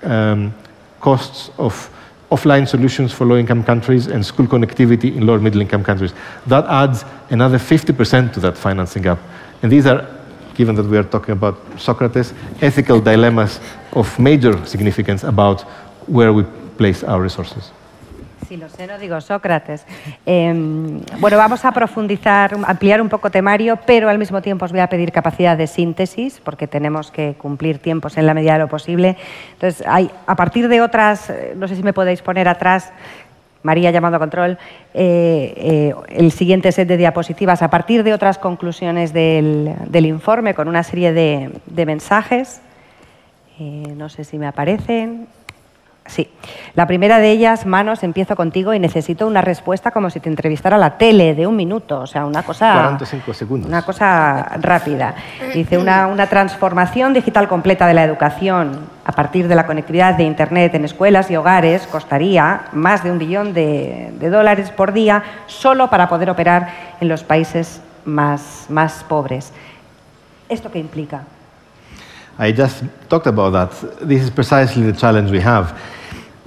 um, 0.01 0.51
costs 1.01 1.51
of 1.59 1.87
offline 2.31 2.67
solutions 2.67 3.13
for 3.13 3.27
low-income 3.27 3.63
countries 3.63 4.07
and 4.07 4.25
school 4.25 4.47
connectivity 4.47 5.15
in 5.15 5.27
lower 5.27 5.37
middle-income 5.37 5.83
countries. 5.83 6.15
That 6.47 6.65
adds 6.65 7.05
another 7.29 7.59
50% 7.59 8.33
to 8.33 8.39
that 8.39 8.57
financing 8.57 9.03
gap. 9.03 9.19
And 9.61 9.71
these 9.71 9.85
are, 9.85 10.03
given 10.55 10.73
that 10.73 10.87
we 10.87 10.97
are 10.97 11.03
talking 11.03 11.33
about 11.33 11.57
Socrates, 11.77 12.33
ethical 12.59 12.99
dilemmas 12.99 13.59
of 13.91 14.17
major 14.17 14.65
significance 14.65 15.23
about 15.23 15.61
where 16.07 16.33
we 16.33 16.41
place 16.79 17.03
our 17.03 17.21
resources. 17.21 17.69
Sí, 18.47 18.57
lo 18.57 18.67
sé, 18.69 18.87
no 18.87 18.97
digo 18.97 19.19
Sócrates. 19.21 19.85
Em, 20.25 21.01
bueno, 21.19 21.37
vamos 21.37 21.63
a 21.65 21.71
profundizar, 21.71 22.55
ampliar 22.65 23.01
un 23.01 23.09
poco 23.09 23.29
temario, 23.29 23.77
pero 23.85 24.09
al 24.09 24.17
mismo 24.17 24.41
tiempo 24.41 24.65
os 24.65 24.71
voy 24.71 24.81
a 24.81 24.87
pedir 24.87 25.11
capacidad 25.11 25.57
de 25.57 25.67
síntesis, 25.67 26.41
porque 26.43 26.67
tenemos 26.67 27.11
que 27.11 27.35
cumplir 27.35 27.79
tiempos 27.79 28.17
en 28.17 28.25
la 28.25 28.33
medida 28.33 28.53
de 28.53 28.59
lo 28.59 28.67
posible. 28.67 29.17
Entonces, 29.53 29.85
hay, 29.87 30.09
a 30.25 30.35
partir 30.35 30.67
de 30.67 30.81
otras, 30.81 31.29
eh, 31.29 31.53
no 31.55 31.67
sé 31.67 31.75
si 31.75 31.83
me 31.83 31.93
podéis 31.93 32.21
poner 32.21 32.47
atrás, 32.47 32.91
María 33.61 33.91
llamando 33.91 34.17
a 34.17 34.19
control, 34.19 34.57
eh, 34.93 35.53
eh, 35.55 35.95
el 36.09 36.31
siguiente 36.31 36.71
set 36.73 36.87
de 36.87 36.97
diapositivas, 36.97 37.61
a 37.61 37.69
partir 37.69 38.03
de 38.03 38.13
otras 38.13 38.37
conclusiones 38.37 39.13
del, 39.13 40.05
informe, 40.05 40.53
con 40.53 40.67
una 40.67 40.83
serie 40.83 41.13
de 41.13 41.85
mensajes. 41.85 42.61
no 43.59 44.09
sé 44.09 44.25
si 44.25 44.37
me 44.37 44.47
aparecen. 44.47 45.27
Sí. 46.05 46.29
La 46.75 46.85
primera 46.85 47.19
de 47.19 47.31
ellas, 47.31 47.65
Manos, 47.65 48.03
empiezo 48.03 48.35
contigo 48.35 48.73
y 48.73 48.79
necesito 48.79 49.25
una 49.25 49.41
respuesta 49.41 49.91
como 49.91 50.09
si 50.09 50.19
te 50.19 50.27
entrevistara 50.27 50.77
la 50.77 50.97
tele 50.97 51.33
de 51.33 51.47
un 51.47 51.55
minuto, 51.55 52.01
o 52.01 52.07
sea, 52.07 52.25
una 52.25 52.43
cosa... 52.43 52.73
45 52.73 53.33
segundos. 53.33 53.69
Una 53.69 53.83
cosa 53.83 54.43
rápida. 54.59 55.15
Dice, 55.53 55.77
una, 55.77 56.07
una 56.07 56.27
transformación 56.27 57.13
digital 57.13 57.47
completa 57.47 57.87
de 57.87 57.93
la 57.93 58.03
educación 58.03 58.79
a 59.05 59.11
partir 59.13 59.47
de 59.47 59.55
la 59.55 59.65
conectividad 59.65 60.15
de 60.15 60.23
Internet 60.23 60.75
en 60.75 60.85
escuelas 60.85 61.31
y 61.31 61.37
hogares 61.37 61.87
costaría 61.87 62.65
más 62.73 63.03
de 63.03 63.11
un 63.11 63.19
billón 63.19 63.53
de, 63.53 64.13
de 64.19 64.29
dólares 64.29 64.71
por 64.71 64.91
día 64.91 65.23
solo 65.47 65.89
para 65.89 66.09
poder 66.09 66.29
operar 66.29 66.69
en 66.99 67.07
los 67.07 67.23
países 67.23 67.81
más, 68.03 68.65
más 68.69 69.05
pobres. 69.07 69.53
¿Esto 70.49 70.69
qué 70.69 70.79
implica? 70.79 71.23
I 72.39 72.51
just 72.51 72.83
talked 73.09 73.27
about 73.27 73.53
that. 73.53 73.71
This 74.07 74.23
is 74.23 74.31
precisely 74.31 74.83
the 74.83 74.97
challenge 74.97 75.31
we 75.31 75.39
have. 75.39 75.73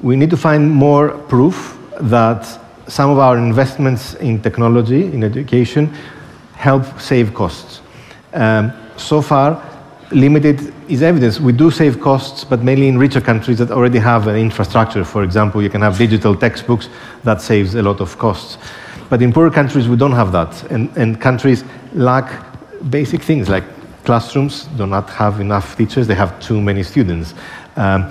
We 0.03 0.16
need 0.16 0.30
to 0.30 0.36
find 0.36 0.70
more 0.70 1.11
proof 1.11 1.78
that 2.01 2.47
some 2.86 3.11
of 3.11 3.18
our 3.18 3.36
investments 3.38 4.14
in 4.14 4.40
technology, 4.40 5.05
in 5.05 5.24
education, 5.24 5.92
help 6.55 7.01
save 7.01 7.34
costs. 7.34 7.80
Um, 8.32 8.72
so 8.97 9.22
far, 9.22 9.62
limited 10.11 10.72
is 10.88 11.03
evidence. 11.03 11.40
We 11.40 11.53
do 11.53 11.70
save 11.70 12.01
costs, 12.01 12.44
but 12.44 12.62
mainly 12.62 12.88
in 12.88 12.99
richer 12.99 13.20
countries 13.20 13.59
that 13.59 13.70
already 13.70 13.99
have 13.99 14.26
an 14.28 14.36
infrastructure. 14.36 15.05
For 15.05 15.24
example, 15.24 15.62
you 15.62 15.70
can 15.70 15.80
have 15.80 15.99
digital 15.99 16.34
textbooks, 16.34 16.88
that 17.24 17.40
saves 17.40 17.74
a 17.74 17.82
lot 17.82 18.01
of 18.01 18.16
costs. 18.18 18.59
But 19.09 19.22
in 19.22 19.32
poorer 19.32 19.51
countries, 19.51 19.88
we 19.88 19.97
don't 19.97 20.12
have 20.12 20.32
that. 20.32 20.70
And, 20.70 20.94
and 20.97 21.20
countries 21.20 21.64
lack 21.92 22.44
basic 22.90 23.22
things 23.22 23.49
like 23.49 23.64
classrooms 24.05 24.64
do 24.76 24.86
not 24.86 25.11
have 25.11 25.40
enough 25.40 25.76
teachers, 25.76 26.07
they 26.07 26.14
have 26.14 26.38
too 26.40 26.61
many 26.61 26.82
students. 26.82 27.34
Um, 27.76 28.05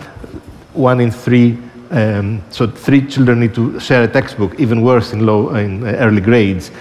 one 0.74 1.00
in 1.00 1.12
three, 1.12 1.58
um, 1.92 2.42
so 2.50 2.68
three 2.68 3.06
children 3.06 3.40
need 3.40 3.54
to 3.56 3.80
share 3.80 4.04
a 4.04 4.08
textbook, 4.08 4.60
even 4.60 4.82
worse 4.82 5.14
in, 5.14 5.26
low, 5.26 5.54
in 5.56 5.86
early 5.86 6.22
grades. 6.22 6.72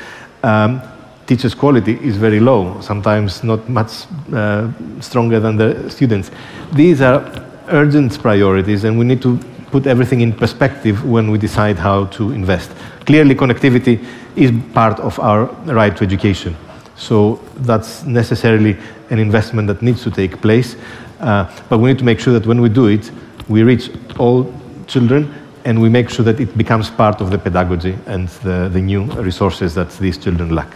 Um, 0.43 0.83
teachers' 1.27 1.55
quality 1.55 1.99
is 2.03 2.17
very 2.17 2.41
low, 2.41 2.81
sometimes 2.81 3.43
not 3.43 3.69
much 3.69 4.05
uh, 4.33 4.71
stronger 5.01 5.41
than 5.41 5.57
the 5.57 5.89
students. 5.91 6.31
These 6.73 7.01
are 7.01 7.25
urgent 7.69 8.21
priorities, 8.21 8.85
and 8.85 8.99
we 8.99 9.05
need 9.05 9.23
to 9.23 9.39
put 9.71 9.87
everything 9.87 10.21
in 10.21 10.33
perspective 10.33 11.05
when 11.05 11.31
we 11.31 11.39
decide 11.39 11.79
how 11.79 12.07
to 12.07 12.31
invest. 12.33 12.71
Clearly, 13.07 13.35
connectivity 13.35 14.05
is 14.37 14.53
part 14.73 15.01
of 15.01 15.19
our 15.19 15.47
right 15.65 15.97
to 15.97 16.05
education. 16.05 16.57
So 16.97 17.41
that's 17.57 18.05
necessarily 18.05 18.77
an 19.11 19.19
investment 19.19 19.67
that 19.69 19.83
needs 19.83 20.03
to 20.05 20.11
take 20.11 20.41
place. 20.41 20.77
Uh, 21.21 21.51
but 21.69 21.79
we 21.79 21.89
need 21.89 21.99
to 21.99 22.05
make 22.05 22.21
sure 22.21 22.33
that 22.33 22.47
when 22.47 22.61
we 22.61 22.69
do 22.69 22.87
it, 22.87 23.11
we 23.49 23.63
reach 23.63 23.91
all 24.19 24.53
children 24.87 25.28
and 25.64 25.78
we 25.80 25.89
make 25.89 26.11
sure 26.11 26.24
that 26.24 26.41
it 26.41 26.57
becomes 26.57 26.91
part 26.91 27.20
of 27.20 27.30
the 27.30 27.39
pedagogy 27.39 27.97
and 28.07 28.28
the, 28.43 28.68
the 28.72 28.80
new 28.80 29.05
resources 29.22 29.74
that 29.74 29.91
these 29.99 30.18
children 30.18 30.55
lack. 30.55 30.68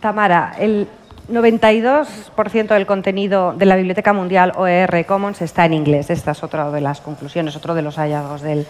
Tamara, 0.00 0.54
el 0.58 0.88
92% 1.30 2.74
del 2.74 2.86
contenido 2.86 3.54
de 3.56 3.66
la 3.66 3.76
Biblioteca 3.76 4.12
Mundial 4.12 4.52
OER 4.56 5.04
Commons 5.06 5.42
está 5.42 5.64
en 5.64 5.74
inglés. 5.74 6.10
Esta 6.10 6.32
es 6.32 6.42
otra 6.42 6.70
de 6.70 6.80
las 6.80 7.00
conclusiones, 7.00 7.56
otro 7.56 7.74
de 7.74 7.82
los 7.82 7.96
hallazgos 7.96 8.42
del, 8.42 8.66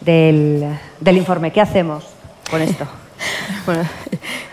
del, 0.00 0.64
del 1.00 1.16
informe. 1.16 1.50
¿Qué 1.50 1.60
hacemos 1.60 2.04
con 2.50 2.62
esto? 2.62 2.86
Bueno, 3.64 3.82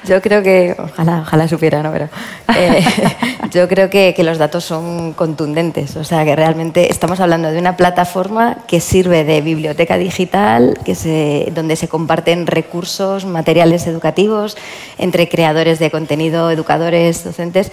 yo 0.05 0.21
creo 0.21 0.43
que, 0.43 0.75
ojalá, 0.77 1.21
ojalá 1.21 1.47
supiera, 1.47 1.81
¿no? 1.83 1.91
Pero 1.91 2.09
eh, 2.55 2.83
yo 3.51 3.67
creo 3.67 3.89
que, 3.89 4.13
que, 4.15 4.23
los 4.23 4.37
datos 4.37 4.65
son 4.65 5.13
contundentes. 5.13 5.95
O 5.95 6.03
sea, 6.03 6.25
que 6.25 6.35
realmente 6.35 6.91
estamos 6.91 7.19
hablando 7.19 7.51
de 7.51 7.59
una 7.59 7.77
plataforma 7.77 8.57
que 8.67 8.79
sirve 8.79 9.23
de 9.23 9.41
biblioteca 9.41 9.97
digital, 9.97 10.77
que 10.83 10.95
se, 10.95 11.51
donde 11.53 11.75
se 11.75 11.87
comparten 11.87 12.47
recursos, 12.47 13.25
materiales 13.25 13.87
educativos 13.87 14.57
entre 14.97 15.29
creadores 15.29 15.79
de 15.79 15.91
contenido, 15.91 16.51
educadores, 16.51 17.23
docentes, 17.23 17.71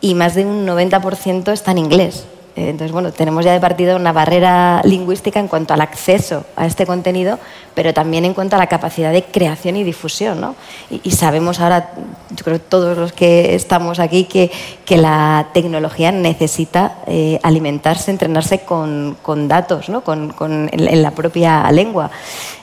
y 0.00 0.14
más 0.14 0.34
de 0.34 0.44
un 0.44 0.66
90% 0.66 1.52
está 1.52 1.70
en 1.72 1.78
inglés. 1.78 2.26
Eh, 2.56 2.70
entonces, 2.70 2.90
bueno, 2.90 3.12
tenemos 3.12 3.44
ya 3.44 3.52
de 3.52 3.60
partida 3.60 3.96
una 3.96 4.12
barrera 4.12 4.80
lingüística 4.84 5.38
en 5.38 5.46
cuanto 5.46 5.74
al 5.74 5.82
acceso 5.82 6.44
a 6.56 6.64
este 6.66 6.86
contenido, 6.86 7.38
pero 7.74 7.92
también 7.92 8.24
en 8.24 8.32
cuanto 8.32 8.56
a 8.56 8.58
la 8.58 8.66
capacidad 8.66 9.12
de 9.12 9.22
creación 9.24 9.76
y 9.76 9.84
difusión. 9.84 10.40
¿no? 10.40 10.56
Y, 10.90 11.10
sabemos 11.10 11.60
ahora, 11.60 11.92
yo 12.30 12.44
creo 12.44 12.58
todos 12.58 12.96
los 12.96 13.12
que 13.12 13.54
estamos 13.54 14.00
aquí, 14.00 14.24
que, 14.24 14.50
que 14.86 14.96
la 14.96 15.48
tecnología 15.52 16.10
necesita 16.12 16.98
eh, 17.06 17.38
alimentarse, 17.42 18.10
entrenarse 18.10 18.60
con, 18.60 19.18
con 19.20 19.48
datos, 19.48 19.90
¿no? 19.90 20.00
con, 20.00 20.32
con, 20.32 20.70
en, 20.72 21.02
la 21.02 21.10
propia 21.10 21.70
lengua. 21.70 22.10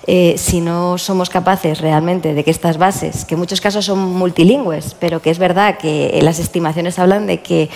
Eh, 0.08 0.36
si 0.38 0.60
no 0.60 0.98
somos 0.98 1.30
capaces 1.30 1.80
realmente 1.80 2.34
de 2.34 2.44
que 2.44 2.52
estas 2.52 2.78
bases, 2.78 3.26
que 3.26 3.36
en 3.36 3.40
muchos 3.40 3.62
casos 3.62 3.86
son 3.86 4.00
multilingües, 4.00 4.96
pero 5.00 5.22
que 5.22 5.30
es 5.30 5.38
verdad 5.38 5.78
que 5.78 6.20
las 6.24 6.40
estimaciones 6.40 6.98
hablan 6.98 7.28
de 7.28 7.42
que 7.42 7.70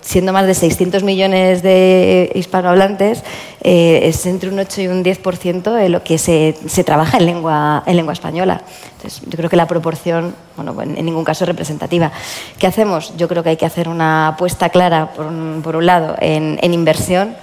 siendo 0.00 0.32
más 0.32 0.46
de 0.46 0.54
600 0.54 1.02
millones 1.02 1.62
de 1.62 2.30
hispanohablantes, 2.34 3.22
eh, 3.62 4.00
es 4.04 4.24
entre 4.26 4.50
un 4.50 4.58
8 4.58 4.80
y 4.82 4.88
un 4.88 5.04
10% 5.04 5.72
de 5.74 5.88
lo 5.88 6.02
que 6.02 6.18
se, 6.18 6.56
se, 6.66 6.84
trabaja 6.84 7.18
en 7.18 7.26
lengua, 7.26 7.82
en 7.86 7.96
lengua 7.96 8.12
española. 8.12 8.62
Entonces, 8.96 9.22
yo 9.26 9.36
creo 9.36 9.50
que 9.50 9.56
la 9.56 9.66
proporción, 9.66 10.34
bueno, 10.56 10.74
en 10.82 11.04
ningún 11.04 11.24
caso 11.24 11.44
es 11.44 11.48
representativa. 11.48 12.12
¿Qué 12.58 12.66
hacemos? 12.66 13.16
Yo 13.16 13.28
creo 13.28 13.42
que 13.42 13.50
hay 13.50 13.56
que 13.56 13.66
hacer 13.66 13.88
una 13.88 14.28
apuesta 14.28 14.68
clara, 14.70 15.12
por 15.12 15.26
un, 15.26 15.60
por 15.62 15.76
un 15.76 15.86
lado, 15.86 16.16
en, 16.20 16.58
en 16.62 16.74
inversión 16.74 17.36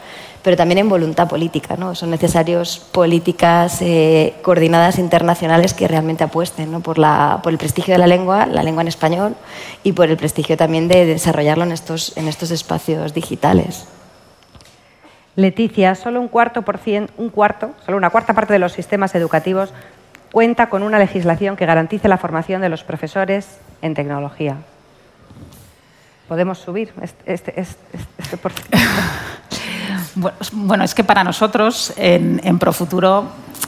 pero 0.47 0.55
también 0.55 0.77
en 0.77 0.87
voluntad 0.87 1.27
política. 1.27 1.75
¿no? 1.75 1.93
Son 1.93 2.09
necesarias 2.09 2.79
políticas 2.79 3.81
eh, 3.81 4.35
coordinadas 4.41 4.97
internacionales 4.97 5.73
que 5.73 5.89
realmente 5.89 6.23
apuesten 6.23 6.71
¿no? 6.71 6.79
por, 6.79 6.99
la, 6.99 7.41
por, 7.43 7.51
el 7.51 7.57
prestigio 7.57 7.93
de 7.93 7.97
la 7.97 8.07
lengua, 8.07 8.45
la 8.45 8.63
lengua 8.63 8.81
en 8.81 8.87
español, 8.87 9.35
y 9.83 9.91
por 9.91 10.09
el 10.09 10.15
prestigio 10.15 10.55
también 10.55 10.87
de 10.87 11.05
desarrollarlo 11.05 11.65
en 11.65 11.73
estos, 11.73 12.15
en 12.15 12.29
estos 12.29 12.51
espacios 12.51 13.13
digitales. 13.13 13.89
Leticia, 15.35 15.95
solo 15.95 16.21
un 16.21 16.29
cuarto 16.29 16.61
por 16.61 16.77
cien, 16.77 17.09
un 17.17 17.27
cuarto, 17.27 17.71
solo 17.85 17.97
una 17.97 18.09
cuarta 18.09 18.33
parte 18.33 18.53
de 18.53 18.59
los 18.59 18.71
sistemas 18.71 19.15
educativos 19.15 19.73
cuenta 20.31 20.69
con 20.69 20.81
una 20.81 20.97
legislación 20.97 21.57
que 21.57 21.65
garantice 21.65 22.07
la 22.07 22.17
formación 22.17 22.61
de 22.61 22.69
los 22.69 22.85
profesores 22.85 23.59
en 23.81 23.95
tecnología. 23.95 24.55
¿Podemos 26.29 26.57
subir 26.57 26.93
este, 27.01 27.33
este, 27.33 27.59
este, 27.59 27.97
este 28.17 28.37
Bueno, 30.51 30.83
es 30.83 30.95
que 30.95 31.03
para 31.03 31.23
nosotros 31.23 31.93
en, 31.95 32.41
en 32.43 32.57
Profuturo 32.57 33.25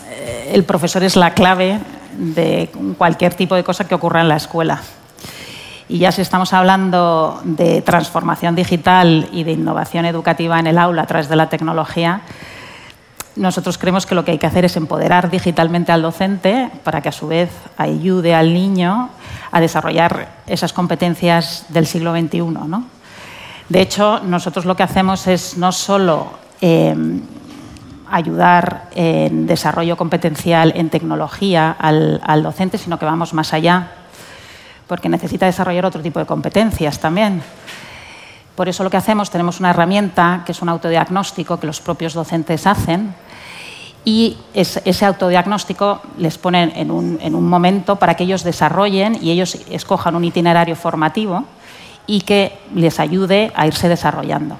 eh, 0.09 0.51
el 0.53 0.63
profesor 0.63 1.03
es 1.03 1.15
la 1.15 1.33
clave 1.33 1.79
de 2.17 2.71
cualquier 2.97 3.35
tipo 3.35 3.55
de 3.55 3.63
cosa 3.63 3.87
que 3.87 3.95
ocurra 3.95 4.21
en 4.21 4.29
la 4.29 4.37
escuela. 4.37 4.81
Y 5.87 5.99
ya 5.99 6.11
si 6.11 6.21
estamos 6.21 6.53
hablando 6.53 7.41
de 7.43 7.81
transformación 7.81 8.55
digital 8.55 9.27
y 9.31 9.43
de 9.43 9.53
innovación 9.53 10.05
educativa 10.05 10.59
en 10.59 10.67
el 10.67 10.77
aula 10.77 11.03
a 11.03 11.07
través 11.07 11.29
de 11.29 11.35
la 11.35 11.49
tecnología, 11.49 12.21
nosotros 13.35 13.77
creemos 13.77 14.05
que 14.05 14.15
lo 14.15 14.25
que 14.25 14.31
hay 14.31 14.37
que 14.37 14.47
hacer 14.47 14.65
es 14.65 14.75
empoderar 14.75 15.29
digitalmente 15.29 15.91
al 15.91 16.01
docente 16.01 16.69
para 16.83 17.01
que 17.01 17.09
a 17.09 17.11
su 17.11 17.27
vez 17.27 17.49
ayude 17.77 18.35
al 18.35 18.53
niño 18.53 19.09
a 19.51 19.61
desarrollar 19.61 20.29
esas 20.45 20.73
competencias 20.73 21.65
del 21.69 21.87
siglo 21.87 22.11
XXI. 22.11 22.41
¿no? 22.41 22.98
De 23.69 23.81
hecho, 23.81 24.19
nosotros 24.21 24.65
lo 24.65 24.75
que 24.75 24.81
hacemos 24.81 25.27
es 25.27 25.55
no 25.55 25.71
solo 25.71 26.31
eh, 26.59 26.95
ayudar 28.09 28.89
en 28.95 29.45
desarrollo 29.45 29.95
competencial 29.95 30.73
en 30.75 30.89
tecnología 30.89 31.75
al, 31.77 32.41
docente, 32.41 32.79
sino 32.79 32.97
que 32.97 33.05
vamos 33.05 33.35
más 33.35 33.53
allá, 33.53 33.91
porque 34.87 35.07
necesita 35.07 35.45
desarrollar 35.45 35.85
otro 35.85 36.01
tipo 36.01 36.19
de 36.19 36.25
competencias 36.25 36.99
también. 36.99 37.43
Por 38.55 38.67
eso 38.67 38.83
lo 38.83 38.89
que 38.89 38.97
hacemos, 38.97 39.29
tenemos 39.29 39.59
una 39.59 39.69
herramienta 39.69 40.41
que 40.47 40.51
es 40.51 40.61
un 40.63 40.69
autodiagnóstico 40.69 41.59
que 41.59 41.67
los 41.67 41.79
propios 41.79 42.15
docentes 42.15 42.65
hacen 42.65 43.13
y 44.03 44.37
ese 44.55 45.05
autodiagnóstico 45.05 46.01
les 46.17 46.39
pone 46.39 46.73
en 46.75 46.89
un, 46.89 47.19
en 47.21 47.35
un 47.35 47.47
momento 47.47 47.97
para 47.97 48.15
que 48.15 48.23
ellos 48.23 48.43
desarrollen 48.43 49.19
y 49.21 49.29
ellos 49.29 49.59
escojan 49.69 50.15
un 50.15 50.25
itinerario 50.25 50.75
formativo 50.75 51.45
y 52.09 52.21
que 52.21 52.57
les 52.73 52.99
ayude 52.99 53.51
a 53.53 53.67
irse 53.67 53.87
desarrollando. 53.87 54.57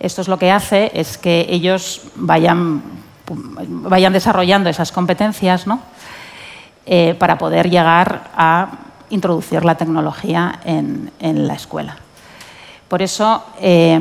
Esto 0.00 0.20
es 0.20 0.26
lo 0.26 0.36
que 0.36 0.50
hace 0.50 0.90
es 0.92 1.16
que 1.16 1.46
ellos 1.48 2.02
vayan, 2.16 2.82
vayan 3.68 4.12
desarrollando 4.12 4.68
esas 4.68 4.90
competencias 4.90 5.68
¿no? 5.68 5.78
Eh, 6.86 7.14
para 7.20 7.38
poder 7.38 7.70
llegar 7.70 8.32
a 8.36 8.66
introducir 9.10 9.64
la 9.64 9.76
tecnología 9.76 10.58
en, 10.64 11.12
en 11.20 11.46
la 11.46 11.54
escuela. 11.54 11.98
Por 12.88 13.00
eso, 13.00 13.44
eh, 13.60 14.00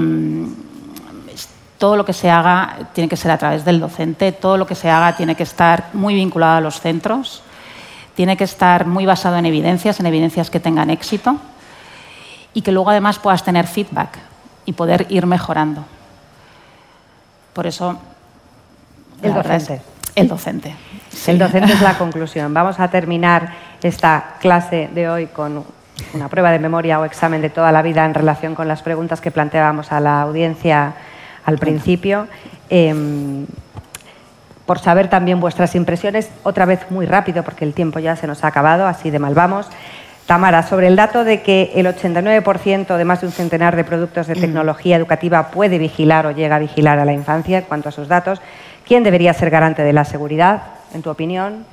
todo 1.77 1.95
lo 1.95 2.03
que 2.03 2.13
se 2.13 2.31
haga 2.31 2.89
tiene 2.93 3.07
que 3.07 3.15
ser 3.15 3.29
a 3.29 3.37
través 3.37 3.63
del 3.63 3.79
docente, 3.79 4.31
todo 4.31 4.57
lo 4.57 4.65
que 4.65 4.73
se 4.73 4.89
haga 4.89 5.15
tiene 5.15 5.35
que 5.35 5.43
estar 5.43 5.89
muy 5.93 6.15
vinculado 6.15 6.57
a 6.57 6.61
los 6.61 6.79
centros, 6.79 7.43
tiene 8.15 8.37
que 8.37 8.45
estar 8.45 8.87
muy 8.87 9.05
basado 9.05 9.37
en 9.37 9.45
evidencias, 9.45 9.99
en 9.99 10.07
evidencias 10.07 10.49
que 10.49 10.59
tengan 10.59 10.89
éxito 10.89 11.37
y 12.53 12.61
que 12.61 12.71
luego 12.71 12.89
además 12.89 13.19
puedas 13.19 13.43
tener 13.43 13.67
feedback 13.67 14.17
y 14.65 14.73
poder 14.73 15.07
ir 15.09 15.25
mejorando. 15.25 15.83
Por 17.53 17.67
eso... 17.67 17.99
El 19.21 19.33
docente. 19.33 19.81
el 20.15 20.27
docente. 20.27 20.75
El 21.27 21.39
docente 21.39 21.71
es 21.71 21.81
la 21.81 21.97
conclusión. 21.97 22.53
Vamos 22.53 22.79
a 22.79 22.89
terminar 22.89 23.53
esta 23.81 24.35
clase 24.39 24.89
de 24.93 25.09
hoy 25.09 25.27
con 25.27 25.63
una 26.13 26.27
prueba 26.27 26.51
de 26.51 26.59
memoria 26.59 26.99
o 26.99 27.05
examen 27.05 27.41
de 27.41 27.49
toda 27.49 27.71
la 27.71 27.81
vida 27.81 28.05
en 28.05 28.13
relación 28.13 28.55
con 28.55 28.67
las 28.67 28.81
preguntas 28.81 29.21
que 29.21 29.31
planteábamos 29.31 29.91
a 29.91 29.99
la 29.99 30.21
audiencia 30.21 30.93
al 31.45 31.57
principio. 31.57 32.27
Em, 32.69 33.45
por 34.65 34.79
saber 34.79 35.09
también 35.09 35.39
vuestras 35.39 35.75
impresiones, 35.75 36.29
otra 36.43 36.65
vez 36.65 36.89
muy 36.89 37.05
rápido, 37.05 37.43
porque 37.43 37.65
el 37.65 37.73
tiempo 37.73 37.99
ya 37.99 38.15
se 38.15 38.27
nos 38.27 38.43
ha 38.43 38.47
acabado, 38.47 38.87
así 38.87 39.09
de 39.09 39.19
mal 39.19 39.33
vamos. 39.33 39.67
Tamara, 40.25 40.63
sobre 40.63 40.87
el 40.87 40.95
dato 40.95 41.25
de 41.25 41.41
que 41.41 41.71
el 41.75 41.85
89% 41.85 42.95
de 42.95 43.05
más 43.05 43.21
de 43.21 43.27
un 43.27 43.33
centenar 43.33 43.75
de 43.75 43.83
productos 43.83 44.27
de 44.27 44.35
tecnología 44.35 44.95
educativa 44.95 45.51
puede 45.51 45.77
vigilar 45.77 46.25
o 46.25 46.31
llega 46.31 46.55
a 46.55 46.59
vigilar 46.59 46.97
a 46.97 47.05
la 47.05 47.11
infancia 47.11 47.57
en 47.57 47.65
cuanto 47.65 47.89
a 47.89 47.91
sus 47.91 48.07
datos, 48.07 48.41
¿quién 48.87 49.03
debería 49.03 49.33
ser 49.33 49.49
garante 49.49 49.83
de 49.83 49.91
la 49.91 50.05
seguridad, 50.05 50.63
en 50.93 51.01
tu 51.01 51.09
opinión? 51.09 51.65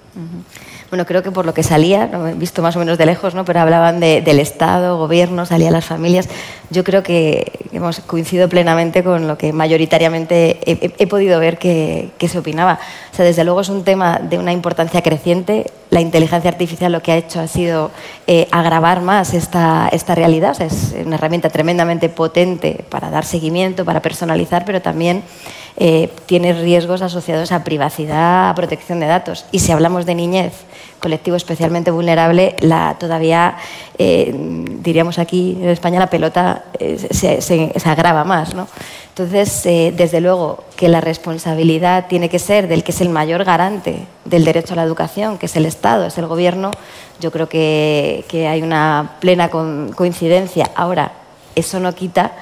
Bueno, 0.90 1.06
creo 1.06 1.22
que 1.22 1.30
por 1.30 1.46
lo 1.46 1.54
que 1.54 1.62
salía, 1.62 2.06
lo 2.06 2.26
he 2.26 2.34
visto 2.34 2.62
más 2.62 2.74
o 2.74 2.80
menos 2.80 2.98
de 2.98 3.06
lejos, 3.06 3.34
¿no? 3.34 3.44
pero 3.44 3.60
hablaban 3.60 4.00
del 4.00 4.40
Estado, 4.40 4.98
gobierno, 4.98 5.46
salían 5.46 5.72
las 5.72 5.84
familias. 5.84 6.28
Yo 6.70 6.82
creo 6.82 7.02
que 7.04 7.52
hemos 7.72 8.00
coincido 8.00 8.48
plenamente 8.48 9.04
con 9.04 9.28
lo 9.28 9.38
que 9.38 9.52
mayoritariamente 9.52 10.58
he, 10.66 11.06
podido 11.06 11.38
ver 11.38 11.58
que, 11.58 12.10
se 12.20 12.38
opinaba. 12.38 12.80
O 13.12 13.16
sea, 13.16 13.24
desde 13.24 13.44
luego 13.44 13.60
es 13.60 13.68
un 13.68 13.84
tema 13.84 14.18
de 14.18 14.38
una 14.38 14.52
importancia 14.52 15.00
creciente. 15.02 15.70
La 15.90 16.00
inteligencia 16.00 16.50
artificial 16.50 16.90
lo 16.92 17.02
que 17.02 17.12
ha 17.12 17.16
hecho 17.16 17.40
ha 17.40 17.46
sido 17.46 17.90
eh, 18.26 18.48
agravar 18.50 19.00
más 19.00 19.32
esta, 19.34 19.88
esta 19.92 20.14
realidad. 20.16 20.60
es 20.60 20.94
una 21.04 21.16
herramienta 21.16 21.50
tremendamente 21.50 22.08
potente 22.08 22.84
para 22.88 23.10
dar 23.10 23.24
seguimiento, 23.24 23.84
para 23.84 24.02
personalizar, 24.02 24.64
pero 24.64 24.82
también 24.82 25.22
eh, 25.76 26.10
tiene 26.26 26.52
riesgos 26.52 27.00
asociados 27.00 27.52
a 27.52 27.64
privacidad, 27.64 28.50
a 28.50 28.54
protección 28.54 29.00
de 29.00 29.06
datos. 29.06 29.46
Y 29.50 29.60
si 29.60 29.72
hablamos 29.72 30.04
de 30.04 30.09
niñez, 30.14 30.52
colectivo 31.00 31.36
especialmente 31.36 31.90
vulnerable, 31.90 32.54
todavía, 32.98 33.56
eh, 33.98 34.32
diríamos 34.34 35.18
aquí 35.18 35.58
en 35.60 35.68
España, 35.68 35.98
la 35.98 36.08
pelota 36.08 36.64
eh, 36.78 36.98
se, 37.10 37.72
agrava 37.84 38.24
más. 38.24 38.54
¿no? 38.54 38.68
Entonces, 39.08 39.62
desde 39.96 40.20
luego 40.20 40.64
que 40.76 40.88
la 40.88 41.00
responsabilidad 41.00 42.06
tiene 42.08 42.28
que 42.28 42.38
ser 42.38 42.68
del 42.68 42.84
que 42.84 42.92
es 42.92 43.00
el 43.00 43.08
mayor 43.08 43.44
garante 43.44 44.06
del 44.24 44.44
derecho 44.44 44.74
a 44.74 44.76
la 44.76 44.84
educación, 44.84 45.38
que 45.38 45.46
es 45.46 45.56
el 45.56 45.66
Estado, 45.66 46.06
es 46.06 46.18
el 46.18 46.26
Gobierno. 46.26 46.70
Yo 47.20 47.30
creo 47.30 47.48
que, 47.48 48.24
que 48.28 48.48
hay 48.48 48.62
una 48.62 49.16
plena 49.20 49.50
coincidencia. 49.50 50.70
Ahora, 50.74 51.12
eso 51.54 51.80
no 51.80 51.94
quita 51.94 52.32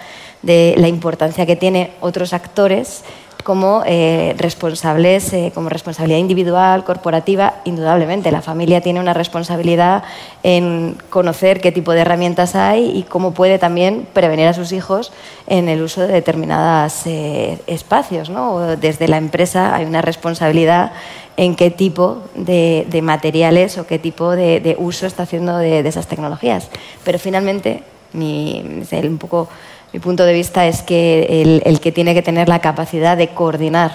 de 0.42 0.74
la 0.76 0.88
importancia 0.88 1.46
que 1.46 1.56
tiene 1.56 1.92
otros 2.00 2.32
actores 2.32 3.04
como 3.48 3.82
eh, 3.86 4.34
responsables, 4.36 5.32
eh, 5.32 5.52
como 5.54 5.70
responsabilidad 5.70 6.18
individual, 6.18 6.84
corporativa, 6.84 7.54
indudablemente. 7.64 8.30
La 8.30 8.42
familia 8.42 8.82
tiene 8.82 9.00
una 9.00 9.14
responsabilidad 9.14 10.04
en 10.42 10.98
conocer 11.08 11.62
qué 11.62 11.72
tipo 11.72 11.92
de 11.92 12.00
herramientas 12.00 12.54
hay 12.54 12.90
y 12.94 13.04
cómo 13.04 13.32
puede 13.32 13.58
también 13.58 14.06
prevenir 14.12 14.48
a 14.48 14.52
sus 14.52 14.72
hijos 14.72 15.12
en 15.46 15.70
el 15.70 15.80
uso 15.80 16.02
de 16.02 16.08
determinados 16.08 17.06
eh, 17.06 17.58
espacios. 17.66 18.28
¿no? 18.28 18.76
Desde 18.76 19.08
la 19.08 19.16
empresa 19.16 19.74
hay 19.74 19.86
una 19.86 20.02
responsabilidad 20.02 20.92
en 21.38 21.56
qué 21.56 21.70
tipo 21.70 22.18
de, 22.34 22.86
materiales 23.02 23.78
o 23.78 23.86
qué 23.86 23.98
tipo 23.98 24.32
de, 24.32 24.76
uso 24.78 25.06
está 25.06 25.22
haciendo 25.22 25.56
de, 25.56 25.78
esas 25.88 26.06
tecnologías. 26.06 26.68
Pero 27.02 27.18
finalmente, 27.18 27.82
un 28.12 29.18
poco 29.18 29.48
mi 29.92 30.00
punto 30.00 30.24
de 30.24 30.32
vista 30.32 30.66
es 30.66 30.82
que 30.82 31.62
el, 31.64 31.80
que 31.80 31.92
tiene 31.92 32.14
que 32.14 32.22
tener 32.22 32.48
la 32.48 32.60
capacidad 32.60 33.16
de 33.16 33.28
coordinar 33.28 33.92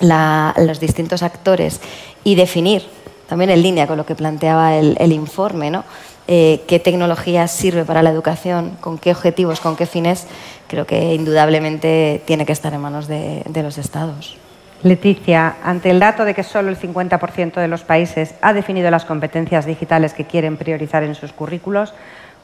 los 0.00 0.78
distintos 0.78 1.22
actores 1.22 1.80
y 2.22 2.34
definir, 2.34 2.82
también 3.28 3.50
en 3.50 3.62
línea 3.62 3.86
con 3.86 3.96
lo 3.96 4.04
que 4.04 4.14
planteaba 4.14 4.76
el, 4.76 5.12
informe, 5.12 5.70
¿no? 5.70 5.84
Eh, 6.28 6.64
qué 6.66 6.80
tecnología 6.80 7.46
sirve 7.46 7.84
para 7.84 8.02
la 8.02 8.10
educación, 8.10 8.76
con 8.80 8.98
qué 8.98 9.12
objetivos, 9.12 9.60
con 9.60 9.76
qué 9.76 9.86
fines, 9.86 10.26
creo 10.66 10.84
que 10.84 11.14
indudablemente 11.14 12.20
tiene 12.26 12.44
que 12.44 12.52
estar 12.52 12.74
en 12.74 12.80
manos 12.80 13.06
de, 13.06 13.42
de 13.46 13.62
los 13.62 13.78
Estados. 13.78 14.36
Leticia, 14.82 15.56
ante 15.64 15.90
el 15.90 16.00
dato 16.00 16.24
de 16.24 16.34
que 16.34 16.42
solo 16.42 16.68
el 16.68 16.78
50% 16.78 17.54
de 17.54 17.68
los 17.68 17.82
países 17.82 18.34
ha 18.42 18.52
definido 18.52 18.90
las 18.90 19.04
competencias 19.04 19.64
digitales 19.64 20.12
que 20.12 20.26
quieren 20.26 20.56
priorizar 20.56 21.02
en 21.04 21.14
sus 21.14 21.32
currículos, 21.32 21.94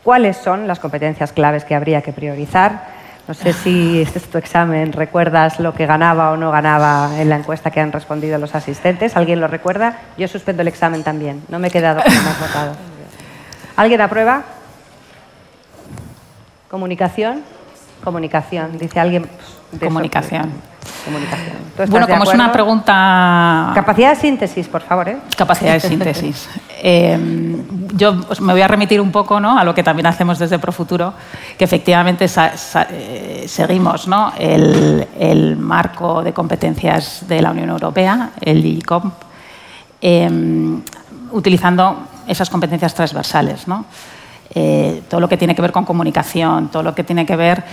cuáles 0.03 0.37
son 0.37 0.67
las 0.67 0.79
competencias 0.79 1.33
claves 1.33 1.65
que 1.65 1.75
habría 1.75 2.03
que 2.03 2.13
priorizar. 2.13 3.03
No 3.29 3.35
sé 3.35 3.53
si 3.53 4.03
este 4.03 4.19
es 4.19 4.25
tu 4.29 4.37
examen, 4.37 4.93
recuerdas 4.93 5.61
lo 5.61 5.75
que 5.75 5.87
ganaba 5.87 6.33
o 6.33 6.37
no 6.37 6.51
ganaba 6.51 7.21
en 7.21 7.29
la 7.29 7.37
encuesta 7.37 7.71
que 7.71 7.81
han 7.81 7.93
respondido 7.93 8.37
los 8.39 8.55
asistentes. 8.55 9.17
¿Alguien 9.17 9.41
lo 9.41 9.47
recuerda? 9.47 9.99
Yo 10.19 10.27
suspendo 10.27 10.63
el 10.63 10.69
examen 10.69 11.05
también. 11.05 11.45
No 11.49 11.61
me 11.61 11.69
he 11.69 11.71
quedado 11.71 12.03
con 12.03 12.25
más 12.25 12.41
votado. 12.41 12.75
¿Alguien 13.77 14.01
aprueba? 14.01 14.43
¿Comunicación? 16.69 17.43
Comunicación. 18.03 18.77
Dice 18.77 18.99
alguien. 18.99 19.29
Comunicación. 19.81 20.51
Comunicación. 21.05 21.57
Bueno, 21.89 22.07
como 22.07 22.25
es 22.25 22.35
una 22.35 22.53
pregunta... 22.53 23.73
Capacidad 23.75 24.11
de 24.11 24.17
síntesis, 24.17 24.69
por 24.69 24.83
favor. 24.83 25.09
¿eh? 25.09 25.17
Capacidad 25.37 25.73
de 25.73 25.81
síntesis. 25.89 26.49
Eh, 26.81 27.19
yo 27.95 28.15
me 28.41 28.53
voy 28.53 28.63
a 28.63 28.69
remitir 28.69 29.01
un 29.01 29.11
poco 29.11 29.41
¿no? 29.41 29.59
a 29.59 29.65
lo 29.65 29.75
que 29.75 29.83
también 29.83 30.07
hacemos 30.07 30.39
desde 30.39 30.59
Profuturo, 30.59 31.15
que 31.59 31.65
efectivamente 31.65 32.27
eh, 32.27 33.45
seguimos 33.47 34.07
¿no? 34.07 34.33
el, 34.39 35.57
marco 35.59 36.23
de 36.23 36.33
competencias 36.33 37.27
de 37.27 37.43
la 37.43 37.51
Unión 37.51 37.71
Europea, 37.71 38.31
el 38.41 38.65
ICOM, 38.65 39.11
em, 40.01 40.83
utilizando 41.33 42.09
esas 42.27 42.49
competencias 42.49 42.95
transversales. 42.95 43.67
¿no? 43.67 43.87
todo 45.09 45.19
lo 45.19 45.31
que 45.31 45.39
tiene 45.39 45.55
que 45.55 45.63
ver 45.63 45.73
con 45.73 45.87
comunicación, 45.87 46.69
todo 46.69 46.83
lo 46.83 46.95
que 46.95 47.05
tiene 47.05 47.25
que 47.25 47.37
ver 47.37 47.65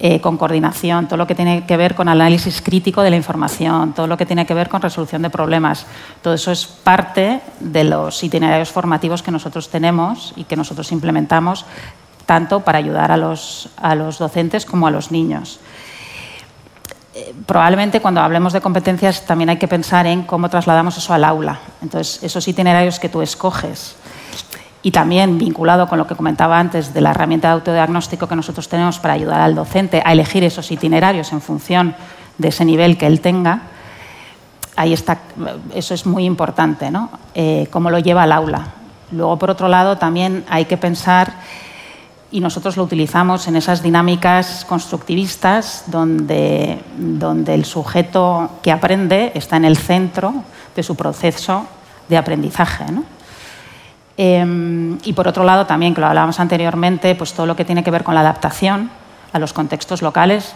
eh, 0.00 0.20
con 0.20 0.36
coordinación, 0.36 1.08
todo 1.08 1.16
lo 1.16 1.26
que 1.26 1.34
tiene 1.34 1.66
que 1.66 1.76
ver 1.76 1.96
con 1.96 2.08
análisis 2.08 2.62
crítico 2.62 3.02
de 3.02 3.10
la 3.10 3.16
información, 3.16 3.94
todo 3.94 4.06
lo 4.06 4.16
que 4.16 4.26
tiene 4.26 4.46
que 4.46 4.54
ver 4.54 4.68
con 4.68 4.80
resolución 4.80 5.22
de 5.22 5.30
problemas. 5.30 5.86
Todo 6.22 6.34
eso 6.34 6.52
es 6.52 6.66
parte 6.66 7.40
de 7.58 7.82
los 7.82 8.22
itinerarios 8.22 8.70
formativos 8.70 9.24
que 9.24 9.32
nosotros 9.32 9.68
tenemos 9.68 10.32
y 10.36 10.44
que 10.44 10.54
nosotros 10.54 10.92
implementamos 10.92 11.66
tanto 12.26 12.60
para 12.60 12.78
ayudar 12.78 13.10
a 13.10 13.16
los, 13.16 13.70
a 13.76 13.94
los 13.96 14.18
docentes 14.18 14.66
como 14.66 14.86
a 14.86 14.92
los 14.92 15.10
niños. 15.10 15.58
Eh, 17.14 17.34
probablemente 17.46 18.00
cuando 18.00 18.20
hablemos 18.20 18.52
de 18.52 18.60
competencias 18.60 19.26
también 19.26 19.50
hay 19.50 19.56
que 19.56 19.66
pensar 19.66 20.06
en 20.06 20.22
cómo 20.22 20.48
trasladamos 20.48 20.96
eso 20.96 21.12
al 21.12 21.24
aula. 21.24 21.58
Entonces, 21.82 22.22
esos 22.22 22.46
itinerarios 22.46 23.00
que 23.00 23.08
tú 23.08 23.20
escoges 23.20 23.96
y 24.82 24.90
también 24.90 25.38
vinculado 25.38 25.88
con 25.88 25.98
lo 25.98 26.06
que 26.06 26.14
comentaba 26.14 26.58
antes 26.58 26.94
de 26.94 27.00
la 27.00 27.10
herramienta 27.10 27.48
de 27.48 27.54
autodiagnóstico 27.54 28.28
que 28.28 28.36
nosotros 28.36 28.68
tenemos 28.68 28.98
para 28.98 29.14
ayudar 29.14 29.40
al 29.40 29.54
docente 29.54 30.02
a 30.04 30.12
elegir 30.12 30.44
esos 30.44 30.70
itinerarios 30.70 31.32
en 31.32 31.40
función 31.40 31.94
de 32.38 32.48
ese 32.48 32.64
nivel 32.64 32.96
que 32.96 33.06
él 33.06 33.20
tenga, 33.20 33.62
ahí 34.76 34.92
está, 34.92 35.18
eso 35.74 35.92
es 35.92 36.06
muy 36.06 36.24
importante, 36.24 36.90
¿no? 36.90 37.10
Eh, 37.34 37.66
cómo 37.70 37.90
lo 37.90 37.98
lleva 37.98 38.22
al 38.22 38.32
aula. 38.32 38.68
Luego, 39.10 39.36
por 39.36 39.50
otro 39.50 39.66
lado, 39.68 39.98
también 39.98 40.44
hay 40.48 40.66
que 40.66 40.76
pensar, 40.76 41.32
y 42.30 42.38
nosotros 42.40 42.76
lo 42.76 42.84
utilizamos 42.84 43.48
en 43.48 43.56
esas 43.56 43.82
dinámicas 43.82 44.64
constructivistas, 44.66 45.84
donde, 45.86 46.78
donde 46.96 47.54
el 47.54 47.64
sujeto 47.64 48.50
que 48.62 48.70
aprende 48.70 49.32
está 49.34 49.56
en 49.56 49.64
el 49.64 49.76
centro 49.76 50.32
de 50.76 50.82
su 50.82 50.94
proceso 50.94 51.66
de 52.08 52.16
aprendizaje. 52.16 52.84
¿no? 52.92 53.02
Em, 54.20 54.98
y 55.04 55.12
por 55.12 55.28
otro 55.28 55.44
lado, 55.44 55.64
también, 55.64 55.94
que 55.94 56.00
lo 56.00 56.08
hablábamos 56.08 56.40
anteriormente, 56.40 57.14
pues 57.14 57.32
todo 57.32 57.46
lo 57.46 57.54
que 57.54 57.64
tiene 57.64 57.84
que 57.84 57.92
ver 57.92 58.02
con 58.02 58.16
la 58.16 58.20
adaptación 58.20 58.90
a 59.32 59.38
los 59.38 59.52
contextos 59.52 60.02
locales. 60.02 60.54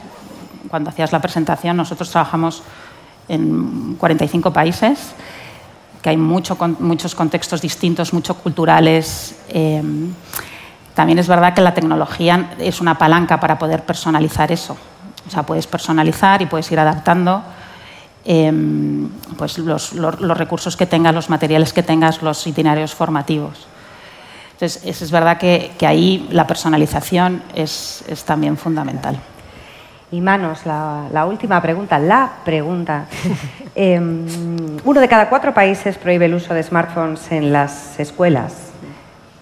Cuando 0.69 0.91
hacías 0.91 1.13
la 1.13 1.21
presentación, 1.21 1.77
nosotros 1.77 2.11
trabajamos 2.11 2.65
en 3.29 3.95
45 4.01 4.53
países, 4.53 5.15
que 6.03 6.11
hay 6.11 6.17
mucho, 6.17 6.59
muchos 6.81 7.15
contextos 7.15 7.63
distintos, 7.63 8.13
muchos 8.13 8.37
culturales. 8.39 9.37
Em, 9.49 10.13
también 10.95 11.21
es 11.21 11.29
verdad 11.29 11.55
que 11.55 11.61
la 11.61 11.73
tecnología 11.73 12.55
es 12.59 12.81
una 12.81 12.99
palanca 12.99 13.39
para 13.39 13.61
poder 13.61 13.85
personalizar 13.85 14.51
eso. 14.51 14.77
O 15.29 15.31
sea, 15.31 15.45
puedes 15.45 15.69
personalizar 15.69 16.43
y 16.43 16.47
puedes 16.47 16.71
ir 16.73 16.81
adaptando 16.81 17.45
Em, 18.25 19.09
pues 19.37 19.59
los, 19.59 19.93
recursos 20.39 20.77
que 20.77 20.87
tengas, 20.87 21.13
los 21.13 21.29
materiales 21.29 21.73
que 21.73 21.83
tengas, 21.83 22.23
los 22.23 22.47
itinerarios 22.47 22.95
formativos. 22.95 23.67
Entonces, 24.53 25.03
es, 25.03 25.11
verdad 25.11 25.39
que, 25.39 25.73
ahí 25.85 26.29
la 26.31 26.47
personalización 26.47 27.43
es, 27.55 28.05
también 28.25 28.57
fundamental. 28.57 29.19
Y 30.13 30.21
Manos, 30.21 30.65
la, 30.67 31.27
última 31.27 31.61
pregunta, 31.61 31.99
la 31.99 32.33
pregunta. 32.45 33.07
Em, 33.75 34.27
uno 34.85 35.01
de 35.01 35.09
cada 35.09 35.31
cuatro 35.31 35.55
países 35.55 35.97
prohíbe 35.97 36.27
el 36.27 36.35
uso 36.35 36.53
de 36.53 36.63
smartphones 36.63 37.33
en 37.33 37.55
las 37.55 37.99
escuelas. 37.99 38.53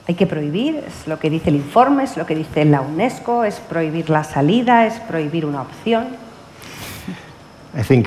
¿Hay 0.06 0.14
que 0.14 0.24
prohibir? 0.24 0.84
¿Es 0.86 1.08
lo 1.08 1.18
que 1.18 1.28
dice 1.28 1.50
el 1.50 1.56
informe? 1.56 2.04
¿Es 2.04 2.16
lo 2.16 2.24
que 2.24 2.36
dice 2.36 2.64
la 2.64 2.80
UNESCO? 2.80 3.42
¿Es 3.42 3.56
prohibir 3.56 4.08
la 4.08 4.22
salida? 4.22 4.86
¿Es 4.86 5.00
prohibir 5.00 5.44
una 5.44 5.62
opción? 5.62 6.10
I 7.76 7.82
think 7.82 8.06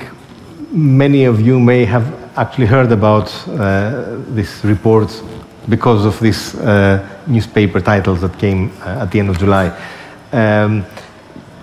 many 0.74 1.26
of 1.26 1.40
you 1.40 1.60
may 1.60 1.86
have 1.86 2.06
actually 2.38 2.66
heard 2.66 2.92
about 2.92 3.32
uh, 3.48 4.18
this 4.30 4.66
report 4.66 5.22
because 5.70 6.04
of 6.04 6.20
these 6.20 6.56
uh, 6.56 7.08
newspaper 7.28 7.80
titles 7.80 8.22
that 8.22 8.38
came 8.40 8.72
uh, 8.82 9.04
at 9.04 9.12
the 9.12 9.20
end 9.20 9.30
of 9.30 9.38
July. 9.38 9.68
Um, 10.32 10.84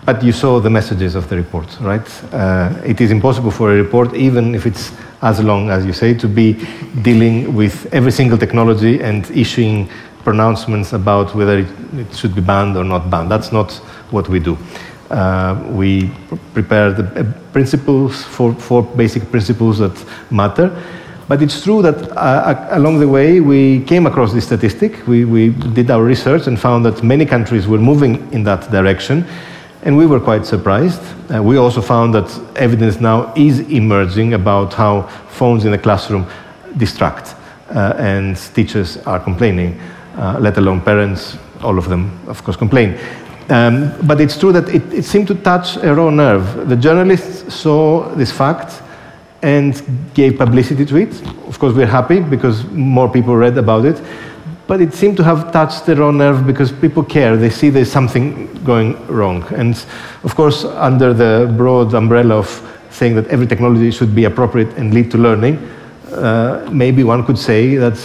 but 0.07 0.23
you 0.23 0.33
saw 0.33 0.61
the 0.61 0.71
messages 0.71 1.15
of 1.15 1.29
the 1.29 1.37
report, 1.37 1.79
right? 1.81 2.25
Uh, 2.33 2.81
it 2.85 3.01
is 3.01 3.11
impossible 3.11 3.51
for 3.51 3.73
a 3.73 3.75
report, 3.75 4.15
even 4.15 4.55
if 4.55 4.65
it's 4.65 4.93
as 5.23 5.43
long 5.43 5.71
as 5.71 5.85
you 5.85 5.93
say, 5.93 6.15
to 6.15 6.29
be 6.29 6.65
dealing 7.03 7.55
with 7.55 7.93
every 7.93 8.13
single 8.13 8.39
technology 8.39 9.03
and 9.03 9.31
issuing 9.33 9.89
pronouncements 10.25 10.93
about 10.93 11.35
whether 11.35 11.59
it, 11.59 11.69
it 11.95 12.15
should 12.15 12.35
be 12.35 12.41
banned 12.41 12.77
or 12.77 12.85
not 12.85 13.11
banned. 13.11 13.31
That's 13.31 13.53
not 13.53 13.73
what 14.11 14.29
we 14.29 14.39
do. 14.39 14.57
Uh, 15.11 15.61
we 15.71 16.11
prepare 16.55 16.93
the 16.93 17.21
uh, 17.21 17.53
principles, 17.53 18.23
for, 18.23 18.55
four 18.55 18.83
basic 18.83 19.29
principles 19.31 19.79
that 19.79 20.05
matter. 20.31 20.71
But 21.27 21.43
it's 21.43 21.63
true 21.63 21.83
that 21.83 22.17
uh, 22.17 22.69
along 22.71 22.99
the 22.99 23.09
way 23.09 23.41
we 23.41 23.85
came 23.85 24.07
across 24.07 24.33
this 24.33 24.47
statistic. 24.47 25.07
We, 25.07 25.25
we 25.25 25.51
did 25.51 25.91
our 25.91 26.03
research 26.03 26.47
and 26.47 26.59
found 26.59 26.85
that 26.87 27.03
many 27.03 27.25
countries 27.25 27.69
were 27.69 27.79
moving 27.79 28.33
in 28.33 28.45
that 28.45 28.71
direction. 28.71 29.25
And 29.83 29.97
we 29.97 30.07
were 30.07 30.21
quite 30.21 30.45
surprised. 30.45 31.01
Uh, 31.33 31.43
we 31.43 31.57
also 31.57 31.81
found 31.81 32.15
that 32.15 32.29
evidence 32.57 33.01
now 33.01 33.33
is 33.35 33.61
emerging 33.71 34.35
about 34.35 34.75
how 34.75 35.03
phones 35.29 35.65
in 35.65 35.71
the 35.71 35.79
classroom 35.79 36.27
distract. 36.77 37.35
Uh, 37.71 37.95
and 37.97 38.37
teachers 38.55 38.97
are 39.07 39.21
complaining, 39.21 39.81
uh, 40.17 40.37
let 40.41 40.59
alone 40.59 40.81
parents, 40.81 41.39
all 41.63 41.79
of 41.79 41.89
them, 41.89 42.11
of 42.27 42.43
course, 42.43 42.57
complain. 42.57 42.99
Um, 43.51 43.93
but 44.07 44.21
it's 44.21 44.39
true 44.39 44.53
that 44.53 44.69
it, 44.69 44.83
it, 44.93 45.05
seemed 45.05 45.27
to 45.27 45.35
touch 45.35 45.77
a 45.79 45.93
raw 45.93 46.09
nerve. 46.09 46.69
The 46.69 46.77
journalists 46.77 47.53
saw 47.53 48.09
this 48.15 48.31
fact 48.31 48.81
and 49.43 49.83
gave 50.15 50.39
publicity 50.39 50.87
to 50.87 50.97
it. 50.97 51.21
Of 51.49 51.59
course, 51.59 51.75
we're 51.75 51.87
happy 51.87 52.21
because 52.21 52.65
more 52.67 53.11
people 53.11 53.35
read 53.35 53.59
about 53.59 53.87
it. 53.87 54.01
But 54.69 54.81
it 54.81 54.95
seemed 54.95 55.17
to 55.17 55.25
have 55.25 55.51
touched 55.51 55.87
the 55.87 55.97
raw 55.97 56.13
nerve 56.13 56.47
because 56.47 56.71
people 56.71 57.03
care. 57.03 57.37
They 57.37 57.51
see 57.51 57.71
there's 57.71 57.91
something 57.91 58.47
going 58.63 59.05
wrong. 59.09 59.43
And 59.53 59.75
of 60.23 60.37
course, 60.37 60.65
under 60.65 61.13
the 61.13 61.53
broad 61.57 61.93
umbrella 61.93 62.37
of 62.37 62.49
saying 62.91 63.17
that 63.17 63.27
every 63.29 63.49
technology 63.49 63.91
should 63.91 64.15
be 64.15 64.27
appropriate 64.27 64.69
and 64.77 64.95
lead 64.95 65.11
to 65.11 65.19
learning, 65.19 65.57
uh, 66.13 66.69
maybe 66.71 67.03
one 67.03 67.27
could 67.27 67.39
say 67.39 67.75
that 67.75 67.97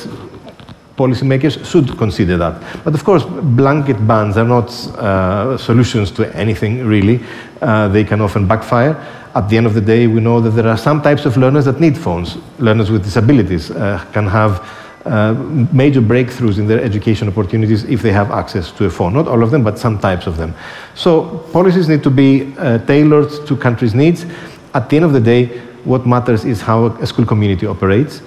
policymakers 0.98 1.64
should 1.70 1.98
consider 1.98 2.38
that. 2.38 2.84
But 2.84 2.94
of 2.94 3.04
course, 3.04 3.24
blanket 3.26 4.08
bans 4.08 4.38
are 4.38 4.48
not 4.48 4.70
uh, 4.98 5.58
solutions 5.58 6.12
to 6.12 6.36
anything 6.36 6.86
really. 6.86 7.20
Uh, 7.62 7.88
they 7.90 8.04
can 8.04 8.22
often 8.22 8.48
backfire. 8.48 8.96
At 9.36 9.50
the 9.50 9.58
end 9.58 9.66
of 9.66 9.74
the 9.74 9.82
day, 9.82 10.08
we 10.08 10.22
know 10.22 10.40
that 10.40 10.52
there 10.52 10.68
are 10.68 10.78
some 10.78 11.02
types 11.02 11.26
of 11.26 11.36
learners 11.36 11.66
that 11.66 11.80
need 11.82 11.98
phones. 11.98 12.38
Learners 12.60 12.90
with 12.90 13.04
disabilities 13.04 13.70
uh, 13.72 14.04
can 14.14 14.28
have 14.28 14.66
uh, 15.06 15.34
major 15.72 16.02
breakthroughs 16.02 16.58
in 16.58 16.68
their 16.68 16.82
education 16.82 17.28
opportunities 17.28 17.84
if 17.84 18.02
they 18.02 18.12
have 18.12 18.32
access 18.32 18.72
to 18.72 18.86
a 18.86 18.90
phone. 18.90 19.14
Not 19.14 19.28
all 19.28 19.44
of 19.44 19.52
them, 19.52 19.64
but 19.64 19.78
some 19.78 20.00
types 20.00 20.26
of 20.26 20.38
them. 20.38 20.56
So 20.96 21.40
policies 21.52 21.90
need 21.90 22.02
to 22.04 22.10
be 22.10 22.54
uh, 22.58 22.80
tailored 22.80 23.30
to 23.48 23.58
countries' 23.58 23.94
needs. 23.94 24.26
At 24.74 24.90
the 24.90 24.96
end 24.96 25.06
of 25.06 25.14
the 25.14 25.20
day, 25.20 25.60
what 25.84 26.08
matters 26.08 26.46
is 26.46 26.62
how 26.62 26.86
a 26.86 27.06
school 27.06 27.26
community 27.26 27.68
operates, 27.68 28.22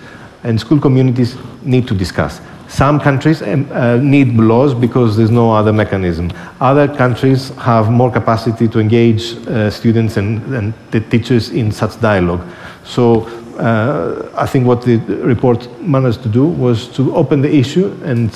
and 0.45 0.61
school 0.61 0.79
communities 0.79 1.37
need 1.63 1.89
to 1.89 1.95
discuss. 1.95 2.41
Some 2.69 3.01
countries 3.01 3.41
um, 3.43 3.67
uh, 3.73 3.97
need 3.97 4.35
laws 4.35 4.75
because 4.75 5.17
there's 5.17 5.31
no 5.31 5.51
other 5.53 5.73
mechanism. 5.73 6.31
Other 6.61 6.87
countries 6.87 7.49
have 7.57 7.91
more 7.91 8.11
capacity 8.11 8.69
to 8.69 8.79
engage 8.79 9.35
uh, 9.47 9.71
students 9.71 10.19
and, 10.19 10.43
and, 10.55 10.75
the 10.91 11.01
teachers 11.01 11.51
in 11.51 11.73
such 11.73 11.99
dialogue. 12.01 12.43
So 12.85 13.27
uh, 13.59 14.31
I 14.37 14.47
think 14.47 14.67
what 14.67 14.83
the 14.83 14.99
report 15.25 15.67
managed 15.81 16.23
to 16.25 16.29
do 16.29 16.47
was 16.47 16.89
to 16.89 17.17
open 17.17 17.41
the 17.41 17.53
issue 17.53 17.99
and 18.05 18.31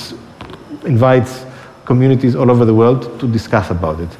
invite 0.84 1.28
communities 1.84 2.34
all 2.34 2.50
over 2.50 2.64
the 2.64 2.74
world 2.74 3.20
to 3.20 3.28
discuss 3.28 3.70
about 3.70 4.00
it. 4.00 4.10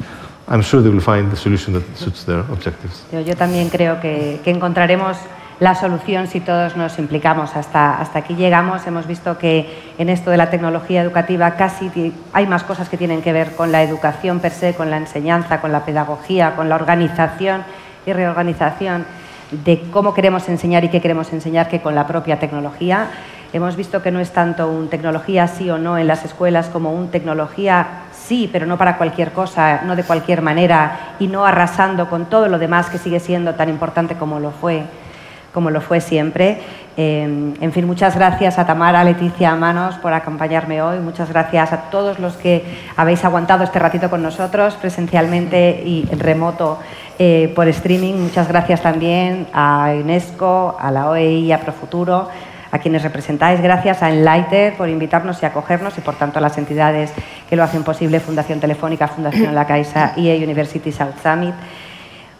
I'm 0.47 0.63
sure 0.63 0.83
they 0.83 0.91
will 0.91 1.01
find 1.01 1.31
the 1.31 1.37
solution 1.37 1.73
that 1.73 1.85
suits 1.97 2.25
their 2.25 2.41
objectives. 2.51 3.03
Yo, 3.13 3.21
yo 3.21 3.35
también 3.35 3.71
creo 3.71 4.01
que, 4.01 4.41
que 4.45 4.51
encontraremos 4.51 5.17
la 5.61 5.75
solución 5.75 6.27
si 6.27 6.41
todos 6.41 6.77
nos 6.77 6.99
implicamos. 6.99 7.55
Hasta, 7.57 8.01
hasta 8.01 8.21
aquí 8.21 8.35
llegamos. 8.35 8.87
Hemos 8.87 9.07
visto 9.07 9.39
que 9.39 9.93
en 9.99 10.09
esto 10.09 10.31
de 10.31 10.37
la 10.37 10.51
tecnología 10.51 11.03
educativa 11.03 11.53
casi 11.53 12.13
hay 12.33 12.47
más 12.47 12.65
cosas 12.65 12.89
que 12.89 12.97
tienen 12.97 13.23
que 13.23 13.33
ver 13.33 13.55
con 13.55 13.73
la 13.73 13.83
educación 13.83 14.41
per 14.41 14.53
se, 14.53 14.75
con 14.75 14.91
la 14.91 14.97
enseñanza, 14.97 15.61
con 15.61 15.73
la 15.73 15.85
pedagogía, 15.85 16.57
con 16.57 16.69
la 16.69 16.75
organización 16.75 17.65
y 18.07 18.13
reorganización 18.13 19.05
de 19.53 19.83
cómo 19.91 20.15
queremos 20.15 20.49
enseñar 20.49 20.83
y 20.85 20.89
qué 20.89 21.01
queremos 21.01 21.33
enseñar 21.33 21.69
que 21.69 21.81
con 21.81 21.95
la 21.95 22.07
propia 22.07 22.39
tecnología. 22.39 23.09
Hemos 23.53 23.77
visto 23.77 24.03
que 24.03 24.11
no 24.11 24.19
es 24.19 24.33
tanto 24.33 24.69
un 24.69 24.89
tecnología 24.89 25.47
sí 25.47 25.69
o 25.69 25.77
no 25.77 25.99
en 25.99 26.07
las 26.07 26.25
escuelas 26.25 26.69
como 26.69 26.91
un 26.91 27.11
tecnología 27.11 28.05
sí, 28.11 28.49
pero 28.51 28.65
no 28.65 28.79
para 28.79 28.97
cualquier 28.97 29.33
cosa, 29.33 29.83
no 29.85 29.95
de 29.95 30.05
cualquier 30.05 30.41
manera 30.41 31.15
y 31.19 31.27
no 31.27 31.45
arrasando 31.45 32.09
con 32.09 32.27
todo 32.27 32.49
lo 32.49 32.59
demás 32.59 32.89
que 32.89 32.97
sigue 32.97 33.21
siendo 33.21 33.55
tan 33.55 33.69
importante 33.69 34.17
como 34.17 34.41
lo 34.41 34.53
fue 34.53 34.85
como 35.53 35.71
lo 35.71 35.81
fue 35.81 36.01
siempre. 36.01 36.59
Eh, 36.97 37.55
en 37.61 37.73
fin, 37.73 37.87
muchas 37.87 38.17
gracias 38.17 38.59
a 38.59 38.67
Tamara, 38.67 39.05
Leticia, 39.05 39.55
Manos 39.55 39.97
por 39.97 40.13
acompañarme 40.13 40.83
hoy. 40.83 40.99
Muchas 40.99 41.29
gracias 41.31 41.73
a 41.73 41.91
todos 41.91 42.19
los 42.19 42.37
que 42.37 42.65
habéis 42.97 43.25
aguantado 43.25 43.65
este 43.65 43.79
ratito 43.79 44.11
con 44.11 44.23
nosotros 44.23 44.75
presencialmente 44.75 45.83
y 45.85 46.09
en 46.11 46.19
remoto 46.19 46.79
eh, 47.19 47.53
por 47.55 47.69
streaming. 47.69 48.15
Muchas 48.15 48.49
gracias 48.49 48.83
también 48.83 49.47
a 49.53 49.93
UNESCO, 49.95 50.77
a 50.81 50.91
la 50.91 51.09
OEI 51.09 51.47
y 51.47 51.53
a 51.53 51.61
Profuturo 51.61 52.29
a 52.73 52.79
quienes 52.79 53.03
representáis. 53.03 53.61
Gracias 53.61 54.03
a 54.03 54.11
Enlighter 54.11 54.75
por 54.77 54.89
invitarnos 54.89 55.43
y 55.43 55.47
acogernos 55.47 55.97
y, 55.99 56.01
por 56.01 56.17
tanto, 56.17 56.39
a 56.39 56.43
las 56.43 56.57
entidades 56.57 57.13
que 57.49 57.55
lo 57.55 57.63
hacen 57.63 57.85
posible, 57.85 58.19
Fundación 58.19 58.61
Telefónica, 58.61 59.09
Fundación 59.09 59.55
La 59.55 59.67
Caixa 59.67 60.15
y 60.17 60.31
University 60.43 60.91
South 60.91 61.15
Summit. 61.23 61.55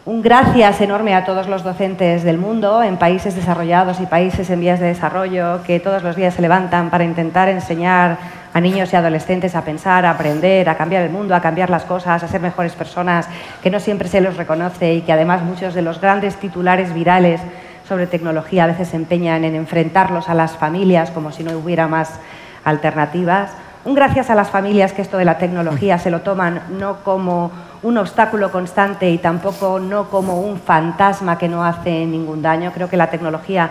Un 0.05 0.21
gracias 0.21 0.81
enorme 0.81 1.15
a 1.15 1.23
todos 1.23 1.47
los 1.47 1.63
docentes 1.63 2.23
del 2.23 2.37
mundo, 2.37 2.83
en 2.83 2.97
países 2.97 3.35
desarrollados 3.35 4.01
y 4.01 4.05
países 4.05 4.49
en 4.49 4.59
vías 4.59 4.81
de 4.81 4.87
desarrollo, 4.87 5.63
que 5.63 5.79
todos 5.79 6.03
los 6.03 6.17
días 6.17 6.33
se 6.33 6.41
levantan 6.41 6.89
para 6.89 7.05
intentar 7.05 7.47
enseñar 7.47 8.17
a 8.53 8.59
niños 8.59 8.91
y 8.91 8.97
adolescentes 8.97 9.55
a 9.55 9.63
pensar, 9.63 10.05
a 10.05 10.11
aprender, 10.11 10.67
a 10.67 10.75
cambiar 10.75 11.03
el 11.03 11.09
mundo, 11.09 11.33
a 11.33 11.39
cambiar 11.39 11.69
las 11.69 11.85
cosas, 11.85 12.21
a 12.21 12.27
ser 12.27 12.41
mejores 12.41 12.73
personas, 12.73 13.29
que 13.61 13.69
no 13.69 13.79
siempre 13.79 14.09
se 14.09 14.19
los 14.19 14.35
reconoce 14.35 14.93
y 14.93 15.03
que 15.03 15.13
además 15.13 15.41
muchos 15.41 15.73
de 15.73 15.81
los 15.81 16.01
grandes 16.01 16.35
titulares 16.35 16.93
virales 16.93 17.39
sobre 17.87 18.05
tecnología 18.05 18.65
a 18.65 18.67
veces 18.67 18.89
se 18.89 18.97
empeñan 18.97 19.45
en 19.45 19.55
enfrentarlos 19.55 20.27
a 20.27 20.33
las 20.33 20.51
familias 20.57 21.11
como 21.11 21.31
si 21.31 21.45
no 21.45 21.57
hubiera 21.57 21.87
más 21.87 22.19
alternativas. 22.65 23.51
Un 23.85 23.95
gracias 23.95 24.29
a 24.29 24.35
las 24.35 24.49
familias 24.49 24.91
que 24.91 25.01
esto 25.01 25.17
de 25.17 25.25
la 25.25 25.37
tecnología 25.37 25.97
se 25.97 26.11
lo 26.11 26.21
toman 26.21 26.61
no 26.77 27.03
como 27.03 27.51
un 27.83 27.97
obstáculo 27.97 28.51
constante 28.51 29.09
y 29.09 29.17
tampoco 29.17 29.79
no 29.79 30.09
como 30.09 30.41
un 30.41 30.59
fantasma 30.59 31.37
que 31.37 31.47
no 31.47 31.63
hace 31.63 32.05
ningún 32.05 32.41
daño. 32.41 32.71
Creo 32.73 32.89
que 32.89 32.97
la 32.97 33.09
tecnología 33.09 33.69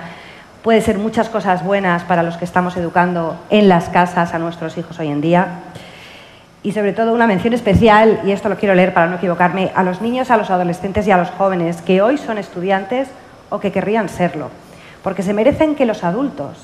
puede 0.63 0.81
ser 0.81 0.99
muchas 0.99 1.29
cosas 1.29 1.65
buenas 1.65 2.05
para 2.05 2.23
los 2.23 2.37
que 2.37 2.45
estamos 2.45 2.77
educando 2.77 3.37
en 3.51 3.69
las 3.69 3.89
casas 3.89 4.35
a 4.35 4.39
nuestros 4.39 4.77
hijos 4.79 4.99
hoy 4.99 5.09
en 5.09 5.21
día. 5.21 5.47
Y 6.63 6.73
sobre 6.73 6.93
todo 6.93 7.13
una 7.13 7.27
mención 7.27 7.55
especial, 7.55 8.21
y 8.25 8.31
esto 8.31 8.49
lo 8.49 8.57
quiero 8.57 8.75
leer 8.75 8.95
para 8.95 9.09
no 9.09 9.17
equivocarme, 9.17 9.73
a 9.75 9.83
los 9.83 10.01
niños, 10.01 10.31
a 10.31 10.37
los 10.37 10.51
adolescentes 10.51 11.07
y 11.07 11.11
a 11.11 11.17
los 11.17 11.31
jóvenes 11.31 11.83
que 11.83 12.03
hoy 12.03 12.19
son 12.19 12.39
estudiantes 12.39 13.09
o 13.51 13.59
que 13.59 13.73
querrían 13.73 14.09
serlo, 14.09 14.51
porque 15.03 15.25
se 15.25 15.35
merecen 15.35 15.75
que 15.75 15.87
los 15.87 16.05
adultos 16.05 16.59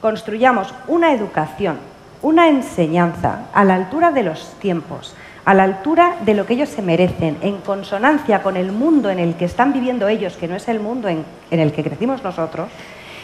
construyamos 0.00 0.72
una 0.86 1.12
educación 1.12 1.78
una 2.22 2.48
enseñanza 2.48 3.42
a 3.52 3.64
la 3.64 3.74
altura 3.74 4.10
de 4.10 4.22
los 4.22 4.52
tiempos, 4.58 5.14
a 5.46 5.54
la 5.54 5.62
altura 5.62 6.16
de 6.22 6.34
lo 6.34 6.44
que 6.44 6.54
ellos 6.54 6.68
se 6.68 6.82
merecen, 6.82 7.38
en 7.40 7.58
consonancia 7.58 8.42
con 8.42 8.56
el 8.56 8.72
mundo 8.72 9.10
en 9.10 9.20
el 9.20 9.36
que 9.36 9.44
están 9.44 9.72
viviendo 9.72 10.08
ellos, 10.08 10.36
que 10.36 10.48
no 10.48 10.56
es 10.56 10.66
el 10.66 10.80
mundo 10.80 11.08
en, 11.08 11.24
el 11.50 11.72
que 11.72 11.84
crecimos 11.84 12.24
nosotros, 12.24 12.68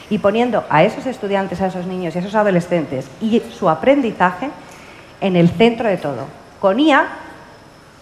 y 0.09 0.19
poniendo 0.19 0.65
a 0.71 0.85
esos 0.85 1.05
estudiantes, 1.07 1.61
a 1.61 1.67
esos 1.67 1.85
niños 1.85 2.15
y 2.15 2.19
a 2.19 2.21
esos 2.21 2.37
adolescentes 2.37 3.11
y 3.21 3.41
su 3.41 3.69
aprendizaje 3.69 4.51
en 5.21 5.35
el 5.35 5.49
centro 5.49 5.89
de 5.89 5.97
todo. 5.97 6.27
Con 6.61 6.79
IA 6.79 7.09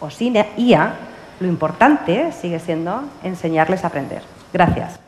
o 0.01 0.11
sin 0.11 0.37
IA, 0.37 0.95
lo 1.41 1.49
importante 1.49 2.31
sigue 2.33 2.59
siendo 2.59 3.05
enseñarles 3.25 3.85
a 3.85 3.87
aprender. 3.87 4.23
Gracias. 4.53 5.01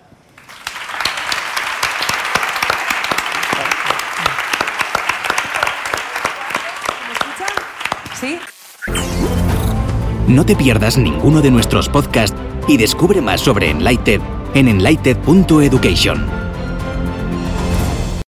No 10.33 10.47
te 10.47 10.57
pierdas 10.57 10.97
ninguno 10.97 11.43
de 11.43 11.51
nuestros 11.51 11.91
podcasts 11.91 12.35
y 12.67 12.79
descubre 12.79 13.21
más 13.21 13.43
sobre 13.43 13.69
Enlighted 13.69 14.23
en 14.55 14.67
enlighted.education. 14.67 16.52